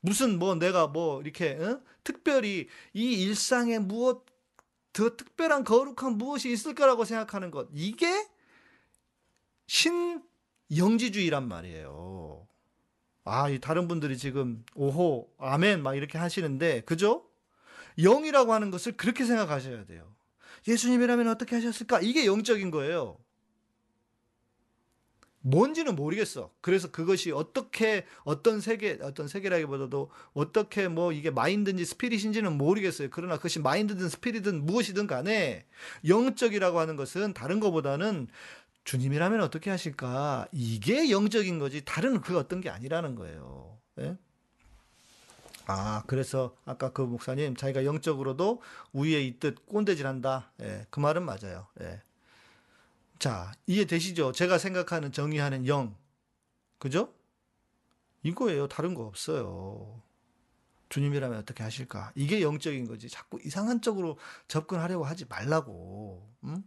무슨 0.00 0.38
뭐 0.38 0.54
내가 0.54 0.86
뭐 0.86 1.22
이렇게 1.22 1.52
어? 1.52 1.80
특별히 2.02 2.68
이 2.92 3.22
일상에 3.22 3.78
무엇 3.78 4.24
더 4.92 5.16
특별한 5.16 5.64
거룩한 5.64 6.18
무엇이 6.18 6.52
있을까라고 6.52 7.04
생각하는 7.04 7.50
것 7.50 7.68
이게 7.72 8.26
신영지주의란 9.66 11.48
말이에요. 11.48 12.46
아, 13.24 13.48
이 13.48 13.58
다른 13.58 13.88
분들이 13.88 14.18
지금 14.18 14.64
오호, 14.74 15.30
아멘 15.38 15.82
막 15.82 15.94
이렇게 15.96 16.18
하시는데 16.18 16.82
그죠? 16.82 17.26
영이라고 17.98 18.52
하는 18.52 18.70
것을 18.70 18.96
그렇게 18.96 19.24
생각하셔야 19.24 19.86
돼요. 19.86 20.14
예수님이라면 20.68 21.28
어떻게 21.28 21.56
하셨을까? 21.56 22.00
이게 22.00 22.26
영적인 22.26 22.70
거예요. 22.70 23.18
뭔지는 25.46 25.94
모르겠어. 25.94 26.50
그래서 26.62 26.90
그것이 26.90 27.30
어떻게 27.30 28.06
어떤 28.24 28.62
세계 28.62 28.98
어떤 29.02 29.28
세계라기보다도 29.28 30.10
어떻게 30.32 30.88
뭐 30.88 31.12
이게 31.12 31.30
마인드인지 31.30 31.84
스피릿인지는 31.84 32.56
모르겠어요. 32.56 33.08
그러나 33.10 33.36
그것이 33.36 33.58
마인드든 33.58 34.08
스피릿든 34.08 34.64
무엇이든 34.64 35.06
간에 35.06 35.66
영적이라고 36.08 36.78
하는 36.78 36.96
것은 36.96 37.34
다른 37.34 37.60
것보다는 37.60 38.28
주님이라면 38.84 39.40
어떻게 39.40 39.70
하실까? 39.70 40.48
이게 40.52 41.10
영적인 41.10 41.58
거지 41.58 41.84
다른 41.84 42.20
그 42.20 42.38
어떤 42.38 42.60
게 42.60 42.70
아니라는 42.70 43.14
거예요. 43.14 43.78
예? 43.98 44.16
아, 45.66 46.02
그래서 46.06 46.54
아까 46.66 46.92
그 46.92 47.00
목사님 47.00 47.56
자기가 47.56 47.84
영적으로도 47.84 48.60
우위에 48.92 49.22
있듯 49.22 49.66
꼰대질한다. 49.66 50.52
예, 50.60 50.86
그 50.90 51.00
말은 51.00 51.24
맞아요. 51.24 51.66
예. 51.80 52.02
자, 53.18 53.52
이해되시죠? 53.66 54.32
제가 54.32 54.58
생각하는 54.58 55.12
정의하는 55.12 55.66
영. 55.66 55.96
그죠? 56.78 57.14
이거예요. 58.22 58.68
다른 58.68 58.94
거 58.94 59.04
없어요. 59.04 60.02
주님이라면 60.90 61.38
어떻게 61.38 61.62
하실까? 61.62 62.12
이게 62.14 62.42
영적인 62.42 62.86
거지. 62.86 63.08
자꾸 63.08 63.40
이상한 63.42 63.80
쪽으로 63.80 64.18
접근하려고 64.48 65.04
하지 65.04 65.24
말라고. 65.24 66.28
응? 66.44 66.62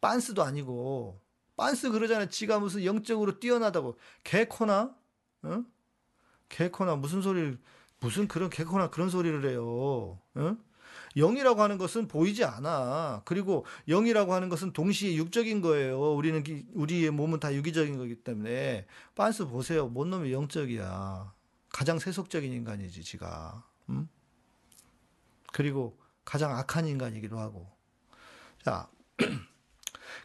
빤스도 0.00 0.44
아니고. 0.44 1.20
빤스 1.58 1.90
그러잖아요. 1.90 2.28
지가 2.28 2.60
무슨 2.60 2.84
영적으로 2.84 3.40
뛰어나다고. 3.40 3.98
개코나? 4.22 4.94
응? 5.44 5.66
개코나 6.48 6.94
무슨 6.94 7.20
소리를 7.20 7.58
무슨 8.00 8.28
그런 8.28 8.48
개코나 8.48 8.90
그런 8.90 9.10
소리를 9.10 9.44
해요. 9.50 10.20
응? 10.36 10.56
영이라고 11.16 11.60
하는 11.60 11.76
것은 11.76 12.06
보이지 12.06 12.44
않아. 12.44 13.22
그리고 13.24 13.66
영이라고 13.88 14.32
하는 14.32 14.48
것은 14.48 14.72
동시에 14.72 15.16
육적인 15.16 15.60
거예요. 15.60 16.14
우리는 16.14 16.44
우리의 16.74 17.10
몸은 17.10 17.40
다 17.40 17.52
유기적인 17.52 17.98
거기 17.98 18.14
때문에 18.14 18.86
빤스 19.16 19.46
보세요. 19.46 19.88
뭔 19.88 20.10
놈이 20.10 20.32
영적이야. 20.32 21.34
가장 21.70 21.98
세속적인 21.98 22.52
인간이지 22.52 23.02
지가. 23.02 23.64
응? 23.90 24.08
그리고 25.52 25.98
가장 26.24 26.56
악한 26.56 26.86
인간이기도 26.86 27.36
하고. 27.36 27.68
자, 28.62 28.88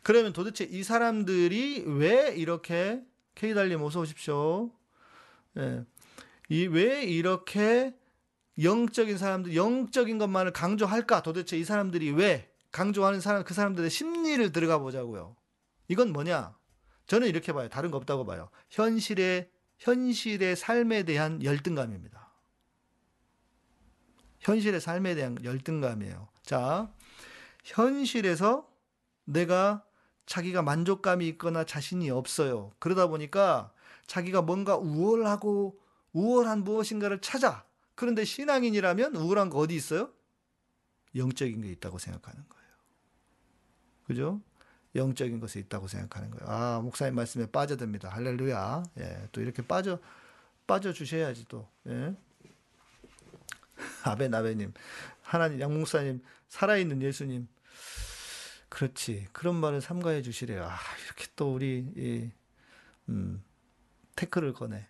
그러면 0.03 0.33
도대체 0.33 0.65
이 0.65 0.83
사람들이 0.83 1.83
왜 1.87 2.33
이렇게 2.35 3.01
케이달님 3.35 3.81
어서 3.81 4.01
오십시오. 4.01 4.71
예. 5.57 5.85
이 6.49 6.67
왜 6.67 7.03
이렇게 7.03 7.95
영적인 8.61 9.17
사람들 9.17 9.55
영적인 9.55 10.17
것만을 10.17 10.51
강조할까? 10.51 11.23
도대체 11.23 11.57
이 11.57 11.63
사람들이 11.63 12.11
왜 12.11 12.51
강조하는 12.71 13.21
사람 13.21 13.43
그 13.43 13.53
사람들의 13.53 13.89
심리를 13.89 14.51
들어가 14.51 14.77
보자고요. 14.77 15.35
이건 15.87 16.11
뭐냐? 16.13 16.55
저는 17.07 17.27
이렇게 17.27 17.53
봐요. 17.53 17.69
다른 17.69 17.91
거 17.91 17.97
없다고 17.97 18.25
봐요. 18.25 18.49
현실의 18.69 19.49
현실의 19.79 20.55
삶에 20.55 21.03
대한 21.03 21.43
열등감입니다. 21.43 22.31
현실의 24.39 24.81
삶에 24.81 25.15
대한 25.15 25.37
열등감이에요. 25.43 26.27
자, 26.43 26.91
현실에서 27.63 28.69
내가 29.25 29.83
자기가 30.25 30.61
만족감이 30.61 31.27
있거나 31.29 31.63
자신이 31.65 32.09
없어요. 32.09 32.71
그러다 32.79 33.07
보니까 33.07 33.71
자기가 34.07 34.41
뭔가 34.41 34.77
우월하고 34.77 35.79
우월한 36.13 36.63
무엇인가를 36.63 37.21
찾아. 37.21 37.65
그런데 37.95 38.23
신앙인이라면 38.23 39.15
우월한 39.15 39.49
거 39.49 39.59
어디 39.59 39.75
있어요? 39.75 40.11
영적인 41.15 41.61
게 41.61 41.69
있다고 41.69 41.97
생각하는 41.99 42.43
거예요. 42.47 42.63
그죠? 44.05 44.41
영적인 44.95 45.39
것에 45.39 45.59
있다고 45.59 45.87
생각하는 45.87 46.31
거예요. 46.31 46.49
아, 46.49 46.79
목사님 46.81 47.15
말씀에 47.15 47.47
빠져듭니다. 47.47 48.09
할렐루야. 48.09 48.83
예, 48.99 49.27
또 49.31 49.41
이렇게 49.41 49.65
빠져, 49.65 49.99
빠져 50.67 50.93
주셔야지 50.93 51.45
또. 51.47 51.67
예. 51.87 52.15
아베나베님, 54.03 54.73
하나님, 55.21 55.59
양목사님, 55.59 56.21
살아있는 56.47 57.01
예수님. 57.01 57.47
그렇지. 58.73 59.27
그런 59.33 59.55
말을 59.57 59.81
삼가해 59.81 60.23
주시래요. 60.23 60.63
아, 60.63 60.75
이렇게 61.05 61.27
또 61.35 61.53
우리, 61.53 61.85
이, 61.95 62.31
음, 63.07 63.43
태클을 64.15 64.53
거네. 64.53 64.87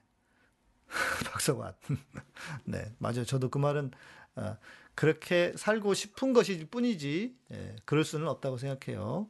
박성환. 1.30 1.74
네, 2.64 2.96
맞아요. 2.98 3.26
저도 3.26 3.50
그 3.50 3.58
말은 3.58 3.92
어, 4.38 4.58
그렇게 4.96 5.52
살고 5.58 5.96
싶은 5.96 6.32
것일 6.32 6.68
뿐이지, 6.68 7.36
예, 7.52 7.76
그럴 7.84 8.06
수는 8.06 8.30
없다고 8.30 8.58
생각해요. 8.58 9.28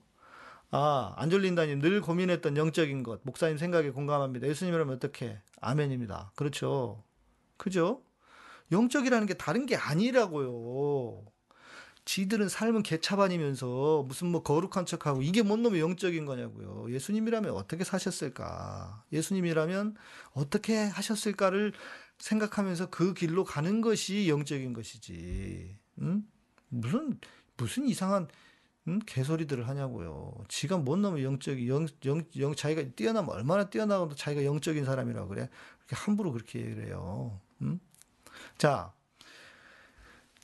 아, 0.69 1.15
안졸린다님 1.17 1.79
늘 1.81 1.99
고민했던 2.01 2.55
영적인 2.55 3.01
것, 3.01 3.21
목사님 3.23 3.57
생각에 3.57 3.89
공감합니다. 3.89 4.45
예수님이라면 4.45 4.97
어떻게? 4.97 5.41
아멘입니다. 5.61 6.31
그렇죠. 6.35 7.03
그죠? 7.57 8.03
영적이라는 8.71 9.25
게 9.25 9.33
다른 9.33 9.65
게 9.65 9.75
아니라고요. 9.75 11.25
지들은 12.05 12.49
삶은 12.49 12.83
개차반이면서 12.83 14.03
무슨 14.07 14.27
뭐 14.27 14.43
거룩한 14.43 14.85
척하고 14.85 15.21
이게 15.21 15.41
뭔 15.41 15.63
놈의 15.63 15.79
영적인 15.79 16.25
거냐고요. 16.25 16.93
예수님이라면 16.93 17.51
어떻게 17.51 17.83
사셨을까? 17.83 19.05
예수님이라면 19.11 19.95
어떻게 20.33 20.77
하셨을까를 20.77 21.73
생각하면서 22.19 22.89
그 22.89 23.13
길로 23.13 23.43
가는 23.43 23.81
것이 23.81 24.29
영적인 24.29 24.73
것이지. 24.73 25.77
응? 26.01 26.23
무슨 26.69 27.19
무슨 27.55 27.85
이상한 27.87 28.27
응? 28.87 28.99
개소리들을 29.05 29.67
하냐고요. 29.67 30.33
지가 30.49 30.77
뭔 30.77 31.01
놈의 31.01 31.23
영적이 31.23 31.69
영, 31.69 31.87
영, 32.05 32.23
영 32.37 32.55
자기가 32.55 32.95
뛰어나면 32.95 33.29
얼마나 33.29 33.69
뛰어나고 33.69 34.15
자기가 34.15 34.43
영적인 34.43 34.83
사람이라고 34.83 35.29
그래. 35.29 35.49
그렇게 35.77 35.95
함부로 35.95 36.33
그렇게 36.33 36.59
얘기를 36.59 36.87
해요. 36.87 37.39
응? 37.61 37.79
자, 38.57 38.93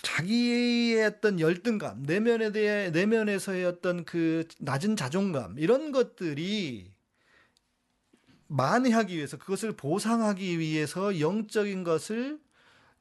자기의 0.01 1.05
어떤 1.05 1.39
열등감, 1.39 2.03
내면에 2.03 2.51
대해, 2.51 2.89
내면에서의 2.91 3.65
어떤 3.65 4.05
그 4.05 4.47
낮은 4.59 4.95
자존감, 4.95 5.59
이런 5.59 5.91
것들이 5.91 6.93
만회하기 8.47 9.15
위해서, 9.15 9.37
그것을 9.37 9.73
보상하기 9.75 10.57
위해서 10.59 11.19
영적인 11.19 11.83
것을, 11.83 12.39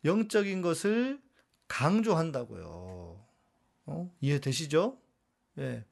영적인 0.05 0.61
것을 0.61 1.21
강조한다고요. 1.69 3.25
어? 3.87 4.15
이해되시죠? 4.21 4.99
예. 5.59 5.85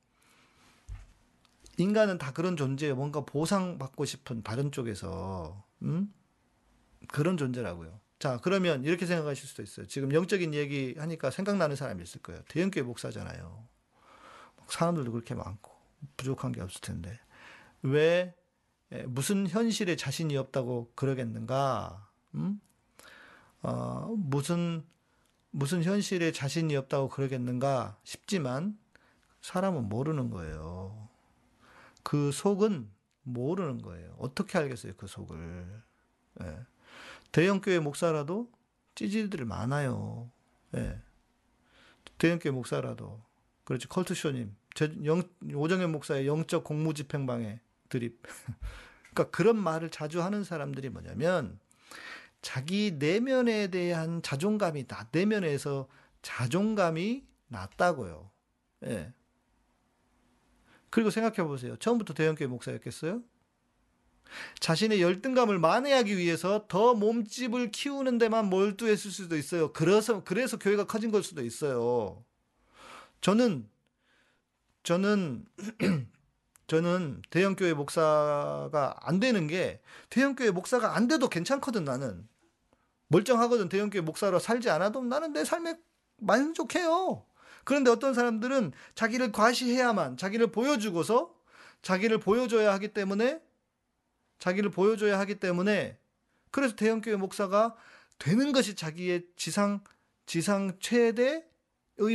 인간은 1.79 2.19
다 2.19 2.33
그런 2.33 2.57
존재예요. 2.57 2.97
뭔가 2.97 3.21
보상받고 3.21 4.05
싶은 4.05 4.43
다른 4.43 4.73
쪽에서, 4.73 5.65
음? 5.83 6.13
그런 7.09 7.37
존재라고요. 7.37 8.01
자, 8.19 8.39
그러면 8.43 8.85
이렇게 8.85 9.07
생각하실 9.07 9.49
수도 9.49 9.63
있어요. 9.63 9.87
지금 9.87 10.13
영적인 10.13 10.55
얘기 10.55 10.95
하니까 10.97 11.31
생각나는 11.31 11.77
사람이 11.77 12.03
있을 12.03 12.23
거예요. 12.23 12.43
대형교회 12.49 12.83
목사잖아요. 12.83 13.67
사람들도 14.69 15.13
그렇게 15.13 15.35
많고 15.35 15.73
부족한 16.17 16.53
게 16.53 16.61
없을 16.61 16.81
텐데 16.81 17.19
왜 17.83 18.35
에, 18.93 19.03
무슨 19.05 19.47
현실에 19.47 19.97
자신이 19.97 20.37
없다고 20.37 20.93
그러겠는가? 20.95 22.09
음? 22.35 22.61
어, 23.63 24.15
무슨 24.17 24.85
무슨 25.51 25.83
현실에 25.83 26.33
자신이 26.33 26.77
없다고 26.77 27.09
그러겠는가 27.09 27.99
싶지만 28.05 28.79
사람은 29.41 29.89
모르는 29.89 30.31
거예요. 30.31 31.09
그 32.03 32.31
속은 32.31 32.91
모르는 33.23 33.83
거예요. 33.83 34.15
어떻게 34.19 34.59
알겠어요, 34.59 34.95
그 34.97 35.07
속을. 35.07 35.83
예. 36.43 36.59
대형교회 37.37 37.81
목사라도 37.81 38.51
찌질들이 38.95 39.45
많아요. 39.45 40.33
예. 40.75 40.99
대형교회 42.17 42.51
목사라도. 42.51 43.23
그렇지, 43.65 43.89
컬투쇼님. 43.89 44.57
제 44.73 44.97
영, 45.05 45.23
오정현 45.55 45.93
목사의 45.93 46.27
영적 46.27 46.65
공무집행방해 46.65 47.61
드립. 47.91 48.23
그러니까 49.13 49.31
그런 49.37 49.59
말을 49.59 49.91
자주 49.91 50.23
하는 50.23 50.45
사람들이 50.45 50.89
뭐냐면, 50.89 51.61
자기 52.41 52.93
내면에 52.99 53.67
대한 53.67 54.23
자존감이 54.23 54.87
나, 54.87 55.07
내면에서 55.13 55.89
자존감이 56.23 57.27
낮다고요. 57.49 58.31
예. 58.87 59.13
그리고 60.89 61.11
생각해 61.11 61.47
보세요. 61.47 61.77
처음부터 61.77 62.15
대형교회 62.15 62.49
목사였겠어요? 62.49 63.23
자신의 64.61 65.03
열등감을 65.03 65.59
만회하기 65.59 66.17
위해서 66.17 66.67
더 66.69 66.95
몸집을 66.95 67.71
키우는 67.71 68.19
데만 68.19 68.47
몰두했을 68.47 69.11
수도 69.11 69.37
있어요. 69.37 69.73
그래서, 69.73 70.25
그래서 70.25 70.59
교회가 70.59 70.85
커진 70.85 71.11
걸 71.11 71.23
수도 71.23 71.43
있어요. 71.43 72.23
저는, 73.21 73.69
저는, 74.83 75.47
저는 76.67 77.23
대형 77.31 77.55
교회 77.57 77.73
목사가 77.73 78.97
안 79.01 79.21
되는 79.21 79.47
게, 79.47 79.81
대형 80.11 80.35
교회 80.35 80.51
목사가 80.51 80.97
안 80.97 81.09
돼도 81.09 81.29
괜찮거든, 81.29 81.85
나는. 81.85 82.29
멀쩡하거든, 83.09 83.69
대형 83.69 83.91
교회 83.91 84.01
목사로 84.01 84.39
살지 84.39 84.71
않아도 84.71 85.03
나는 85.03 85.33
내 85.33 85.45
삶에 85.45 85.77
만족해요. 86.19 87.25
그런데 87.65 87.91
어떤 87.91 88.15
사람들은 88.15 88.73
자기를 88.95 89.33
과시해야만, 89.33 90.17
자기를 90.17 90.49
보여주고서, 90.53 91.35
자기를 91.83 92.19
보여줘야 92.19 92.73
하기 92.75 92.89
때문에 92.89 93.41
자기를 94.39 94.71
보여줘야 94.71 95.19
하기 95.21 95.37
때문에 95.41 95.99
그래서 96.51 96.75
대형교회 96.77 97.17
목사가 97.17 97.75
되는 98.19 98.53
것이 98.53 98.75
자기의 98.75 99.27
지상 99.37 99.83
지상 100.27 100.79
최대의 100.81 101.45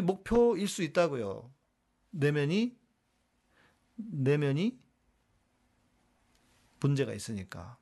목표일 0.03 0.67
수 0.67 0.83
있다고요. 0.83 1.51
내면이 2.11 2.77
내면이 3.95 4.79
문제가 6.79 7.13
있으니까. 7.13 7.77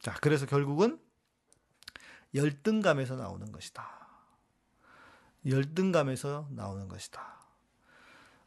자, 0.00 0.14
그래서 0.20 0.44
결국은 0.46 0.98
열등감에서 2.34 3.16
나오는 3.16 3.50
것이다. 3.52 3.88
열등감에서 5.46 6.48
나오는 6.50 6.88
것이다. 6.88 7.22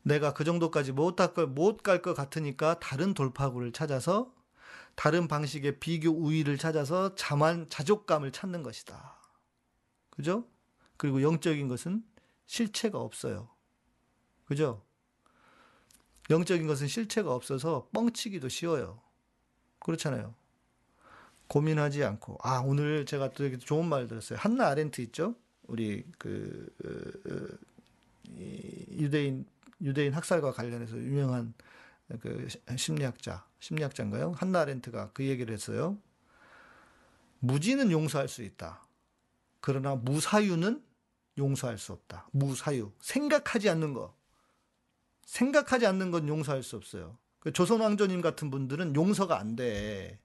내가 0.03 0.33
그 0.33 0.43
정도까지 0.43 0.91
못 0.91 1.15
갈 1.15 2.01
것 2.01 2.13
같으니까 2.13 2.79
다른 2.79 3.13
돌파구를 3.13 3.71
찾아서 3.71 4.33
다른 4.97 5.27
방식의 5.27 5.79
비교 5.79 6.09
우위를 6.09 6.57
찾아서 6.57 7.13
자만 7.13 7.69
자족감을 7.69 8.31
찾는 8.31 8.63
것이다. 8.63 9.15
그죠? 10.09 10.49
그리고 10.97 11.21
영적인 11.21 11.67
것은 11.67 12.03
실체가 12.47 12.99
없어요. 12.99 13.47
그죠? 14.45 14.83
영적인 16.31 16.65
것은 16.65 16.87
실체가 16.87 17.31
없어서 17.31 17.87
뻥치기도 17.93 18.49
쉬워요. 18.49 18.99
그렇잖아요. 19.79 20.33
고민하지 21.47 22.03
않고 22.03 22.39
아 22.41 22.63
오늘 22.65 23.05
제가 23.05 23.29
또 23.29 23.55
좋은 23.59 23.85
말 23.85 24.07
들었어요. 24.07 24.39
한나 24.39 24.67
아렌트 24.67 25.01
있죠? 25.01 25.35
우리 25.67 26.03
그, 26.17 26.75
그 26.81 27.59
유대인 28.25 29.45
유대인 29.79 30.11
학살과 30.13 30.53
관련해서 30.53 30.97
유명한 30.97 31.53
그 32.21 32.47
심리학자, 32.77 33.45
심리학자인가요? 33.59 34.33
한나 34.37 34.61
아렌트가 34.61 35.11
그 35.13 35.25
얘기를 35.25 35.53
했어요. 35.53 35.97
무지는 37.39 37.91
용서할 37.91 38.27
수 38.27 38.43
있다. 38.43 38.87
그러나 39.59 39.95
무사유는 39.95 40.83
용서할 41.37 41.77
수 41.77 41.93
없다. 41.93 42.27
무사유. 42.31 42.91
생각하지 42.99 43.69
않는 43.69 43.93
거. 43.93 44.15
생각하지 45.25 45.85
않는 45.85 46.11
건 46.11 46.27
용서할 46.27 46.63
수 46.63 46.77
없어요. 46.77 47.17
그 47.39 47.51
조선왕조님 47.51 48.21
같은 48.21 48.49
분들은 48.49 48.95
용서가 48.95 49.37
안 49.37 49.55
돼. 49.55 50.19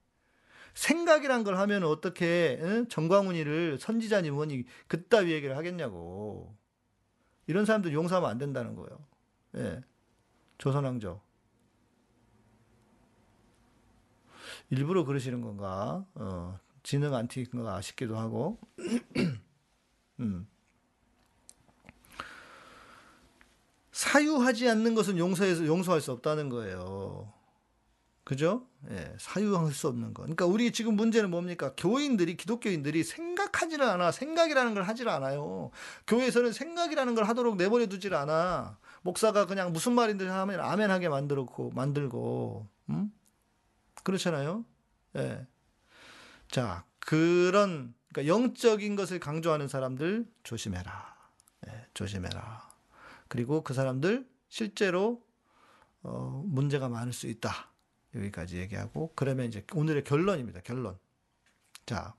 생각이란 0.74 1.44
걸 1.44 1.58
하면 1.58 1.84
어떻게 1.84 2.58
응? 2.62 2.88
정광훈이를 2.88 3.78
선지자님 3.78 4.36
원이 4.36 4.64
그따위 4.86 5.32
얘기를 5.32 5.56
하겠냐고. 5.56 6.56
이런 7.46 7.66
사람들 7.66 7.92
용서하면 7.92 8.30
안 8.30 8.38
된다는 8.38 8.74
거예요. 8.74 9.04
예. 9.56 9.82
조선왕조. 10.58 11.20
일부러 14.72 15.04
그러시는 15.04 15.42
건가? 15.42 16.06
어, 16.14 16.58
지능 16.82 17.14
안티인가 17.14 17.82
싶기도 17.82 18.16
하고. 18.16 18.58
음. 20.20 20.46
사유하지 23.92 24.70
않는 24.70 24.94
것은 24.94 25.18
용서해서 25.18 25.66
용서할 25.66 26.00
수 26.00 26.10
없다는 26.12 26.48
거예요. 26.48 27.30
그죠? 28.24 28.66
예, 28.90 29.14
사유할 29.18 29.72
수 29.74 29.88
없는 29.88 30.14
거. 30.14 30.22
그러니까 30.22 30.46
우리 30.46 30.72
지금 30.72 30.96
문제는 30.96 31.30
뭡니까? 31.30 31.74
교인들이 31.76 32.38
기독교인들이 32.38 33.04
생각하지를 33.04 33.84
않아. 33.84 34.10
생각이라는 34.10 34.72
걸 34.72 34.84
하질 34.84 35.06
않아요. 35.10 35.70
교회에서는 36.06 36.52
생각이라는 36.52 37.14
걸 37.14 37.24
하도록 37.24 37.56
내버려 37.56 37.88
두질 37.88 38.14
않아. 38.14 38.78
목사가 39.02 39.44
그냥 39.44 39.70
무슨 39.70 39.92
말인지 39.92 40.24
하면 40.24 40.60
아멘하게 40.60 41.10
만들고 41.10 41.72
만들고. 41.74 42.66
음? 42.88 43.12
그렇잖아요. 44.02 44.64
예. 45.16 45.46
자, 46.48 46.84
그런 46.98 47.94
그러니까 48.12 48.34
영적인 48.34 48.96
것을 48.96 49.18
강조하는 49.18 49.68
사람들 49.68 50.26
조심해라. 50.42 51.16
예, 51.68 51.86
조심해라. 51.94 52.70
그리고 53.28 53.62
그 53.62 53.74
사람들 53.74 54.28
실제로 54.48 55.24
어, 56.02 56.42
문제가 56.46 56.88
많을 56.88 57.12
수 57.12 57.26
있다. 57.26 57.70
여기까지 58.14 58.58
얘기하고 58.58 59.12
그러면 59.14 59.46
이제 59.46 59.64
오늘의 59.72 60.04
결론입니다. 60.04 60.60
결론. 60.60 60.98
자, 61.86 62.14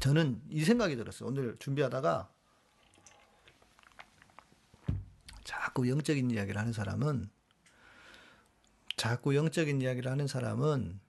저는 0.00 0.40
이 0.48 0.64
생각이 0.64 0.96
들었어요. 0.96 1.28
오늘 1.28 1.56
준비하다가 1.58 2.32
자꾸 5.44 5.88
영적인 5.88 6.30
이야기를 6.30 6.58
하는 6.58 6.72
사람은 6.72 7.30
자꾸 8.96 9.36
영적인 9.36 9.80
이야기를 9.82 10.10
하는 10.10 10.26
사람은 10.26 11.00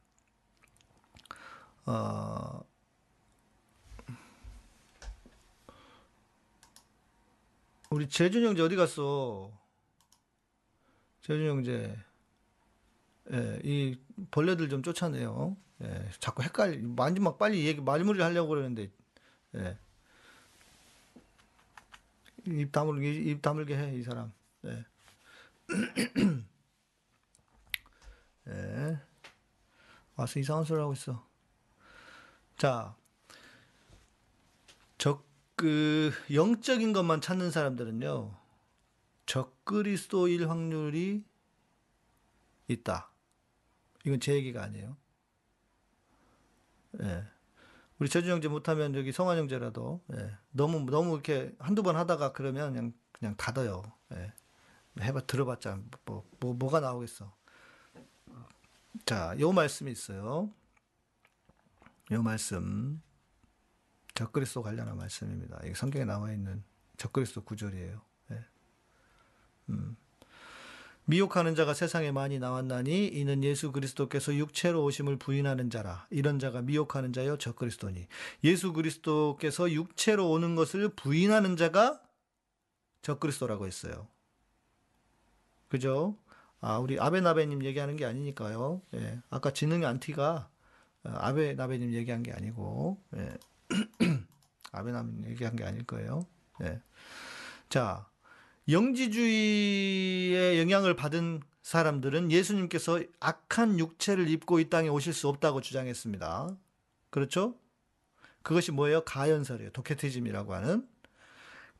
어, 1.86 2.62
우리 7.90 8.10
재준 8.10 8.44
형제 8.44 8.62
어디 8.62 8.76
갔어? 8.76 9.52
재준 11.22 11.48
형제, 11.48 11.98
예, 13.32 13.60
이 13.64 13.98
벌레들 14.32 14.68
좀 14.70 14.84
쫓아내요. 14.84 15.56
예, 15.82 16.10
자꾸 16.20 16.44
헷갈리, 16.44 16.80
마지막 16.80 17.38
빨리 17.38 17.66
얘기, 17.66 17.80
마무리 17.80 18.22
하려고 18.22 18.50
그러는데, 18.50 18.92
예. 19.56 19.78
입 22.46 22.72
다물게, 22.72 23.14
입 23.14 23.42
다물게 23.42 23.78
해, 23.78 23.96
이 23.96 24.04
사람. 24.04 24.34
예. 24.66 24.86
예. 28.48 29.00
와서 30.16 30.40
이상한 30.40 30.64
소리 30.66 30.80
하고 30.80 30.94
있어. 30.94 31.28
자, 32.58 32.96
적, 34.98 35.28
그, 35.56 36.12
영적인 36.34 36.92
것만 36.94 37.22
찾는 37.22 37.52
사람들은요, 37.52 38.36
적그리스도일 39.28 40.50
확률이 40.50 41.24
있다. 42.68 43.12
이건 44.06 44.20
제 44.20 44.34
얘기가 44.34 44.64
아니에요. 44.64 44.98
예. 47.02 47.24
우리 48.00 48.10
재준 48.10 48.32
형제 48.32 48.48
못하면 48.48 48.96
여기 48.96 49.12
성환 49.12 49.38
형제라도, 49.38 50.02
예. 50.14 50.36
너무, 50.52 50.90
너무 50.90 51.14
이렇게 51.14 51.56
한두 51.60 51.84
번 51.84 51.96
하다가 51.96 52.34
그러면 52.34 52.74
그냥, 52.74 52.94
그냥 53.12 53.36
닫아요. 53.38 53.84
예. 54.14 54.34
해봐, 55.00 55.22
들어봤자, 55.28 55.80
뭐, 56.06 56.28
뭐, 56.40 56.54
뭐가 56.56 56.80
나오겠어. 56.80 57.37
자, 59.06 59.36
요 59.40 59.52
말씀이 59.52 59.92
있어요. 59.92 60.52
요 62.12 62.24
말씀. 62.24 63.02
적그리스도 64.14 64.64
관련한 64.64 64.98
말씀입니다. 64.98 65.60
이 65.66 65.74
성경에 65.76 66.06
나와 66.06 66.32
있는 66.32 66.64
적그리스도 66.98 67.44
구절이에요. 67.44 68.02
예. 68.32 68.46
음. 69.70 69.96
미혹하는 71.06 71.56
자가 71.56 71.74
세상에 71.74 72.12
많이 72.12 72.38
나왔나니 72.38 73.08
이는 73.08 73.44
예수 73.44 73.72
그리스도께서 73.72 74.36
육체로 74.36 74.84
오심을 74.84 75.18
부인하는 75.18 75.70
자라 75.70 76.06
이런 76.10 76.38
자가 76.38 76.62
미혹하는 76.62 77.14
자여 77.14 77.38
적그리스도니 77.38 78.08
예수 78.44 78.74
그리스도께서 78.74 79.72
육체로 79.72 80.30
오는 80.30 80.56
것을 80.56 80.90
부인하는 80.90 81.56
자가 81.56 82.02
적그리스도라고 83.04 83.68
했어요. 83.68 84.10
그죠? 85.70 86.18
아, 86.60 86.78
우리 86.80 87.00
아베나베님 87.00 87.64
얘기하는 87.64 87.96
게 87.98 88.06
아니니까요. 88.06 88.82
예. 88.96 89.20
아까 89.30 89.52
지능 89.52 89.86
안티가 89.86 90.50
어, 91.04 91.10
아베나베님 91.10 91.94
얘기한 91.94 92.24
게 92.24 92.32
아니고, 92.32 93.02
예. 93.16 93.38
아베나베님 94.72 95.26
얘기한 95.30 95.56
게 95.56 95.64
아닐 95.64 95.84
거예요. 95.86 96.26
예. 96.64 96.82
자, 97.70 98.08
영지주의의 98.70 100.60
영향을 100.60 100.96
받은 100.96 101.42
사람들은 101.62 102.32
예수님께서 102.32 103.02
악한 103.20 103.80
육체를 103.80 104.30
입고 104.30 104.60
이 104.60 104.70
땅에 104.70 104.90
오실 104.90 105.14
수 105.14 105.28
없다고 105.28 105.62
주장했습니다. 105.62 106.56
그렇죠? 107.10 107.56
그것이 108.42 108.72
뭐예요? 108.72 109.02
가연설이에요. 109.02 109.72
도케티즘이라고 109.72 110.54
하는. 110.54 110.88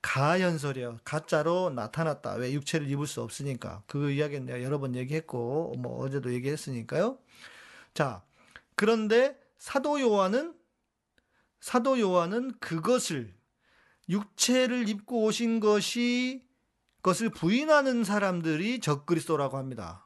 가연설이요. 0.08 1.00
가짜로 1.04 1.70
나타났다. 1.70 2.36
왜 2.36 2.54
육체를 2.54 2.90
입을 2.90 3.08
수 3.08 3.22
없으니까. 3.22 3.84
그 3.88 4.10
이야기는 4.10 4.46
내가 4.46 4.64
여러 4.64 4.80
번 4.80 4.96
얘기했고, 4.96 5.76
뭐 5.78 6.02
어제도 6.02 6.34
얘기했으니까요. 6.34 7.20
자, 7.94 8.24
그런데 8.76 9.38
사도 9.58 10.00
요한은 10.00 10.56
사도 11.60 12.00
요한은 12.00 12.58
그것을 12.60 13.36
육체를 14.08 14.88
입고 14.88 15.26
오신 15.26 15.60
것이 15.60 16.48
것을 17.04 17.30
부인하는 17.30 18.06
사람들이 18.06 18.80
적그리스도라고 18.80 19.58
합니다. 19.58 20.06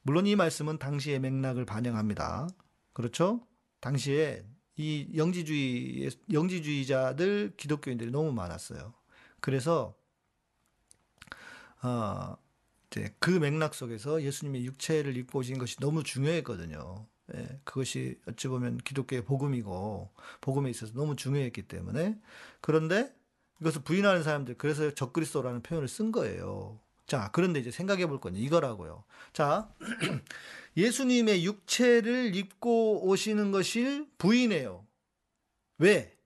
물론 0.00 0.26
이 0.26 0.34
말씀은 0.34 0.78
당시의 0.78 1.20
맥락을 1.20 1.66
반영합니다. 1.66 2.48
그렇죠? 2.94 3.46
당시에 3.80 4.44
이 4.76 5.10
영지주의 5.14 6.10
영지주의자들 6.32 7.52
기독교인들이 7.58 8.10
너무 8.10 8.32
많았어요. 8.32 8.99
그래서 9.40 9.94
어, 11.82 12.36
이제 12.90 13.14
그 13.18 13.30
맥락 13.30 13.74
속에서 13.74 14.22
예수님의 14.22 14.64
육체를 14.66 15.16
입고 15.16 15.38
오신 15.40 15.58
것이 15.58 15.76
너무 15.76 16.02
중요했거든요. 16.02 17.06
예, 17.34 17.60
그것이 17.64 18.18
어찌 18.28 18.48
보면 18.48 18.78
기독교의 18.78 19.24
복음이고 19.24 20.10
복음에 20.40 20.68
있어서 20.70 20.92
너무 20.94 21.14
중요했기 21.16 21.62
때문에 21.62 22.18
그런데 22.60 23.14
이것을 23.60 23.82
부인하는 23.82 24.22
사람들 24.22 24.56
그래서 24.58 24.92
적그리스도라는 24.92 25.62
표현을 25.62 25.86
쓴 25.88 26.12
거예요. 26.12 26.80
자, 27.06 27.30
그런데 27.32 27.60
이제 27.60 27.70
생각해 27.70 28.06
볼 28.06 28.20
건 28.20 28.36
이거라고요. 28.36 29.04
자, 29.32 29.72
예수님의 30.76 31.44
육체를 31.44 32.34
입고 32.36 33.06
오시는 33.06 33.50
것을 33.52 34.06
부인해요. 34.18 34.86
왜? 35.78 36.16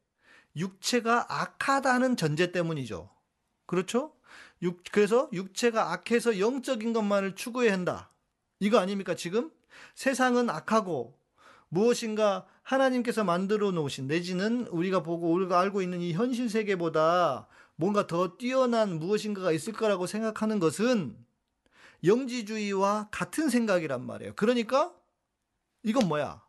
육체가 0.56 1.26
악하다는 1.28 2.16
전제 2.16 2.52
때문이죠. 2.52 3.10
그렇죠? 3.66 4.14
육, 4.62 4.82
그래서 4.92 5.28
육체가 5.32 5.92
악해서 5.92 6.38
영적인 6.38 6.92
것만을 6.92 7.34
추구해야 7.34 7.72
한다. 7.72 8.10
이거 8.60 8.78
아닙니까, 8.78 9.14
지금? 9.14 9.50
세상은 9.94 10.48
악하고 10.48 11.18
무엇인가 11.68 12.46
하나님께서 12.62 13.24
만들어 13.24 13.72
놓으신 13.72 14.06
내지는 14.06 14.66
우리가 14.68 15.02
보고 15.02 15.32
우리가 15.32 15.60
알고 15.60 15.82
있는 15.82 16.00
이 16.00 16.12
현실 16.12 16.48
세계보다 16.48 17.48
뭔가 17.76 18.06
더 18.06 18.36
뛰어난 18.36 18.98
무엇인가가 18.98 19.52
있을 19.52 19.72
거라고 19.72 20.06
생각하는 20.06 20.60
것은 20.60 21.16
영지주의와 22.04 23.08
같은 23.10 23.48
생각이란 23.48 24.06
말이에요. 24.06 24.34
그러니까 24.36 24.94
이건 25.82 26.06
뭐야? 26.06 26.43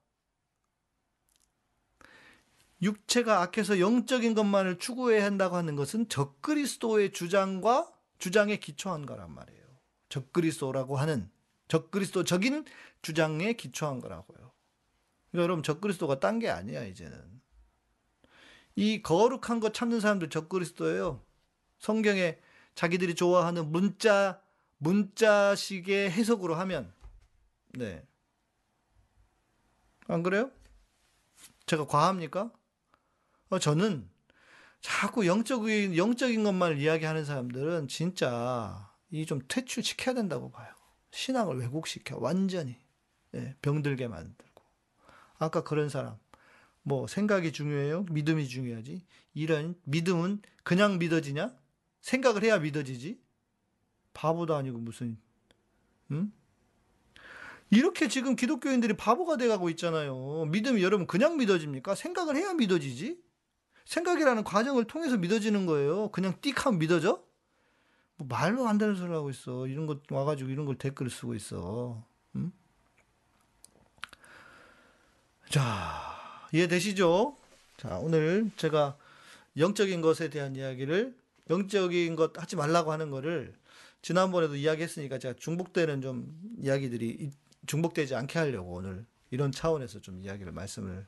육체가 2.85 3.41
악해서 3.41 3.79
영적인 3.79 4.35
것만을 4.35 4.79
추구해야 4.79 5.25
한다고 5.25 5.55
하는 5.57 5.75
것은 5.75 6.07
적그리스도의 6.07 7.11
주장과 7.11 7.91
주장에 8.19 8.57
기초한 8.57 9.05
거란 9.05 9.33
말이에요. 9.33 9.65
적그리스도라고 10.09 10.95
하는 10.95 11.29
적그리스도적인 11.67 12.65
주장에 13.01 13.53
기초한 13.53 13.99
거라고요. 13.99 14.51
그러니까 15.31 15.43
여러분 15.43 15.63
적그리스도가 15.63 16.19
딴 16.19 16.39
게 16.39 16.49
아니야 16.49 16.83
이제는. 16.85 17.41
이 18.75 19.01
거룩한 19.01 19.59
거 19.59 19.71
찾는 19.71 19.99
사람들 19.99 20.29
적그리스도예요. 20.29 21.21
성경에 21.79 22.37
자기들이 22.75 23.15
좋아하는 23.15 23.71
문자 23.71 24.41
문자식의 24.77 26.11
해석으로 26.11 26.55
하면 26.55 26.93
네. 27.73 28.05
안 30.07 30.21
그래요? 30.23 30.51
제가 31.65 31.87
과합니까? 31.87 32.51
어, 33.49 33.59
저는 33.59 34.09
자꾸 34.81 35.25
영적인 35.27 35.97
영적인 35.97 36.43
것만 36.43 36.77
이야기하는 36.79 37.25
사람들은 37.25 37.87
진짜 37.87 38.91
이 39.11 39.25
좀 39.25 39.39
퇴출시켜야 39.47 40.13
된다고 40.15 40.51
봐요. 40.51 40.67
신앙을 41.11 41.57
왜곡시켜? 41.59 42.17
완전히. 42.19 42.77
네, 43.31 43.55
병들게 43.61 44.07
만들고. 44.07 44.61
아까 45.37 45.63
그런 45.63 45.89
사람. 45.89 46.17
뭐 46.83 47.07
생각이 47.07 47.51
중요해요? 47.51 48.03
믿음이 48.11 48.47
중요하지? 48.47 49.05
이런 49.33 49.75
믿음은 49.85 50.41
그냥 50.63 50.99
믿어지냐? 50.99 51.55
생각을 52.01 52.43
해야 52.43 52.59
믿어지지? 52.59 53.19
바보도 54.13 54.55
아니고 54.55 54.77
무슨 54.77 55.17
응? 56.11 56.31
이렇게 57.71 58.07
지금 58.07 58.35
기독교인들이 58.35 58.95
바보가 58.95 59.37
돼가고 59.37 59.69
있잖아요. 59.71 60.45
믿음이 60.45 60.83
여러분 60.83 61.07
그냥 61.07 61.37
믿어집니까? 61.37 61.95
생각을 61.95 62.35
해야 62.35 62.53
믿어지지 62.53 63.19
생각이라는 63.85 64.43
과정을 64.43 64.85
통해서 64.85 65.17
믿어지는 65.17 65.65
거예요 65.65 66.09
그냥 66.09 66.33
띡하면 66.41 66.77
믿어져 66.77 67.25
뭐 68.17 68.27
말로 68.27 68.67
안 68.67 68.77
되는 68.77 68.95
소리 68.95 69.11
하고 69.11 69.29
있어. 69.29 69.67
이런 69.67 69.87
것 69.87 70.09
와가지고 70.09 70.49
이런 70.49 70.65
걸 70.65 70.77
댓글 70.77 71.09
쓰고 71.09 71.35
있어. 71.35 72.03
음? 72.35 72.51
자, 75.49 76.47
이해되시죠? 76.53 77.37
자, 77.77 77.97
오늘 77.97 78.51
제가 78.57 78.97
영적인 79.57 80.01
것에 80.01 80.29
대한 80.29 80.55
이야기를, 80.55 81.15
영적인 81.49 82.15
것 82.15 82.37
하지 82.41 82.55
말라고 82.55 82.91
하는 82.91 83.09
거를 83.09 83.53
지난번에도 84.01 84.55
이야기했으니까 84.55 85.19
제가 85.19 85.35
중복되는 85.37 86.01
좀 86.01 86.39
이야기들이 86.59 87.31
중복되지 87.67 88.15
않게 88.15 88.39
하려고 88.39 88.75
오늘 88.75 89.05
이런 89.31 89.51
차원에서 89.51 89.99
좀 90.01 90.21
이야기를 90.21 90.51
말씀을 90.51 91.05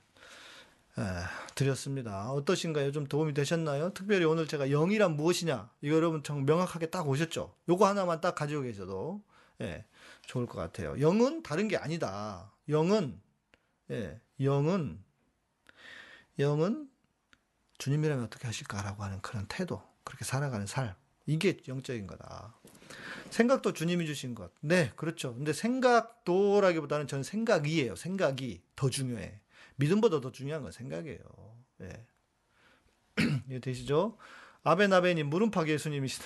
드렸습니다. 1.56 2.32
어떠신가요? 2.32 2.92
좀 2.92 3.06
도움이 3.08 3.34
되셨나요? 3.34 3.94
특별히 3.94 4.26
오늘 4.26 4.48
제가 4.48 4.70
영이란 4.70 5.16
무엇이냐 5.16 5.70
이거 5.82 5.96
여러분 5.96 6.24
정 6.24 6.46
명확하게 6.46 6.88
딱 6.90 7.08
오셨죠? 7.08 7.54
요거 7.70 7.86
하나만 7.88 8.22
딱 8.22 8.36
가지고 8.36 8.64
계셔도 8.64 9.22
예, 9.62 9.86
좋을 10.26 10.46
것 10.46 10.58
같아요. 10.58 11.00
영은 11.00 11.44
다른 11.44 11.68
게 11.68 11.78
아니다. 11.78 12.52
영은 12.70 13.20
예, 13.92 14.20
영은 14.40 15.04
영은 16.40 16.90
주님이라면 17.78 18.26
어떻게 18.26 18.48
하실까라고 18.48 19.04
하는 19.04 19.22
그런 19.22 19.46
태도, 19.48 19.82
그렇게 20.04 20.26
살아가는 20.26 20.66
삶 20.66 20.94
이게 21.26 21.58
영적인 21.68 22.08
거다. 22.08 22.56
생각도 23.30 23.74
주님이 23.74 24.06
주신 24.06 24.34
것. 24.34 24.52
네, 24.62 24.92
그렇죠. 24.96 25.34
근데 25.36 25.54
생각도라기보다는 25.54 27.08
저는 27.08 27.24
생각이에요. 27.24 27.96
생각이 27.96 28.62
더 28.76 28.90
중요해. 28.90 29.40
믿음보다 29.78 30.22
더 30.22 30.32
중요한 30.32 30.64
건 30.64 30.72
생각이에요. 30.72 31.20
예. 31.82 32.06
이해 33.50 33.60
되시죠? 33.60 34.18
아베나베님, 34.64 35.30
물음팍 35.30 35.70
예수님이시다. 35.70 36.26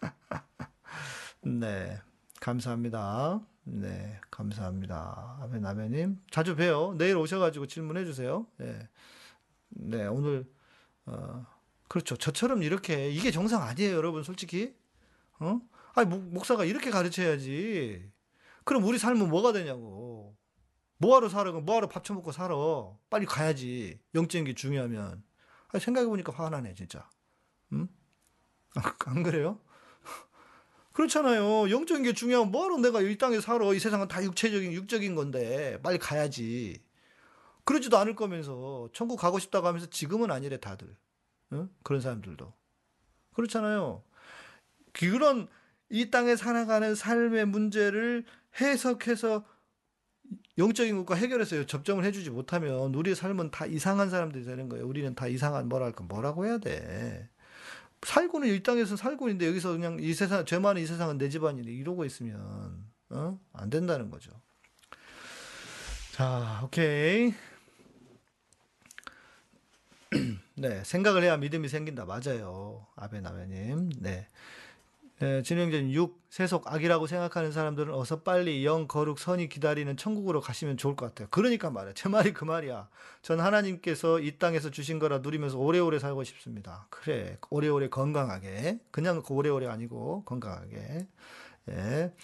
네. 1.42 2.00
감사합니다. 2.40 3.40
네. 3.64 4.20
감사합니다. 4.30 5.38
아베나베님. 5.42 6.18
자주 6.30 6.56
봬요. 6.56 6.94
내일 6.96 7.16
오셔가지고 7.16 7.66
질문해 7.66 8.04
주세요. 8.04 8.46
예. 8.60 8.88
네. 9.70 10.06
오늘, 10.06 10.44
어, 11.06 11.46
그렇죠. 11.88 12.16
저처럼 12.16 12.62
이렇게, 12.62 13.10
이게 13.10 13.30
정상 13.30 13.62
아니에요, 13.62 13.94
여러분, 13.94 14.22
솔직히. 14.22 14.74
어? 15.40 15.60
아니, 15.94 16.08
목사가 16.08 16.64
이렇게 16.64 16.90
가르쳐야지. 16.90 18.10
그럼 18.64 18.84
우리 18.84 18.98
삶은 18.98 19.28
뭐가 19.28 19.52
되냐고. 19.52 20.36
뭐하러 21.00 21.28
살아? 21.30 21.50
뭐하러 21.50 21.88
밥 21.88 22.04
처먹고 22.04 22.30
살아? 22.30 22.54
빨리 23.08 23.24
가야지. 23.24 23.98
영적인 24.14 24.44
게 24.44 24.54
중요하면. 24.54 25.22
생각해보니까 25.78 26.32
화가 26.32 26.50
나네, 26.50 26.74
진짜. 26.74 27.08
응? 27.72 27.88
안 29.06 29.22
그래요? 29.22 29.58
그렇잖아요. 30.92 31.70
영적인 31.70 32.02
게 32.02 32.12
중요하면 32.12 32.52
뭐하러 32.52 32.76
내가 32.78 33.00
이 33.00 33.16
땅에 33.16 33.40
살아? 33.40 33.72
이 33.72 33.78
세상은 33.78 34.08
다 34.08 34.22
육체적인, 34.22 34.72
육적인 34.72 35.14
건데. 35.14 35.80
빨리 35.82 35.98
가야지. 35.98 36.82
그러지도 37.64 37.96
않을 37.96 38.14
거면서 38.14 38.90
천국 38.92 39.16
가고 39.16 39.38
싶다고 39.38 39.66
하면서 39.66 39.86
지금은 39.86 40.30
아니래 40.30 40.58
다들. 40.60 40.94
응? 41.52 41.70
그런 41.82 42.02
사람들도. 42.02 42.52
그렇잖아요. 43.32 44.04
그런 44.92 45.48
이 45.88 46.10
땅에 46.10 46.36
살아가는 46.36 46.94
삶의 46.94 47.46
문제를 47.46 48.26
해석해서 48.60 49.46
영적인 50.58 50.96
것과 50.98 51.14
해결해서 51.14 51.66
접점을 51.66 52.04
해주지 52.04 52.30
못하면 52.30 52.94
우리의 52.94 53.16
삶은 53.16 53.50
다 53.50 53.66
이상한 53.66 54.10
사람들이 54.10 54.44
되는 54.44 54.68
거예요. 54.68 54.86
우리는 54.86 55.14
다 55.14 55.26
이상한 55.26 55.68
뭐랄까 55.68 56.04
뭐라고 56.04 56.46
해야 56.46 56.58
돼. 56.58 57.28
살고는 58.02 58.48
이 58.48 58.62
땅에서 58.62 58.96
살고 58.96 59.28
있는데 59.28 59.46
여기서 59.46 59.72
그냥 59.72 59.98
이 60.00 60.14
세상 60.14 60.44
죄 60.44 60.58
많은 60.58 60.80
이 60.82 60.86
세상은 60.86 61.18
내 61.18 61.28
집안이니 61.28 61.70
이러고 61.70 62.04
있으면 62.04 62.84
어? 63.10 63.38
안 63.52 63.70
된다는 63.70 64.10
거죠. 64.10 64.30
자, 66.12 66.60
오케이. 66.64 67.34
네, 70.56 70.82
생각을 70.84 71.22
해야 71.22 71.36
믿음이 71.36 71.68
생긴다. 71.68 72.04
맞아요. 72.04 72.86
아베나베님. 72.96 73.90
네. 74.00 74.28
네, 75.20 75.42
진행자님 75.42 75.92
6. 75.92 76.18
세속 76.30 76.72
악이라고 76.72 77.06
생각하는 77.06 77.52
사람들은 77.52 77.92
어서 77.92 78.22
빨리 78.22 78.64
영, 78.64 78.88
거룩, 78.88 79.18
선이 79.18 79.50
기다리는 79.50 79.94
천국으로 79.98 80.40
가시면 80.40 80.78
좋을 80.78 80.96
것 80.96 81.06
같아요. 81.06 81.28
그러니까 81.30 81.70
말이야. 81.70 81.92
제 81.92 82.08
말이 82.08 82.32
그 82.32 82.46
말이야. 82.46 82.88
전 83.20 83.38
하나님께서 83.38 84.18
이 84.20 84.38
땅에서 84.38 84.70
주신 84.70 84.98
거라 84.98 85.18
누리면서 85.18 85.58
오래오래 85.58 85.98
살고 85.98 86.24
싶습니다. 86.24 86.86
그래. 86.88 87.36
오래오래 87.50 87.90
건강하게. 87.90 88.80
그냥 88.90 89.22
그 89.22 89.34
오래오래 89.34 89.66
아니고 89.66 90.24
건강하게. 90.24 91.06
예. 91.68 92.14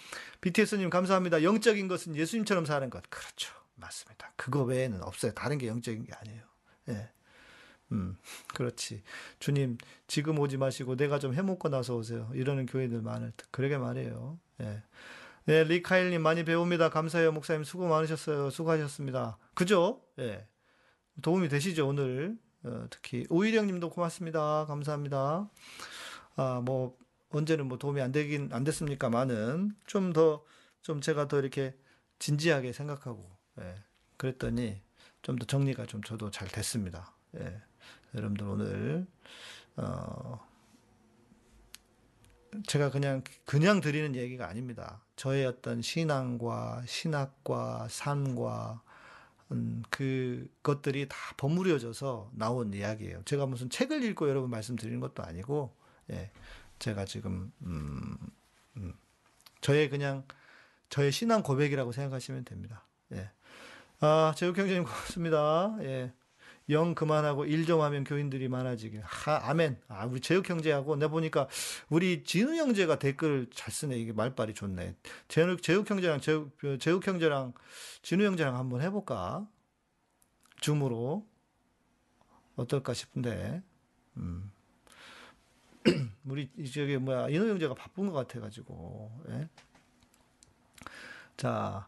BTS님 0.41 0.89
감사합니다. 0.89 1.43
영적인 1.43 1.87
것은 1.87 2.15
예수님처럼 2.15 2.65
사는 2.65 2.89
것. 2.89 3.03
그렇죠. 3.11 3.53
맞습니다. 3.75 4.31
그거 4.35 4.63
외에는 4.63 5.03
없어요. 5.03 5.33
다른 5.33 5.59
게 5.59 5.67
영적인 5.67 6.03
게 6.03 6.13
아니에요. 6.13 6.41
예. 6.89 7.09
음, 7.91 8.17
그렇지. 8.53 9.03
주님, 9.39 9.77
지금 10.07 10.39
오지 10.39 10.57
마시고 10.57 10.95
내가 10.97 11.19
좀 11.19 11.33
해먹고 11.33 11.69
나서 11.69 11.95
오세요. 11.95 12.29
이러는 12.33 12.65
교회들 12.65 13.01
많을 13.01 13.31
듯. 13.37 13.47
그러게 13.51 13.77
말이에요. 13.77 14.39
예. 14.61 14.83
네, 15.45 15.63
리카일님 15.63 16.21
많이 16.21 16.43
배웁니다. 16.43 16.89
감사해요. 16.89 17.31
목사님 17.31 17.63
수고 17.63 17.87
많으셨어요. 17.87 18.49
수고하셨습니다. 18.49 19.37
그죠? 19.53 20.01
예. 20.19 20.47
도움이 21.21 21.47
되시죠, 21.49 21.87
오늘. 21.87 22.37
어, 22.63 22.85
특히. 22.89 23.25
오일영 23.29 23.67
님도 23.67 23.89
고맙습니다. 23.91 24.65
감사합니다. 24.65 25.49
아, 26.35 26.61
뭐, 26.65 26.97
언제는 27.29 27.67
뭐 27.67 27.77
도움이 27.77 28.01
안 28.01 28.11
되긴, 28.11 28.49
안 28.51 28.63
됐습니까만은, 28.65 29.71
좀 29.85 30.11
더, 30.13 30.43
좀 30.81 30.99
제가 31.01 31.27
더 31.29 31.39
이렇게 31.39 31.75
진지하게 32.19 32.73
생각하고, 32.73 33.29
예. 33.61 33.75
그랬더니, 34.17 34.81
좀 35.21 35.37
더 35.37 35.45
정리가 35.45 35.85
좀 35.87 36.01
저도 36.03 36.31
잘 36.31 36.47
됐습니다. 36.47 37.13
예. 37.37 37.61
여러분들 38.15 38.47
오늘 38.47 39.07
어 39.75 40.39
제가 42.65 42.89
그냥 42.89 43.23
그냥 43.45 43.81
드리는 43.81 44.15
얘기가 44.15 44.47
아닙니다. 44.47 45.01
저의 45.15 45.45
어떤 45.45 45.81
신앙과 45.81 46.83
신학과 46.85 47.87
삶과 47.89 48.81
음, 49.51 49.83
그것들이 49.89 51.07
다 51.07 51.15
버무려져서 51.37 52.31
나온 52.33 52.73
이야기예요. 52.73 53.23
제가 53.23 53.45
무슨 53.45 53.69
책을 53.69 54.03
읽고 54.03 54.29
여러분 54.29 54.49
말씀드리는 54.49 54.99
것도 54.99 55.23
아니고, 55.23 55.73
예, 56.11 56.31
제가 56.79 57.05
지금 57.05 57.51
음, 57.61 58.17
음, 58.75 58.93
저의 59.61 59.89
그냥 59.89 60.25
저의 60.89 61.11
신앙 61.11 61.43
고백이라고 61.43 61.91
생각하시면 61.91 62.45
됩니다. 62.45 62.85
예. 63.13 63.29
아, 63.99 64.33
제육 64.35 64.57
형제님 64.57 64.83
고맙습니다. 64.83 65.77
예. 65.81 66.13
영 66.69 66.95
그만하고 66.95 67.45
일 67.45 67.65
좀 67.65 67.81
하면 67.81 68.03
교인들이 68.03 68.47
많아지길. 68.49 69.01
하, 69.03 69.37
아멘. 69.49 69.81
아, 69.87 70.05
우리 70.05 70.19
제육 70.21 70.49
형제하고 70.49 70.95
내 70.97 71.07
보니까 71.07 71.47
우리 71.89 72.23
진우 72.23 72.55
형제가 72.55 72.99
댓글 72.99 73.47
잘 73.53 73.71
쓰네. 73.73 73.97
이게 73.97 74.13
말빨이 74.13 74.53
좋네. 74.53 74.95
제육, 75.27 75.61
제육 75.61 75.89
형제랑 75.89 76.19
제육, 76.21 76.57
제육 76.79 77.05
형제랑 77.07 77.53
진우 78.01 78.23
형제랑 78.25 78.55
한번 78.57 78.81
해볼까? 78.81 79.47
줌으로. 80.61 81.25
어떨까 82.55 82.93
싶은데. 82.93 83.61
음. 84.17 84.51
우리 86.25 86.49
저기 86.73 86.97
뭐야 86.97 87.29
인호 87.29 87.47
형제가 87.47 87.73
바쁜 87.75 88.07
것 88.07 88.13
같아가지고. 88.13 89.11
예? 89.29 89.49
자. 91.37 91.87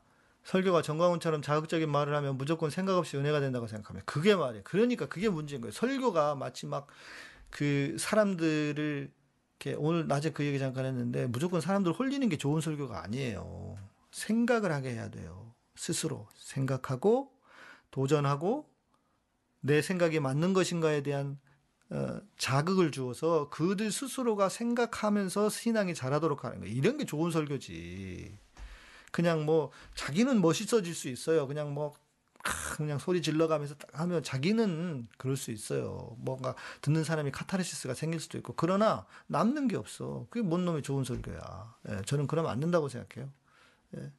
설교가 0.50 0.82
정광훈처럼 0.82 1.42
자극적인 1.42 1.90
말을 1.90 2.16
하면 2.16 2.38
무조건 2.38 2.70
생각 2.70 2.98
없이 2.98 3.18
은혜가 3.18 3.40
된다고 3.40 3.68
생각하면 3.68 4.02
그게 4.06 4.36
말이에요. 4.36 4.64
그러니까 4.64 5.08
그게 5.08 5.30
문제인 5.30 5.62
거예요. 5.62 5.72
설교가 5.72 6.36
마치 6.36 6.66
막 6.66 6.88
그 7.50 7.96
사람들을 8.00 9.12
이렇게 9.60 9.78
오늘 9.78 10.08
낮에 10.08 10.32
그 10.32 10.46
얘기 10.46 10.60
잠깐 10.60 10.86
했는데 10.86 11.28
무조건 11.28 11.62
사람들 11.62 11.92
홀리는 11.92 12.28
게 12.30 12.38
좋은 12.38 12.62
설교가 12.62 13.04
아니에요. 13.04 13.78
생각을 14.12 14.72
하게 14.72 14.92
해야 14.92 15.10
돼요. 15.10 15.54
스스로 15.76 16.28
생각하고 16.36 17.32
도전하고 17.92 18.70
내 19.62 19.82
생각이 19.82 20.20
맞는 20.20 20.54
것인가에 20.54 21.04
대한 21.04 21.40
어, 21.90 22.22
자극을 22.38 22.92
주어서 22.92 23.50
그들 23.50 23.92
스스로가 23.92 24.48
생각하면서 24.48 25.50
신앙이 25.50 25.96
자라도록 25.96 26.46
하는 26.46 26.60
거예요. 26.60 26.74
이런 26.74 26.98
게 26.98 27.06
좋은 27.06 27.32
설교지. 27.32 28.38
그냥 29.12 29.46
뭐 29.46 29.72
자기는 29.96 30.42
멋있어질 30.42 30.94
수 30.94 31.10
있어요. 31.10 31.48
그냥 31.48 31.74
뭐 31.74 31.94
그냥 32.78 33.00
소리 33.00 33.22
질러가면서 33.22 33.76
하면 33.94 34.24
자기는 34.24 35.08
그럴 35.18 35.36
수 35.36 35.52
있어요. 35.52 36.16
뭔가 36.20 36.56
듣는 36.82 37.04
사람이 37.04 37.32
카타르시스가 37.32 37.94
생길 37.94 38.20
수도 38.20 38.38
있고 38.38 38.54
그러나 38.56 39.06
남는 39.28 39.68
게 39.68 39.76
없어. 39.76 40.26
그게 40.30 40.46
뭔 40.46 40.66
놈의 40.66 40.84
좋은 40.84 41.04
설교야. 41.04 41.76
예, 41.90 42.02
저는 42.06 42.28
그러면 42.28 42.52
안 42.52 42.60
된다고 42.60 42.88
생각해요. 42.88 43.32
예. 43.98 44.12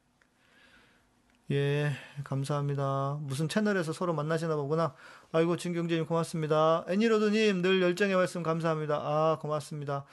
예, 1.53 1.91
감사합니다. 2.23 3.19
무슨 3.23 3.49
채널에서 3.49 3.93
서로 3.93 4.15
만나시나 4.15 4.55
보구나. 4.55 4.95
아이고, 5.33 5.57
진경재님 5.57 6.07
고맙습니다. 6.07 6.85
애니로드님 6.89 7.61
늘 7.61 7.83
열정의 7.83 8.15
말씀 8.15 8.45
감사합니다. 8.45 8.95
아, 8.95 9.39
고맙습니다. 9.41 10.05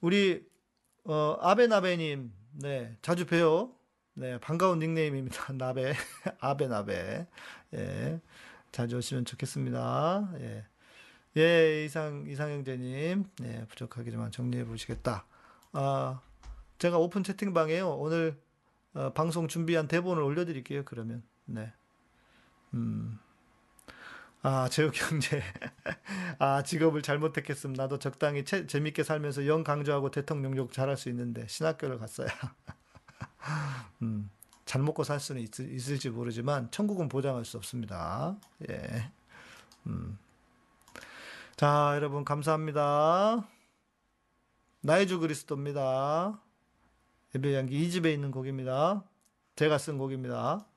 우리, 0.00 0.46
어, 1.04 1.36
아베나베님, 1.42 2.32
네, 2.52 2.96
자주 3.02 3.26
봬요. 3.26 3.77
네, 4.18 4.36
반가운 4.40 4.80
닉네임입니다. 4.80 5.52
나베, 5.54 5.94
아베 6.40 6.66
나베. 6.66 7.24
예, 7.74 8.20
자주 8.72 8.96
오시면 8.96 9.24
좋겠습니다. 9.24 10.30
예, 10.40 10.66
예, 11.36 11.84
이상 11.84 12.24
이상형제님, 12.26 13.24
네, 13.38 13.64
부족하기지만 13.68 14.32
정리해 14.32 14.64
보시겠다. 14.64 15.24
아, 15.70 16.20
제가 16.80 16.98
오픈 16.98 17.22
채팅방에요. 17.22 17.90
오늘 17.90 18.36
어, 18.94 19.12
방송 19.12 19.46
준비한 19.46 19.86
대본을 19.86 20.20
올려드릴게요. 20.20 20.84
그러면, 20.84 21.22
네, 21.44 21.72
음. 22.74 23.20
아, 24.42 24.68
제육 24.68 25.00
형제. 25.00 25.44
아, 26.40 26.64
직업을 26.64 27.02
잘못 27.02 27.32
택했음. 27.34 27.72
나도 27.72 28.00
적당히 28.00 28.44
채, 28.44 28.66
재밌게 28.66 29.04
살면서 29.04 29.46
영 29.46 29.62
강조하고 29.62 30.10
대통령 30.10 30.56
욕 30.56 30.72
잘할 30.72 30.96
수 30.96 31.08
있는데 31.08 31.46
신학교를 31.46 31.98
갔어야. 31.98 32.28
음, 34.02 34.30
잘 34.64 34.82
먹고 34.82 35.04
살 35.04 35.18
수는 35.20 35.42
있, 35.42 35.58
을지 35.60 36.10
모르지만 36.10 36.70
천국은 36.70 37.08
보장할 37.08 37.44
수 37.44 37.56
없습니다. 37.56 38.36
예. 38.68 39.10
음. 39.86 40.18
자, 41.56 41.92
여러분 41.96 42.24
감사합니다. 42.24 43.48
나의 44.80 45.08
주 45.08 45.18
그리스도입니다. 45.18 46.40
예배 47.34 47.54
양기 47.54 47.82
이 47.82 47.90
집에 47.90 48.12
있는 48.12 48.30
곡입니다. 48.30 49.02
제가 49.56 49.78
쓴 49.78 49.98
곡입니다. 49.98 50.67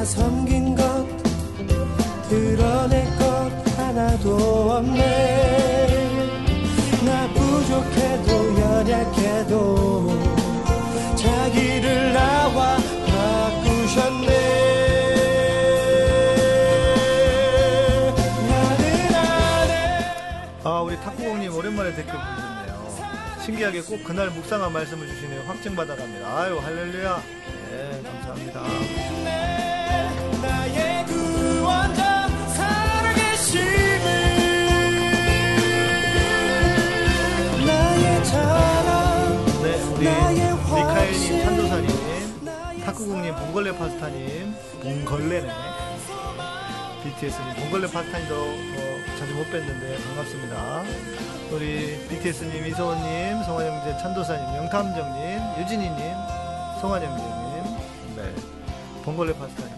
나 0.00 0.04
섬긴 0.06 0.74
것, 0.74 1.06
드러낼 2.30 3.04
것 3.18 3.50
하나도 3.76 4.72
없네. 4.72 6.08
나 7.04 7.28
부족해도 7.34 8.60
연약해도 8.60 10.08
자기를 11.16 12.14
나와 12.14 12.78
바꾸셨네. 13.08 14.30
아, 20.64 20.80
우리 20.80 20.96
탁구공님 20.96 21.54
오랜만에 21.54 21.94
댓글 21.94 22.14
신기하게 23.44 23.82
꼭 23.82 24.02
그날 24.04 24.30
묵상한 24.30 24.72
말씀을 24.72 25.06
주시네요. 25.08 25.42
확증받아갑니다. 25.42 26.38
아유, 26.38 26.58
할렐루야. 26.58 27.22
네, 27.70 28.02
감사합니다. 28.02 28.60
봉걸레 43.50 43.76
파스타님, 43.76 44.54
봉걸레네. 44.80 45.48
BTS님, 47.02 47.54
봉걸레 47.56 47.90
파스타님도 47.90 48.34
어, 48.34 49.18
자주 49.18 49.34
못 49.34 49.44
뵀는데 49.50 50.02
반갑습니다. 50.06 50.82
우리 51.50 51.98
BTS님, 52.08 52.64
이소원님, 52.66 53.42
성환영제, 53.42 53.98
찬도사님, 53.98 54.56
영탐정님, 54.56 55.60
유진이님, 55.60 55.98
성환영제님, 56.80 57.30
네, 57.42 57.49
봉걸레 59.04 59.34
파스타님. 59.34 59.74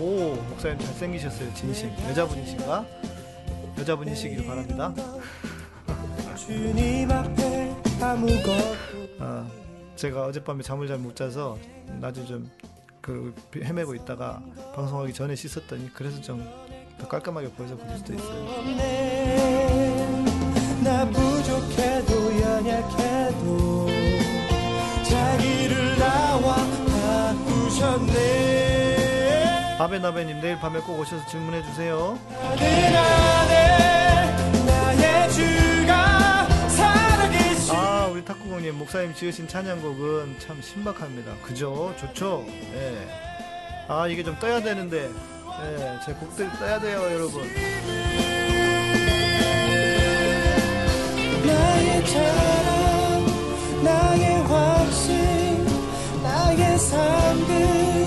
오, 0.00 0.34
목사님 0.48 0.78
잘생기셨어요, 0.78 1.52
진심. 1.54 1.90
여자분이신가? 2.08 2.86
여자분이시길 3.78 4.46
바랍니다. 4.46 4.94
아, 9.20 9.46
제가 9.96 10.26
어젯밤에 10.26 10.62
잠을 10.62 10.88
잘 10.88 10.98
못 10.98 11.14
자서 11.16 11.58
낮에 12.00 12.24
좀 12.24 12.50
그 13.02 13.34
헤매고 13.56 13.94
있다가 13.94 14.42
방송하기 14.74 15.14
전에 15.14 15.34
씻었더니 15.34 15.90
그래서 15.94 16.20
좀 16.20 16.46
더 16.98 17.08
깔끔하게 17.08 17.48
보여서 17.52 17.78
그럴 17.78 17.96
수도 17.96 18.12
있어요. 18.12 18.44
아베나베님 29.80 30.42
내일 30.42 30.58
밤에 30.58 30.78
꼭 30.80 30.98
오셔서 30.98 31.24
질문해 31.24 31.62
주세요. 31.62 32.18
아 37.70 38.08
우리 38.12 38.22
탁구공님 38.22 38.76
목사님 38.76 39.14
지으신 39.14 39.48
찬양곡은 39.48 40.38
참 40.38 40.60
신박합니다. 40.60 41.32
그죠? 41.42 41.94
좋죠? 41.98 42.44
예. 42.74 43.08
아 43.88 44.06
이게 44.06 44.22
좀 44.22 44.38
떠야 44.38 44.60
되는데 44.60 45.08
예, 45.62 45.98
제 46.04 46.12
곡들 46.12 46.50
떠야 46.58 46.78
돼요 46.78 47.00
여러분. 47.12 47.48
나의 51.46 52.06
자랑 52.06 53.26
나의 53.82 54.42
확신 54.42 55.66
나의 56.22 56.78
삶그 56.78 57.99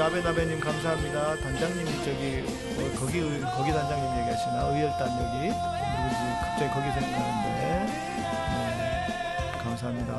네, 0.00 0.06
우리 0.06 0.14
아베나베님 0.18 0.60
감사합니다. 0.60 1.36
단장님이 1.36 1.90
저기 2.04 2.42
어, 2.78 2.90
거기 2.98 3.18
의- 3.18 3.40
거기 3.42 3.70
단장님 3.70 4.18
얘기하시나? 4.20 4.68
의열단 4.68 5.08
여기. 5.10 5.48
누구지 5.48 6.20
갑자기 6.40 6.70
거기 6.70 6.90
생각나는데. 6.92 7.48
네, 7.60 9.58
감사합니다. 9.62 10.10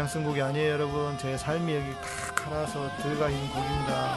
그냥 0.00 0.08
쓴 0.08 0.24
곡이 0.24 0.40
아니에요, 0.40 0.72
여러분. 0.72 1.18
제 1.18 1.36
삶이 1.36 1.74
여기 1.74 1.92
탁 1.96 2.34
갈아서 2.34 2.88
들어가 3.02 3.28
있는 3.28 3.46
곡입니다. 3.50 4.16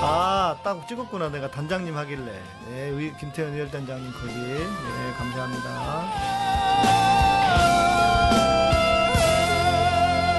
아, 0.00 0.56
딱 0.62 0.86
찍었구나. 0.86 1.30
내가 1.30 1.50
단장님 1.50 1.96
하길래. 1.96 2.40
네, 2.68 2.90
의- 2.90 3.16
김태현 3.16 3.52
의열단장님 3.54 4.12
거기. 4.12 4.32
네, 4.34 5.12
감사합니다. 5.18 5.68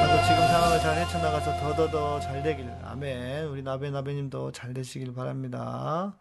나도 0.01 0.23
지금 0.23 0.47
상황을 0.47 0.79
잘 0.79 0.97
헤쳐나가서 0.99 1.59
더더더 1.59 2.19
잘 2.21 2.41
되길. 2.43 2.71
아멘. 2.85 3.45
우리 3.47 3.61
나베 3.61 3.89
나베님도 3.91 4.53
잘 4.53 4.73
되시길 4.73 5.13
바랍니다. 5.13 6.13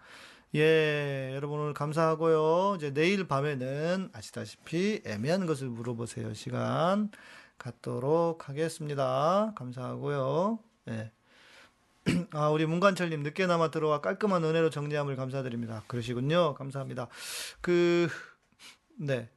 예, 0.55 1.33
여러분 1.35 1.61
오늘 1.61 1.75
감사하고요. 1.75 2.77
이제 2.77 2.91
내일 2.95 3.29
밤에는 3.29 4.09
아시다시피 4.15 5.03
애매한 5.05 5.45
것을 5.45 5.69
물어보세요. 5.69 6.33
시간 6.33 7.11
갖도록 7.59 8.49
하겠습니다. 8.49 9.53
감사하고요. 9.57 10.59
예. 10.89 11.13
아, 12.33 12.49
우리 12.49 12.65
문관철님 12.65 13.23
늦게나마 13.25 13.71
들어와 13.71 14.01
깔끔한 14.01 14.43
은혜로 14.43 14.71
정리함을 14.71 15.17
감사드립니다. 15.17 15.85
그러시군요. 15.87 16.55
감사합니다. 16.55 17.09
그, 17.61 18.09
네. 18.99 19.29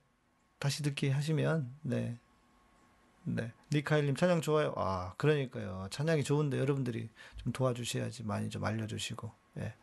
다시 0.60 0.82
듣기 0.82 1.10
하시면, 1.10 1.76
네. 1.82 2.18
네. 3.24 3.52
니카일님 3.74 4.16
찬양 4.16 4.40
좋아요. 4.40 4.74
아, 4.78 5.14
그러니까요. 5.18 5.88
찬양이 5.92 6.24
좋은데 6.24 6.58
여러분들이 6.58 7.10
좀 7.44 7.52
도와주셔야지 7.52 8.24
많이 8.24 8.50
좀 8.50 8.64
알려주시고, 8.64 9.30
예. 9.58 9.76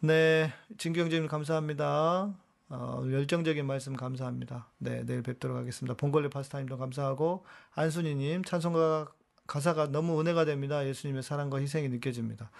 네. 0.00 0.52
진경재님 0.76 1.26
감사합니다. 1.26 2.32
어, 2.68 3.02
열정적인 3.10 3.66
말씀 3.66 3.96
감사합니다. 3.96 4.68
네. 4.78 5.04
내일 5.04 5.22
뵙도록 5.22 5.56
하겠습니다. 5.56 5.94
봉골레 5.96 6.28
파스타님도 6.28 6.78
감사하고, 6.78 7.44
안순이님 7.74 8.44
찬송가 8.44 9.08
가사가 9.46 9.88
너무 9.88 10.20
은혜가 10.20 10.44
됩니다. 10.44 10.86
예수님의 10.86 11.22
사랑과 11.22 11.58
희생이 11.58 11.88
느껴집니다. 11.88 12.50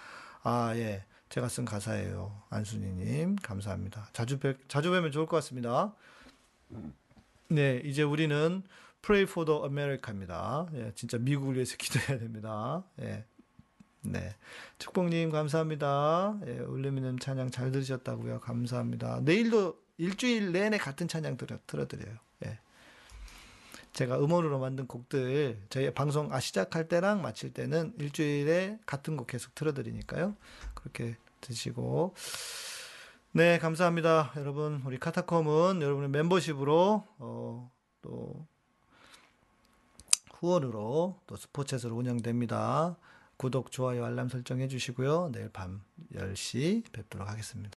아, 0.43 0.73
예. 0.75 1.05
제가 1.29 1.47
쓴 1.47 1.63
가사예요. 1.63 2.41
안순이님, 2.49 3.35
감사합니다. 3.37 4.09
자주 4.13 4.39
뵙, 4.39 4.67
자주 4.67 4.89
뵈면 4.89 5.11
좋을 5.11 5.27
것 5.27 5.37
같습니다. 5.37 5.93
네, 7.47 7.81
이제 7.85 8.01
우리는 8.01 8.63
Pray 9.03 9.23
for 9.23 9.45
the 9.45 9.61
America입니다. 9.63 10.67
예, 10.73 10.91
진짜 10.95 11.17
미국을 11.19 11.53
위해서 11.53 11.77
기도해야 11.79 12.19
됩니다. 12.19 12.83
예. 13.01 13.25
네. 14.01 14.35
축복님, 14.77 15.31
감사합니다. 15.31 16.39
예, 16.47 16.59
울림이는 16.59 17.19
찬양 17.19 17.51
잘 17.51 17.71
들으셨다고요. 17.71 18.39
감사합니다. 18.39 19.19
내일도 19.23 19.77
일주일 19.97 20.51
내내 20.51 20.77
같은 20.77 21.07
찬양 21.07 21.37
들어, 21.37 21.57
들어드려요. 21.67 22.15
예. 22.45 22.59
제가 23.93 24.19
음원으로 24.19 24.59
만든 24.59 24.87
곡들 24.87 25.61
저희 25.69 25.93
방송 25.93 26.31
아 26.31 26.39
시작할 26.39 26.87
때랑 26.87 27.21
마칠 27.21 27.53
때는 27.53 27.93
일주일에 27.97 28.79
같은 28.85 29.17
곡 29.17 29.27
계속 29.27 29.53
틀어드리니까요. 29.55 30.35
그렇게 30.73 31.17
드시고 31.41 32.13
네 33.31 33.59
감사합니다 33.59 34.33
여러분 34.37 34.81
우리 34.85 34.97
카타콤은 34.97 35.81
여러분의 35.81 36.09
멤버십으로 36.09 37.05
어, 37.17 37.71
또 38.01 38.47
후원으로 40.35 41.19
또 41.27 41.35
스포츠에서 41.35 41.93
운영됩니다. 41.93 42.95
구독 43.39 43.71
좋아요 43.71 44.03
알람 44.03 44.27
설정 44.27 44.59
해 44.59 44.67
주시고요 44.67 45.29
내일 45.31 45.47
밤 45.47 45.81
10시 46.13 46.91
뵙도록 46.91 47.29
하겠습니다. 47.29 47.67